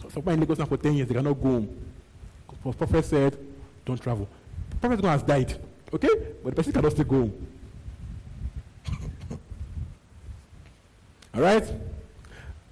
So, 0.00 0.08
somebody 0.08 0.34
in 0.34 0.40
Lagos 0.40 0.58
now 0.58 0.64
for 0.64 0.76
10 0.76 0.94
years, 0.94 1.08
they 1.08 1.14
cannot 1.14 1.34
go 1.34 1.48
home. 1.48 1.68
The 2.64 2.72
prophet 2.72 3.04
said, 3.04 3.36
don't 3.84 4.00
travel. 4.00 4.28
The 4.70 4.76
prophet 4.76 5.04
has 5.04 5.22
died. 5.24 5.60
Okay? 5.92 6.08
But 6.42 6.50
the 6.50 6.56
person 6.56 6.72
cannot 6.72 6.92
still 6.92 7.04
go 7.04 7.16
home. 7.16 7.46
All 11.34 11.40
right? 11.40 11.64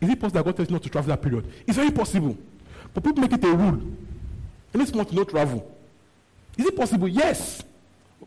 Is 0.00 0.08
it 0.10 0.20
possible 0.20 0.38
that 0.38 0.44
God 0.44 0.56
tells 0.56 0.68
you 0.68 0.74
not 0.74 0.82
to 0.82 0.88
travel 0.88 1.08
that 1.08 1.22
period? 1.22 1.52
It's 1.66 1.76
very 1.76 1.90
possible. 1.90 2.36
But 2.94 3.04
people 3.04 3.20
make 3.20 3.32
it 3.32 3.44
a 3.44 3.52
rule. 3.52 3.82
Any 4.74 4.86
small 4.86 5.04
to 5.04 5.14
no 5.14 5.24
travel. 5.24 5.76
Is 6.56 6.66
it 6.66 6.76
possible? 6.76 7.08
Yes. 7.08 7.62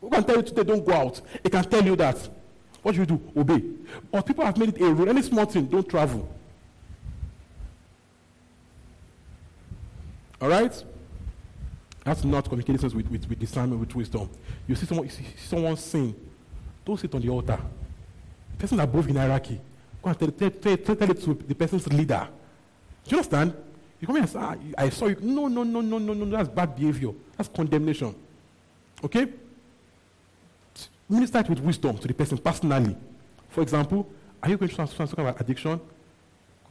Who 0.00 0.10
can 0.10 0.24
tell 0.24 0.36
you 0.36 0.42
today 0.42 0.64
don't 0.64 0.84
go 0.84 0.92
out? 0.92 1.20
It 1.42 1.50
can 1.50 1.64
tell 1.64 1.84
you 1.84 1.96
that. 1.96 2.16
What 2.82 2.94
you 2.94 3.06
do? 3.06 3.20
Obey. 3.36 3.62
But 4.10 4.26
people 4.26 4.44
have 4.44 4.56
made 4.56 4.70
it 4.70 4.80
a 4.80 4.92
rule. 4.92 5.08
Any 5.08 5.22
small 5.22 5.46
thing, 5.46 5.66
don't 5.66 5.88
travel. 5.88 6.28
All 10.40 10.48
right? 10.48 10.84
That's 12.04 12.24
not 12.24 12.44
communicating 12.44 12.82
with, 12.96 13.08
with, 13.08 13.28
with 13.28 13.38
discernment, 13.38 13.80
with 13.80 13.94
wisdom. 13.94 14.28
You 14.66 14.74
see 14.74 14.86
someone, 14.86 15.06
you 15.06 15.12
see 15.12 15.24
someone 15.36 15.76
sin, 15.76 16.14
don't 16.84 16.98
sit 16.98 17.14
on 17.14 17.20
the 17.20 17.28
altar. 17.28 17.60
The 18.52 18.58
person 18.58 18.80
above 18.80 19.08
in 19.08 19.16
hierarchy, 19.16 19.60
go 20.02 20.10
and 20.10 20.18
tell, 20.18 20.30
tell, 20.30 20.50
tell, 20.50 20.96
tell, 20.96 21.10
it 21.10 21.22
to 21.22 21.34
the 21.34 21.54
person's 21.54 21.86
leader. 21.92 22.28
Do 23.04 23.10
you 23.10 23.16
understand? 23.18 23.54
You 24.00 24.06
come 24.06 24.16
here 24.16 24.22
and 24.22 24.30
say, 24.32 24.38
ah, 24.40 24.56
I 24.78 24.90
saw 24.90 25.06
you. 25.06 25.16
No, 25.20 25.46
no, 25.48 25.62
no, 25.62 25.80
no, 25.80 25.98
no, 25.98 26.12
no, 26.12 26.24
that's 26.26 26.48
bad 26.48 26.74
behavior. 26.74 27.12
That's 27.36 27.48
condemnation. 27.48 28.14
Okay? 29.04 29.28
Minister 31.08 31.38
it 31.38 31.48
with 31.48 31.60
wisdom 31.60 31.98
to 31.98 32.08
the 32.08 32.14
person 32.14 32.38
personally. 32.38 32.96
For 33.50 33.62
example, 33.62 34.08
are 34.42 34.48
you 34.50 34.56
going 34.56 34.70
to 34.70 34.76
kind 34.76 34.88
of 35.18 35.40
addiction? 35.40 35.80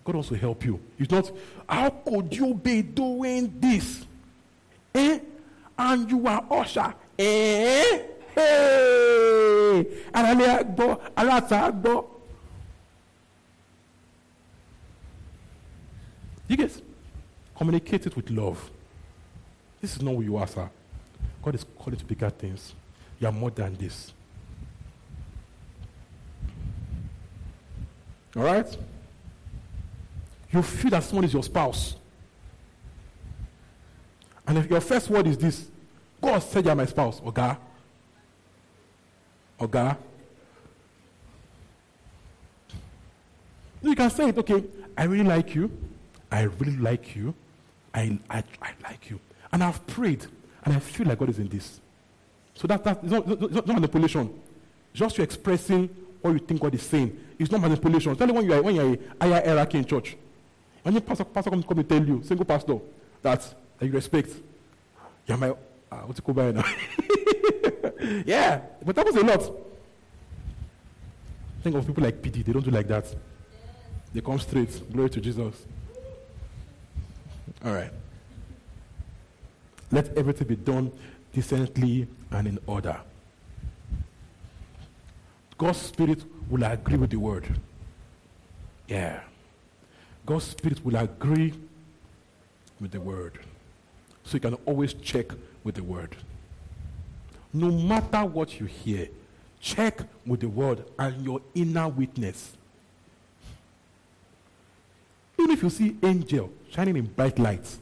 God 0.04 0.24
to 0.26 0.36
help 0.36 0.66
you. 0.66 0.80
It's 0.98 1.12
not, 1.12 1.32
how 1.70 1.90
could 1.90 2.36
you 2.36 2.54
be 2.56 2.82
doing 2.82 3.54
this? 3.60 4.04
Eh? 4.96 5.20
And 5.78 6.10
you 6.10 6.28
are 6.28 6.44
usher. 6.50 6.94
Eh? 7.18 8.02
Hey! 8.36 9.88
Aláta 10.14 11.58
àgbọ̀. 11.70 12.11
You 16.52 16.58
guys, 16.58 16.82
communicate 17.56 18.08
it 18.08 18.16
with 18.18 18.30
love. 18.30 18.70
This 19.80 19.96
is 19.96 20.02
not 20.02 20.16
who 20.16 20.22
you 20.22 20.36
are, 20.36 20.46
sir. 20.46 20.70
God 21.42 21.56
is 21.56 21.66
calling 21.80 21.98
to 21.98 22.04
bigger 22.04 22.30
things. 22.30 22.74
You 23.22 23.28
are 23.28 23.32
more 23.32 23.52
than 23.52 23.74
this. 23.76 24.12
All 28.36 28.44
right? 28.44 28.68
You 30.52 30.62
feel 30.62 30.92
that 30.92 31.04
someone 31.04 31.24
is 31.24 31.32
your 31.32 31.44
spouse. 31.44 31.96
And 34.46 34.58
if 34.58 34.70
your 34.70 34.82
first 34.82 35.10
word 35.10 35.28
is 35.28 35.38
this, 35.38 35.68
God 36.22 36.40
said 36.40 36.66
you're 36.66 36.76
my 36.76 36.86
spouse, 36.86 37.22
Oga. 37.22 37.58
Oga. 39.58 39.96
You 43.82 43.96
can 43.96 44.10
say 44.10 44.28
it, 44.28 44.38
okay, 44.38 44.66
I 44.98 45.06
really 45.06 45.24
like 45.24 45.56
you. 45.56 45.72
I 46.32 46.44
really 46.44 46.78
like 46.78 47.16
you. 47.16 47.34
I, 47.94 48.18
I, 48.30 48.44
I 48.62 48.72
like 48.84 49.10
you. 49.10 49.20
And 49.52 49.64
I've 49.64 49.86
prayed, 49.86 50.26
and 50.64 50.74
I 50.74 50.80
feel 50.80 51.08
like 51.08 51.20
God 51.20 51.30
is 51.30 51.40
in 51.40 51.50
this. 51.50 51.82
So 52.56 52.68
that, 52.68 52.84
that 52.84 53.00
it's 53.04 53.12
not, 53.12 53.28
it's 53.28 53.54
not 53.54 53.68
manipulation. 53.68 54.34
Just 54.94 55.18
you 55.18 55.24
expressing 55.24 55.90
what 56.22 56.32
you 56.32 56.40
think 56.40 56.62
God 56.62 56.74
is 56.74 56.84
saying. 56.84 57.18
It's 57.38 57.52
not 57.52 57.62
manipulation. 57.62 58.16
Tell 58.16 58.28
you 58.28 58.34
when 58.34 58.46
you 58.46 58.54
are 58.54 58.62
when 58.62 58.76
you 58.76 58.82
are 58.82 59.28
higher 59.28 59.46
hierarchy 59.46 59.78
in 59.80 59.86
church. 59.86 60.16
When 60.84 60.94
your 60.94 61.02
pastor, 61.02 61.26
pastor 61.26 61.50
come, 61.50 61.64
come 61.64 61.80
and 61.80 61.90
tell 61.90 62.04
you, 62.04 62.24
single 62.24 62.46
pastor, 62.46 62.78
that, 63.22 63.54
you 63.82 63.92
respect. 63.92 64.30
You're 65.28 65.38
my 65.38 65.50
uh, 65.50 65.98
what's 66.06 66.20
it 66.20 66.22
called 66.24 66.38
by 66.38 66.52
now? 66.52 66.64
yeah, 68.26 68.62
but 68.84 68.96
that 68.96 69.06
was 69.06 69.16
a 69.16 69.22
lot. 69.22 69.52
Think 71.64 71.76
of 71.76 71.86
people 71.86 72.04
like 72.04 72.22
PD, 72.22 72.44
they 72.44 72.54
don't 72.54 72.64
do 72.64 72.72
like 72.72 72.88
that. 72.88 73.06
They 74.14 74.22
come 74.22 74.40
straight. 74.40 74.92
Glory 74.92 75.10
to 75.10 75.22
Jesus. 75.22 75.56
All 77.64 77.74
right. 77.74 77.92
Let 79.92 80.18
everything 80.18 80.48
be 80.48 80.56
done 80.56 80.92
decently 81.34 82.08
and 82.32 82.48
in 82.48 82.60
order. 82.66 83.00
God's 85.58 85.78
Spirit 85.80 86.24
will 86.50 86.64
agree 86.64 86.98
with 86.98 87.12
the 87.12 87.20
word. 87.20 87.46
Yeah. 88.88 89.20
God's 90.26 90.46
Spirit 90.46 90.84
will 90.84 90.96
agree 90.96 91.54
with 92.80 92.92
the 92.92 93.02
word. 93.02 93.40
So 94.24 94.36
you 94.36 94.40
can 94.40 94.56
always 94.66 94.94
check 94.94 95.28
with 95.64 95.76
the 95.76 95.84
word. 95.84 96.16
No 97.54 97.70
matter 97.70 98.26
what 98.26 98.60
you 98.60 98.66
hear, 98.66 99.10
check 99.60 100.00
with 100.26 100.40
the 100.40 100.50
word 100.50 100.86
and 100.98 101.24
your 101.24 101.42
inner 101.54 101.88
witness. 101.88 102.56
Even 105.42 105.52
if 105.58 105.64
you 105.64 105.70
see 105.72 105.96
angel 106.04 106.52
shining 106.70 106.98
in 106.98 107.06
bright 107.06 107.40
lights, 107.40 107.80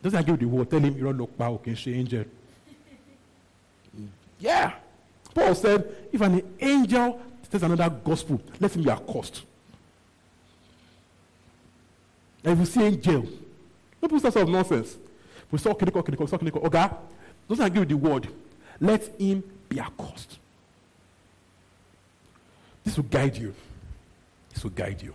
doesn't 0.00 0.20
agree 0.20 0.32
with 0.32 0.40
the 0.40 0.46
word, 0.46 0.70
tell 0.70 0.78
him 0.78 0.96
you 0.96 1.02
don't 1.02 1.18
look 1.18 1.36
power, 1.36 1.58
can 1.58 1.74
see 1.74 1.94
angel. 1.94 2.24
Yeah. 4.38 4.74
Paul 5.34 5.54
said, 5.56 6.08
if 6.12 6.20
an 6.20 6.54
angel 6.60 7.20
tells 7.50 7.62
another 7.64 7.90
gospel, 8.04 8.40
let 8.60 8.76
him 8.76 8.84
be 8.84 8.90
accursed. 8.90 9.42
And 12.44 12.52
if 12.52 12.58
you 12.60 12.66
see 12.66 12.82
angel, 12.84 13.26
don't 14.00 14.10
put 14.10 14.22
that 14.22 14.32
sort 14.32 14.46
of 14.46 14.50
nonsense. 14.50 14.96
We 15.50 15.58
saw 15.58 15.74
clinical, 15.74 16.04
clinical, 16.04 16.26
saw 16.28 16.38
clinical. 16.38 16.64
Okay? 16.66 16.88
Doesn't 17.48 17.64
agree 17.64 17.80
with 17.80 17.88
the 17.88 17.96
word. 17.96 18.28
Let 18.80 19.02
him 19.20 19.42
be 19.68 19.80
accursed. 19.80 20.38
This 22.84 22.96
will 22.96 23.04
guide 23.04 23.36
you. 23.36 23.52
This 24.52 24.62
will 24.62 24.70
guide 24.70 25.02
you. 25.02 25.14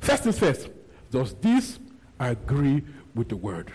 First 0.00 0.24
things 0.24 0.38
first, 0.38 0.68
does 1.10 1.34
this 1.34 1.78
agree 2.18 2.82
with 3.14 3.28
the 3.28 3.36
word? 3.36 3.72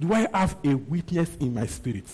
Do 0.00 0.12
I 0.12 0.26
have 0.32 0.56
a 0.64 0.74
witness 0.74 1.36
in 1.36 1.54
my 1.54 1.66
spirit? 1.66 2.06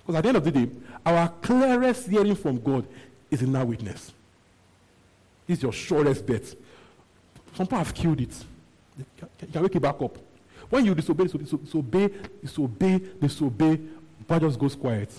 Because 0.00 0.14
at 0.14 0.22
the 0.22 0.28
end 0.28 0.36
of 0.36 0.44
the 0.44 0.50
day, 0.50 0.70
our 1.04 1.28
clearest 1.42 2.08
hearing 2.08 2.34
from 2.34 2.60
God 2.60 2.86
is 3.30 3.42
in 3.42 3.54
our 3.54 3.64
witness. 3.64 4.12
Is 5.46 5.62
your 5.62 5.72
surest 5.72 6.24
bet. 6.24 6.44
Some 7.54 7.66
people 7.66 7.78
have 7.78 7.92
killed 7.92 8.20
it. 8.20 8.44
You 8.96 9.04
can 9.52 9.62
wake 9.62 9.76
it 9.76 9.80
back 9.80 10.00
up. 10.00 10.16
When 10.68 10.84
you 10.84 10.94
disobey, 10.94 11.24
disobey, 11.24 12.10
disobey, 12.40 13.00
disobey, 13.20 13.80
God 14.28 14.40
just 14.42 14.58
goes 14.58 14.76
quiet. 14.76 15.10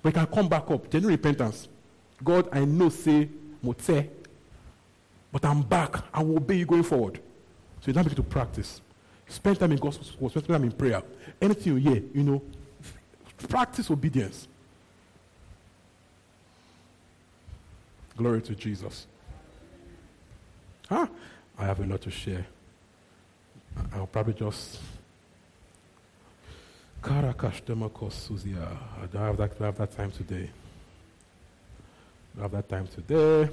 But 0.00 0.14
you 0.14 0.24
can 0.24 0.26
come 0.26 0.48
back 0.48 0.70
up. 0.70 0.88
Genuine 0.88 1.16
repentance. 1.16 1.68
God, 2.22 2.48
I 2.52 2.64
know, 2.64 2.88
say, 2.88 3.28
mote, 3.60 4.06
but 5.32 5.44
I'm 5.44 5.62
back. 5.62 5.96
I 6.12 6.22
will 6.22 6.36
obey 6.36 6.56
you 6.56 6.66
going 6.66 6.82
forward. 6.82 7.16
So 7.80 7.86
you 7.86 7.94
don't 7.94 8.04
begin 8.04 8.16
to 8.16 8.22
practice. 8.22 8.80
Spend 9.26 9.58
time 9.58 9.72
in 9.72 9.78
gospel 9.78 10.04
school, 10.04 10.28
spend 10.28 10.46
time 10.46 10.64
in 10.64 10.72
prayer. 10.72 11.02
Anything 11.40 11.78
you 11.78 11.90
hear, 11.90 12.02
you 12.14 12.22
know, 12.22 12.42
practice 13.48 13.90
obedience. 13.90 14.46
Glory 18.16 18.42
to 18.42 18.54
Jesus. 18.54 19.06
Huh? 20.88 21.06
I 21.58 21.64
have 21.64 21.80
a 21.80 21.86
lot 21.86 22.02
to 22.02 22.10
share. 22.10 22.46
I'll 23.94 24.06
probably 24.06 24.34
just. 24.34 24.78
Karakash 27.02 27.62
Suzia. 27.62 28.76
I 29.02 29.06
don't 29.06 29.22
have 29.22 29.36
that, 29.38 29.58
have 29.58 29.78
that 29.78 29.96
time 29.96 30.12
today. 30.12 30.50
I 32.36 32.42
don't 32.42 32.42
have 32.42 32.52
that 32.52 32.68
time 32.68 32.86
today. 32.86 33.48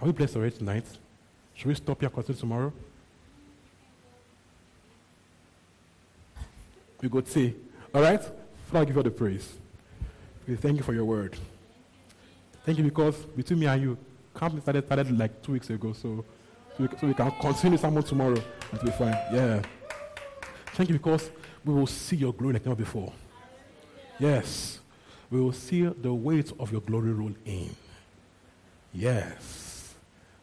Are 0.00 0.06
we 0.06 0.12
blessed 0.12 0.36
already 0.36 0.56
tonight? 0.56 0.84
Should 1.54 1.66
we 1.66 1.74
stop 1.74 2.00
here 2.00 2.10
and 2.14 2.38
tomorrow? 2.38 2.72
We 7.02 7.08
go 7.08 7.22
say, 7.22 7.54
all 7.94 8.02
right? 8.02 8.22
Father, 8.22 8.80
I 8.80 8.84
give 8.84 8.96
you 8.96 9.02
the 9.02 9.10
praise. 9.10 9.54
We 10.46 10.56
thank 10.56 10.76
you 10.76 10.82
for 10.82 10.94
your 10.94 11.04
word. 11.04 11.36
Thank 12.64 12.78
you 12.78 12.84
because 12.84 13.16
between 13.16 13.60
me 13.60 13.66
and 13.66 13.82
you, 13.82 13.98
camp 14.38 14.60
started, 14.62 14.86
started 14.86 15.18
like 15.18 15.42
two 15.42 15.52
weeks 15.52 15.70
ago, 15.70 15.92
so, 15.92 16.24
so, 16.76 16.82
we, 16.82 16.88
so 16.98 17.06
we 17.06 17.14
can 17.14 17.30
continue 17.40 17.78
someone 17.78 18.02
tomorrow 18.02 18.40
and 18.70 18.80
be 18.80 18.90
fine. 18.92 19.16
Yeah. 19.32 19.62
Thank 20.74 20.90
you 20.90 20.96
because 20.96 21.30
we 21.64 21.74
will 21.74 21.86
see 21.86 22.16
your 22.16 22.32
glory 22.32 22.54
like 22.54 22.64
never 22.64 22.76
before. 22.76 23.12
Yes. 24.18 24.78
We 25.30 25.40
will 25.40 25.52
see 25.52 25.82
the 25.82 26.12
weight 26.12 26.52
of 26.58 26.70
your 26.70 26.80
glory 26.82 27.12
roll 27.12 27.34
in. 27.44 27.74
Yes. 28.92 29.67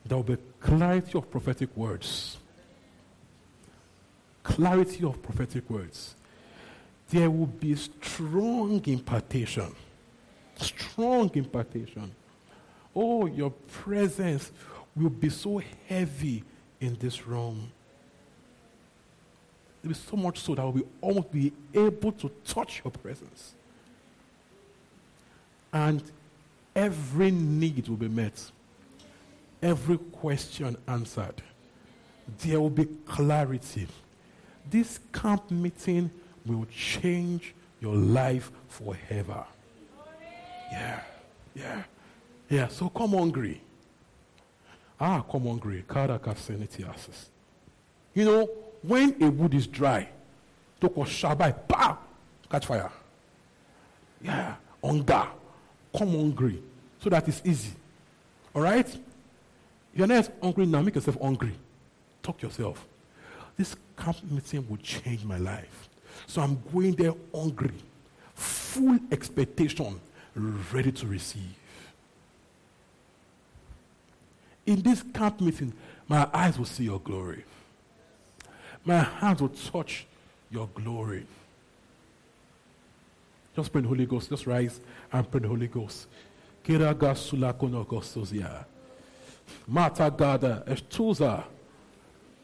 There 0.05 0.17
will 0.17 0.23
be 0.23 0.37
clarity 0.59 1.17
of 1.17 1.29
prophetic 1.31 1.75
words. 1.75 2.37
Clarity 4.43 5.03
of 5.03 5.21
prophetic 5.23 5.69
words 5.69 6.15
there 7.09 7.29
will 7.29 7.45
be 7.45 7.75
strong 7.75 8.81
impartation. 8.85 9.73
Strong 10.57 11.31
impartation. 11.35 12.11
Oh, 12.95 13.25
your 13.25 13.51
presence 13.51 14.51
will 14.95 15.09
be 15.09 15.29
so 15.29 15.61
heavy 15.87 16.43
in 16.79 16.95
this 16.95 17.27
room. 17.27 17.71
There 19.81 19.89
will 19.89 19.95
be 19.95 19.99
so 20.09 20.15
much 20.15 20.39
so 20.39 20.55
that 20.55 20.65
we 20.67 20.81
will 20.81 20.89
almost 21.01 21.31
be 21.31 21.51
able 21.73 22.11
to 22.13 22.31
touch 22.45 22.81
your 22.83 22.91
presence. 22.91 23.53
And 25.71 26.01
every 26.75 27.31
need 27.31 27.87
will 27.89 27.97
be 27.97 28.07
met, 28.07 28.51
every 29.65 29.97
question 29.97 30.77
answered. 30.87 31.41
There 32.39 32.59
will 32.59 32.69
be 32.69 32.85
clarity 33.05 33.87
this 34.69 34.99
camp 35.13 35.51
meeting 35.51 36.09
will 36.45 36.65
change 36.65 37.53
your 37.79 37.95
life 37.95 38.51
forever. 38.67 39.45
Yeah, 40.71 41.01
yeah, 41.55 41.83
yeah. 42.49 42.67
So 42.67 42.89
come 42.89 43.11
hungry. 43.11 43.61
Ah, 44.99 45.21
come 45.21 45.47
hungry. 45.47 45.83
Karakasenitiasis. 45.87 47.27
You 48.13 48.25
know, 48.25 48.49
when 48.81 49.21
a 49.21 49.29
wood 49.29 49.53
is 49.53 49.67
dry, 49.67 50.07
to 50.81 50.89
shabai, 50.89 51.55
bam, 51.67 51.97
catch 52.49 52.65
fire. 52.65 52.91
Yeah, 54.21 54.55
hunger. 54.83 55.27
Come 55.95 56.11
hungry 56.11 56.61
so 56.99 57.09
that 57.09 57.27
it's 57.27 57.41
easy. 57.45 57.71
All 58.53 58.61
right? 58.61 58.87
You're 59.95 60.07
not 60.07 60.29
hungry 60.41 60.65
now, 60.65 60.81
make 60.81 60.95
yourself 60.95 61.17
hungry. 61.21 61.53
Talk 62.21 62.39
to 62.39 62.47
yourself. 62.47 62.85
This 63.55 63.75
camp 63.97 64.17
meeting 64.29 64.67
will 64.67 64.77
change 64.77 65.23
my 65.23 65.37
life. 65.37 65.87
So 66.27 66.41
I'm 66.41 66.61
going 66.73 66.95
there 66.95 67.13
hungry, 67.33 67.71
full 68.33 68.99
expectation, 69.11 69.99
ready 70.35 70.91
to 70.91 71.07
receive. 71.07 71.55
In 74.65 74.81
this 74.81 75.01
camp 75.13 75.39
meeting, 75.39 75.71
my 76.07 76.27
eyes 76.33 76.57
will 76.57 76.65
see 76.65 76.83
your 76.83 76.99
glory. 76.99 77.45
My 78.83 78.99
hands 78.99 79.41
will 79.41 79.49
touch 79.49 80.05
your 80.51 80.67
glory. 80.73 81.25
Just 83.55 83.71
pray 83.71 83.81
the 83.81 83.87
Holy 83.87 84.05
Ghost. 84.05 84.29
Just 84.29 84.45
rise 84.45 84.81
and 85.13 85.31
pray 85.31 85.39
the 85.39 85.47
Holy 85.47 85.67
Ghost. 85.67 86.07
Mata 89.67 90.09
gada 90.09 90.63
estuza. 90.67 91.43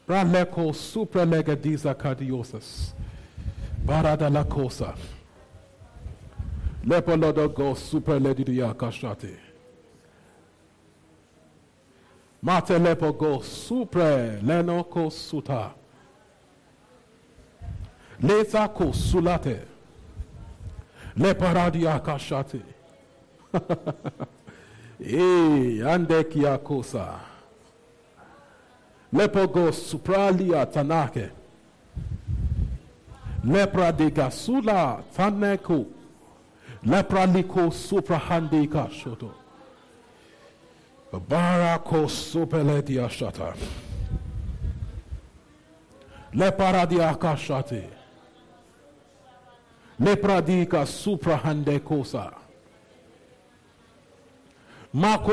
Braleko 0.07 0.73
supralegadiza 0.73 1.93
cardiosas. 1.93 2.93
Barada 3.85 4.29
la 4.29 4.43
cosa. 4.43 4.93
Lepolodo 6.85 7.47
go 7.53 7.75
superledidia 7.75 8.73
kashate. 8.73 9.37
Mate 12.41 12.79
lepo 12.79 13.13
go 13.13 13.39
supre 13.41 14.41
lenoko 14.41 15.11
suta. 15.11 15.73
Leza 18.21 18.67
ko 18.67 18.93
sulate. 18.93 19.67
Leparadia 21.17 21.99
kashate. 25.01 25.79
Eh, 25.81 26.57
kosa. 26.63 27.19
Lepogo 29.13 29.71
supralia 29.71 30.65
tanake. 30.65 31.29
Lepra 33.43 33.91
de 33.91 34.09
gasula 34.11 35.03
taneko. 35.15 35.85
Lepra 36.83 37.25
liko 37.25 37.71
suprahandika 37.71 38.89
shoto. 38.89 39.31
Barako 41.11 42.07
supeletia 42.07 43.09
shata. 43.09 43.53
Leparadia 46.33 47.13
kashate. 47.15 47.89
Lepradika 49.99 50.85
suprahandekosa. 50.85 52.31
Mako 52.31 52.40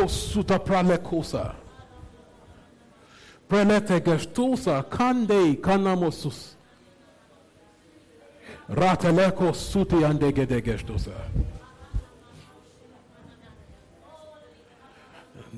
suta 0.08 0.58
pralekosa. 0.58 1.54
Prelete 3.48 4.00
gestusa 4.00 4.82
kande 4.82 5.56
kanamosus. 5.60 6.56
Rateleko 8.68 9.54
suti 9.54 10.04
andegede 10.04 10.60
gestusa. 10.62 11.14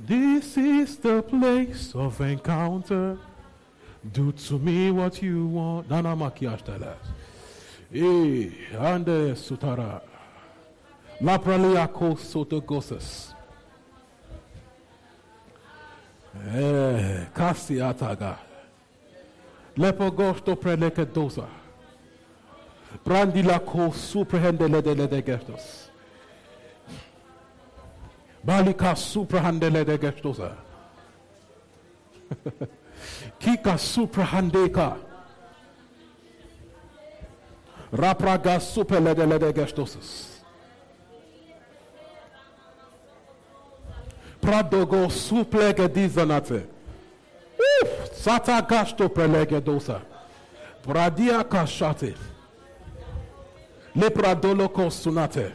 This 0.07 0.57
is 0.57 0.97
the 0.99 1.23
place 1.23 1.95
of 1.95 2.21
encounter. 2.21 3.19
Do 4.13 4.33
to 4.33 4.59
me 4.59 4.91
what 4.91 5.23
you 5.23 5.47
want. 5.47 5.91
Nana 5.91 6.17
makiashtelas. 6.17 6.97
Eh, 7.93 8.51
ande 8.79 9.35
sutara. 9.35 10.01
Lapraliako 11.21 12.17
sotogosas. 12.17 13.35
Eh, 16.35 16.40
Eh, 16.51 17.27
kasi 17.33 17.81
ataga. 17.81 18.39
Lepo 19.77 20.11
gosto 20.11 20.57
preleke 20.57 21.05
dosa. 21.07 21.47
Brandi 23.05 23.43
la 23.43 23.59
ko 23.59 23.93
suprehende 23.93 24.69
lede 24.69 25.23
gestos. 25.23 25.91
Balika 28.43 28.95
suprehende 28.97 29.71
lede 29.71 29.99
gestosa. 29.99 30.57
Kika 33.39 33.79
suprehandeka. 33.79 34.97
Rapraga 37.93 38.61
super 38.61 39.01
lede 39.01 39.27
lede 39.27 39.53
gestosas. 39.53 40.30
Pradogo 44.51 45.11
suplege 45.11 45.89
dizanate. 45.89 46.67
Uf, 47.57 47.89
sata 48.13 48.61
gasto 48.61 49.09
prelege 49.09 49.61
dosa. 49.61 50.01
Pradia 50.83 51.45
kashate. 51.45 52.15
Lepradoloko 53.95 54.91
sunate. 54.91 55.53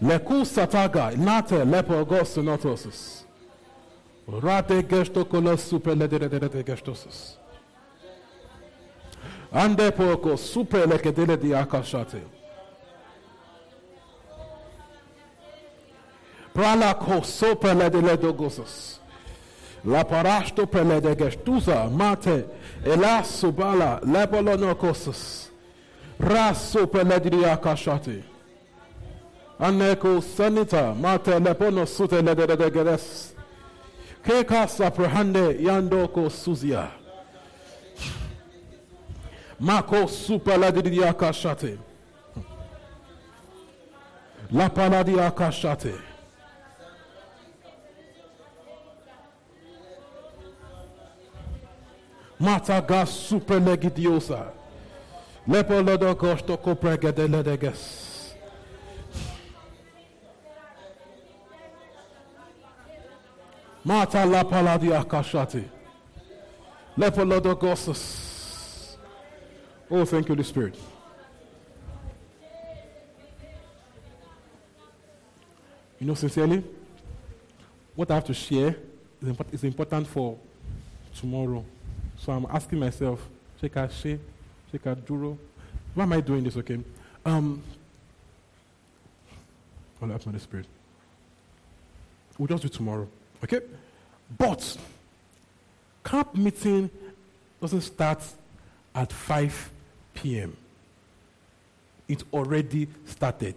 Leku 0.00 0.44
sataga 0.44 1.10
nate 1.16 1.64
lepogo 1.64 2.24
sunotosis. 2.24 3.24
Rate 4.42 4.82
gesto 4.82 5.24
kolos 5.24 5.68
supelede 5.68 6.62
gestosis. 6.64 7.38
Ande 9.52 9.90
poko 9.90 10.36
supeleke 10.36 11.12
dele 11.12 11.36
di 11.36 11.54
akashate. 11.54 12.20
Prala 12.20 12.28
ko 12.28 12.28
sopele 12.28 12.28
de 12.28 12.48
ledogosas. 16.28 16.39
La 16.39 16.39
parasto 20.04 20.66
pele 20.66 21.00
de 21.00 21.14
gestuza 21.14 21.88
mate 21.90 22.44
ela 22.84 23.24
subala 23.24 24.00
lepolonokosas. 24.04 25.48
Raso 26.18 26.86
pele 26.86 27.20
di 27.20 27.44
akashate. 27.44 28.22
Aneko 29.58 30.20
sanita 30.20 30.94
mate 30.94 31.38
lepono 31.40 31.86
sute 31.86 32.22
le 32.22 32.34
de 32.34 32.46
de 32.46 32.70
gedes. 32.70 33.34
Keka 34.22 34.66
saprahande 34.68 35.56
yandoko 35.60 36.28
suzia. 36.30 36.90
Mako 39.60 40.08
supala 40.08 40.70
di 40.70 41.02
akashate. 41.02 41.78
La 44.52 44.68
paladi 44.68 45.14
Mataga 52.40 53.04
superlegidiosa. 53.06 54.52
Lepo 55.46 55.82
lodo 55.82 56.14
gosto 56.14 56.56
kopregede 56.56 57.28
ledeges. 57.28 58.34
Mata 63.84 64.24
la 64.24 64.44
paladi 64.44 64.92
akashati. 64.92 65.64
Lepo 66.96 67.24
lodo 67.24 67.54
gostos. 67.54 68.96
Oh, 69.90 70.04
thank 70.04 70.28
you, 70.28 70.36
the 70.36 70.44
Spirit. 70.44 70.76
You 75.98 76.06
know, 76.06 76.14
sincerely, 76.14 76.62
what 77.94 78.10
I 78.10 78.14
have 78.14 78.24
to 78.24 78.34
share 78.34 78.76
is 79.52 79.64
important 79.64 80.06
for 80.06 80.38
tomorrow. 81.14 81.64
So 82.20 82.32
I'm 82.32 82.46
asking 82.50 82.78
myself, 82.78 83.26
out 83.76 83.92
she, 83.92 84.18
out 84.86 85.06
duro. 85.06 85.38
Why 85.94 86.04
am 86.04 86.12
I 86.12 86.20
doing 86.20 86.44
this, 86.44 86.56
okay? 86.58 86.78
Um, 87.24 87.62
ask 90.02 90.26
my 90.26 90.38
spirit. 90.38 90.66
We'll 92.38 92.46
just 92.46 92.62
do 92.62 92.68
tomorrow, 92.68 93.08
okay? 93.42 93.60
But 94.36 94.76
camp 96.04 96.34
meeting 96.34 96.90
doesn't 97.60 97.80
start 97.80 98.22
at 98.94 99.12
5 99.12 99.70
p.m. 100.14 100.56
It 102.06 102.22
already 102.32 102.88
started. 103.06 103.54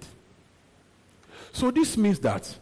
So 1.51 1.69
this 1.69 1.97
means 1.97 2.19
that 2.19 2.57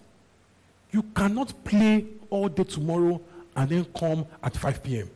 you 0.92 1.04
cannot 1.16 1.64
play 1.64 2.06
all 2.30 2.50
day 2.50 2.64
tomorrow 2.64 3.22
and 3.56 3.70
then 3.70 3.86
come 3.98 4.26
at 4.44 4.58
5 4.58 4.84
p.m. 4.84 5.10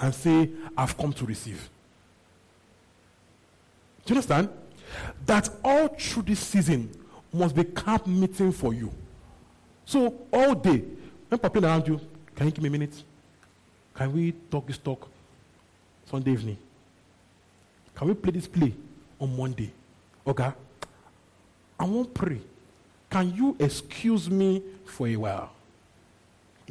and 0.00 0.14
say, 0.14 0.50
I've 0.76 0.96
come 0.96 1.12
to 1.14 1.24
receive. 1.24 1.68
Do 4.04 4.14
you 4.14 4.16
understand? 4.16 4.48
That 5.24 5.48
all 5.64 5.88
through 5.88 6.24
this 6.24 6.40
season 6.40 6.90
must 7.32 7.54
be 7.54 7.64
camp 7.64 8.06
meeting 8.06 8.52
for 8.52 8.72
you. 8.72 8.92
So 9.84 10.14
all 10.32 10.54
day, 10.54 10.82
when 11.28 11.38
people 11.38 11.64
around 11.64 11.88
you, 11.88 12.00
can 12.34 12.46
you 12.46 12.52
give 12.52 12.62
me 12.62 12.68
a 12.68 12.72
minute? 12.72 13.02
Can 13.94 14.12
we 14.12 14.32
talk 14.50 14.66
this 14.66 14.78
talk 14.78 15.08
Sunday 16.04 16.32
evening? 16.32 16.58
Can 17.94 18.08
we 18.08 18.14
play 18.14 18.32
this 18.32 18.46
play 18.46 18.74
on 19.18 19.36
Monday? 19.36 19.72
Okay? 20.26 20.52
I 21.78 21.84
won't 21.84 22.12
pray. 22.12 22.40
Can 23.10 23.34
you 23.34 23.56
excuse 23.58 24.28
me 24.30 24.62
for 24.84 25.08
a 25.08 25.16
while? 25.16 25.50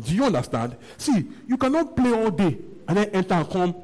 Do 0.01 0.13
you 0.13 0.25
understand? 0.25 0.75
See, 0.97 1.25
you 1.47 1.57
cannot 1.57 1.95
play 1.95 2.11
all 2.11 2.29
day 2.29 2.57
and 2.87 2.97
then 2.97 3.09
enter 3.09 3.33
and 3.33 3.49
come. 3.49 3.75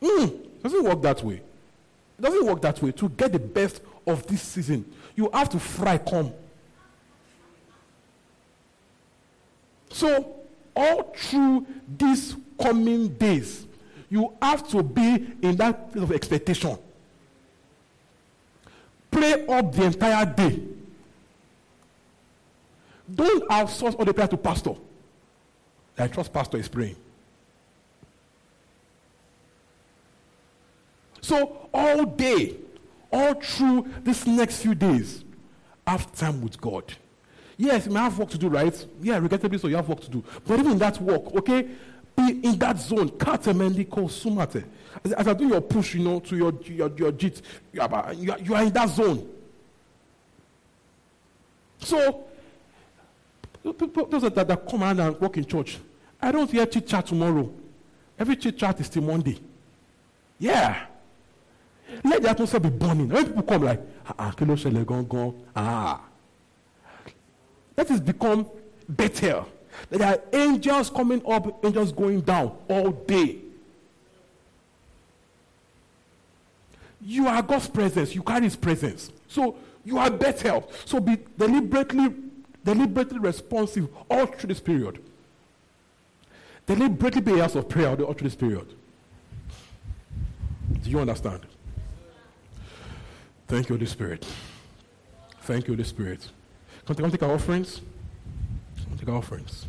Mm, 0.00 0.62
doesn't 0.62 0.84
work 0.84 1.02
that 1.02 1.22
way. 1.22 1.34
It 1.34 2.22
doesn't 2.22 2.46
work 2.46 2.62
that 2.62 2.82
way. 2.82 2.92
To 2.92 3.08
get 3.08 3.32
the 3.32 3.38
best 3.38 3.80
of 4.06 4.26
this 4.26 4.42
season, 4.42 4.84
you 5.16 5.30
have 5.32 5.48
to 5.50 5.58
fry 5.58 5.98
come. 5.98 6.32
So, 9.90 10.36
all 10.76 11.14
through 11.16 11.66
these 11.98 12.36
coming 12.60 13.08
days, 13.08 13.66
you 14.08 14.32
have 14.40 14.68
to 14.68 14.82
be 14.82 15.26
in 15.42 15.56
that 15.56 15.92
place 15.92 16.02
of 16.02 16.12
expectation. 16.12 16.78
Pray 19.10 19.46
up 19.46 19.72
the 19.72 19.84
entire 19.84 20.26
day. 20.26 20.62
Don't 23.12 23.48
outsource 23.48 23.98
all 23.98 24.04
the 24.04 24.14
prayer 24.14 24.28
to 24.28 24.36
pastor. 24.36 24.74
I 25.98 26.06
trust 26.06 26.32
pastor 26.32 26.58
is 26.58 26.68
praying. 26.68 26.96
So 31.20 31.68
all 31.72 32.04
day, 32.04 32.56
all 33.12 33.34
through 33.34 33.88
this 34.02 34.26
next 34.26 34.62
few 34.62 34.74
days, 34.74 35.24
have 35.86 36.12
time 36.14 36.40
with 36.40 36.60
God. 36.60 36.84
Yes, 37.56 37.86
you 37.86 37.92
may 37.92 38.00
have 38.00 38.18
work 38.18 38.30
to 38.30 38.38
do, 38.38 38.48
right? 38.48 38.86
Yeah, 39.02 39.18
regrettably 39.18 39.58
so, 39.58 39.68
you 39.68 39.76
have 39.76 39.88
work 39.88 40.00
to 40.00 40.10
do. 40.10 40.24
But 40.46 40.58
even 40.60 40.78
that 40.78 41.00
work, 41.00 41.34
okay, 41.36 41.68
be 42.16 42.40
in 42.42 42.58
that 42.58 42.78
zone. 42.78 43.10
Sumate. 43.10 44.64
As, 45.04 45.12
as 45.12 45.28
I 45.28 45.34
do 45.34 45.46
your 45.46 45.60
push, 45.60 45.94
you 45.94 46.02
know, 46.02 46.20
to 46.20 46.36
your 46.36 46.52
your, 46.64 46.90
your 46.96 47.12
JIT, 47.12 47.42
you 47.72 47.82
are, 47.82 48.14
you, 48.14 48.32
are, 48.32 48.38
you 48.38 48.54
are 48.54 48.62
in 48.62 48.72
that 48.72 48.88
zone. 48.88 49.28
So, 51.80 52.24
those 53.62 54.22
that, 54.22 54.34
that 54.34 54.66
come 54.66 54.82
around 54.82 55.00
and 55.00 55.20
work 55.20 55.36
in 55.36 55.44
church, 55.44 55.78
I 56.20 56.32
don't 56.32 56.50
hear 56.50 56.66
chit 56.66 56.86
chat 56.86 57.06
tomorrow. 57.06 57.52
Every 58.18 58.36
chit 58.36 58.56
chat 58.56 58.80
is 58.80 58.88
till 58.88 59.02
Monday. 59.02 59.38
Yeah. 60.38 60.86
Let 62.04 62.22
the 62.22 62.30
atmosphere 62.30 62.60
be 62.60 62.70
burning. 62.70 63.08
When 63.08 63.26
people 63.26 63.42
come 63.42 63.62
like, 63.62 63.80
ah, 64.18 64.30
kilo 64.32 64.54
shele 64.54 64.84
gone 64.86 65.06
gone, 65.06 65.42
ah. 65.54 66.00
Let 67.76 67.90
it 67.90 68.04
become 68.04 68.46
better. 68.88 69.44
There 69.88 70.06
are 70.06 70.20
angels 70.32 70.90
coming 70.90 71.22
up, 71.26 71.64
angels 71.64 71.92
going 71.92 72.20
down 72.20 72.56
all 72.68 72.90
day. 72.90 73.38
You 77.02 77.26
are 77.26 77.42
God's 77.42 77.68
presence. 77.68 78.14
You 78.14 78.22
carry 78.22 78.44
His 78.44 78.56
presence. 78.56 79.10
So 79.28 79.56
you 79.84 79.98
are 79.98 80.10
better. 80.10 80.62
So 80.84 81.00
be 81.00 81.18
deliberately, 81.38 82.14
deliberately 82.64 83.18
responsive 83.18 83.88
all 84.10 84.26
through 84.26 84.48
this 84.48 84.60
period. 84.60 85.02
Deliberately 86.66 87.20
be 87.22 87.38
house 87.38 87.54
of 87.54 87.68
prayer 87.68 87.88
all 87.88 88.12
through 88.12 88.28
this 88.28 88.34
period. 88.34 88.66
Do 90.82 90.90
you 90.90 91.00
understand? 91.00 91.40
Thank 93.50 93.68
you, 93.68 93.74
Holy 93.74 93.86
Spirit. 93.86 94.24
Thank 95.40 95.66
you, 95.66 95.74
Holy 95.74 95.82
Spirit. 95.82 96.24
Come, 96.86 97.10
take 97.10 97.20
our 97.24 97.32
offerings. 97.32 97.80
Come 98.88 98.96
take 98.96 99.08
our 99.08 99.16
offerings. 99.16 99.66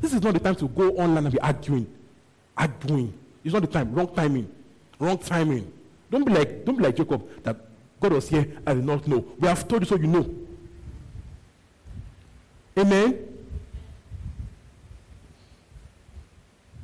This 0.00 0.14
is 0.14 0.22
not 0.22 0.32
the 0.32 0.40
time 0.40 0.54
to 0.54 0.68
go 0.68 0.92
online 0.92 1.26
and 1.26 1.30
be 1.30 1.38
arguing. 1.40 1.86
Arguing. 2.56 3.12
It's 3.44 3.52
not 3.52 3.60
the 3.60 3.68
time. 3.68 3.92
Wrong 3.92 4.08
timing. 4.14 4.50
Wrong 4.98 5.18
timing. 5.18 5.70
Don't 6.10 6.24
be 6.24 6.32
like, 6.32 6.64
don't 6.64 6.76
be 6.76 6.82
like 6.82 6.96
Jacob 6.96 7.28
that 7.42 7.56
God 8.00 8.14
was 8.14 8.30
here, 8.30 8.46
I 8.66 8.72
did 8.72 8.84
not 8.86 9.06
know. 9.06 9.26
We 9.38 9.46
have 9.46 9.68
told 9.68 9.82
you 9.82 9.86
so 9.86 9.96
you 9.96 10.06
know. 10.06 10.34
Amen. 12.78 13.18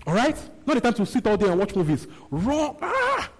All 0.07 0.13
right? 0.13 0.37
Not 0.67 0.75
the 0.75 0.81
time 0.81 0.95
to 0.95 1.07
sit 1.07 1.27
all 1.27 1.37
day 1.37 1.49
and 1.49 1.59
watch 1.59 1.75
movies. 1.75 2.07
Wrong. 2.31 2.77
Ah! 2.81 3.31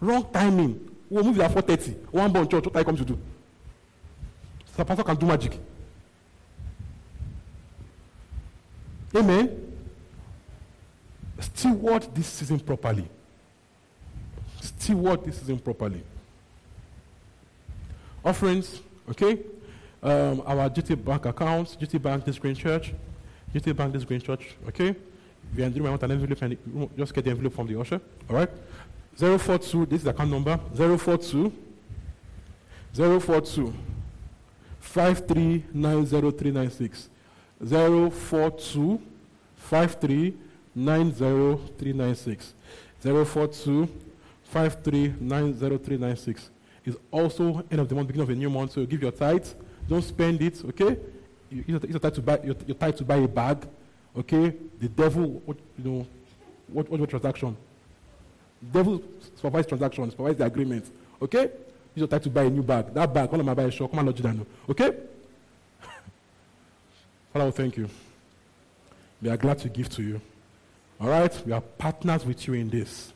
Wrong 0.00 0.26
timing. 0.32 0.90
We'll 1.08 1.24
move 1.24 1.40
at 1.40 1.50
4.30. 1.50 2.06
One 2.10 2.32
born 2.32 2.48
church, 2.48 2.64
what 2.64 2.76
I 2.76 2.84
come 2.84 2.96
to 2.96 3.04
do? 3.04 3.18
So 4.76 4.84
pastor 4.84 5.04
can 5.04 5.16
do 5.16 5.26
magic. 5.26 5.58
Amen. 9.14 9.74
Steward 11.38 12.14
this 12.14 12.26
season 12.26 12.60
properly. 12.60 13.06
Steward 14.60 15.24
this 15.24 15.38
season 15.38 15.58
properly. 15.58 16.02
Offerings, 18.24 18.80
okay? 19.10 19.40
Um, 20.02 20.42
our 20.46 20.70
GT 20.70 21.04
Bank 21.04 21.26
accounts, 21.26 21.76
GT 21.76 22.00
Bank 22.00 22.24
This 22.24 22.38
Green 22.38 22.54
Church, 22.54 22.94
GT 23.54 23.76
Bank 23.76 23.92
This 23.92 24.04
Green 24.04 24.20
Church, 24.20 24.56
okay? 24.68 24.96
You're 25.54 25.66
in 25.66 25.86
I 25.86 25.90
want 25.90 26.02
an 26.02 26.10
envelope, 26.10 26.42
and 26.42 26.56
just 26.96 27.14
get 27.14 27.24
the 27.24 27.30
envelope 27.30 27.54
from 27.54 27.66
the 27.66 27.78
usher, 27.78 28.00
all 28.28 28.36
right? 28.36 28.50
042, 29.16 29.86
this 29.86 29.98
is 29.98 30.04
the 30.04 30.10
account 30.10 30.30
number, 30.30 30.58
042 30.74 31.52
042 32.94 33.74
5390396. 34.82 37.08
042 37.64 39.00
5390396. 39.70 42.52
042 43.02 43.88
5390396 44.52 46.50
is 46.84 46.96
also 47.10 47.64
end 47.70 47.80
of 47.80 47.88
the 47.88 47.94
month, 47.94 48.08
beginning 48.08 48.24
of 48.24 48.30
a 48.30 48.34
new 48.34 48.50
month. 48.50 48.72
So 48.72 48.84
give 48.84 49.00
your 49.02 49.12
tithe. 49.12 49.46
Don't 49.88 50.02
spend 50.02 50.42
it, 50.42 50.62
okay? 50.64 50.98
You, 51.50 51.64
you're, 51.66 51.80
you're, 51.80 51.98
to 51.98 52.22
buy, 52.22 52.40
you're 52.44 52.54
tied 52.54 52.96
to 52.96 53.04
buy 53.04 53.16
a 53.16 53.28
bag, 53.28 53.66
okay? 54.16 54.54
The 54.78 54.88
devil, 54.88 55.42
you 55.46 55.84
know, 55.84 56.06
what, 56.68 56.88
what, 56.88 57.00
what 57.00 57.10
transaction? 57.10 57.56
Devil 58.72 59.02
supervise 59.36 59.66
transactions, 59.66 60.12
supervise 60.12 60.36
the 60.36 60.44
agreement. 60.44 60.90
Okay? 61.20 61.50
You 61.94 62.06
just 62.06 62.22
to 62.22 62.30
buy 62.30 62.44
a 62.44 62.50
new 62.50 62.62
bag. 62.62 62.94
That 62.94 63.12
bag, 63.12 63.30
one 63.30 63.40
of 63.40 63.46
my 63.46 63.54
buy 63.54 63.64
a 63.64 63.70
come 63.70 63.88
and 63.92 64.06
lodge 64.06 64.20
it. 64.20 64.46
Okay? 64.68 64.92
Father, 67.32 67.50
thank 67.50 67.76
you. 67.76 67.88
We 69.20 69.28
are 69.28 69.36
glad 69.36 69.58
to 69.60 69.68
give 69.68 69.88
to 69.90 70.02
you. 70.02 70.20
All 71.00 71.08
right? 71.08 71.46
We 71.46 71.52
are 71.52 71.60
partners 71.60 72.24
with 72.24 72.46
you 72.46 72.54
in 72.54 72.70
this. 72.70 73.12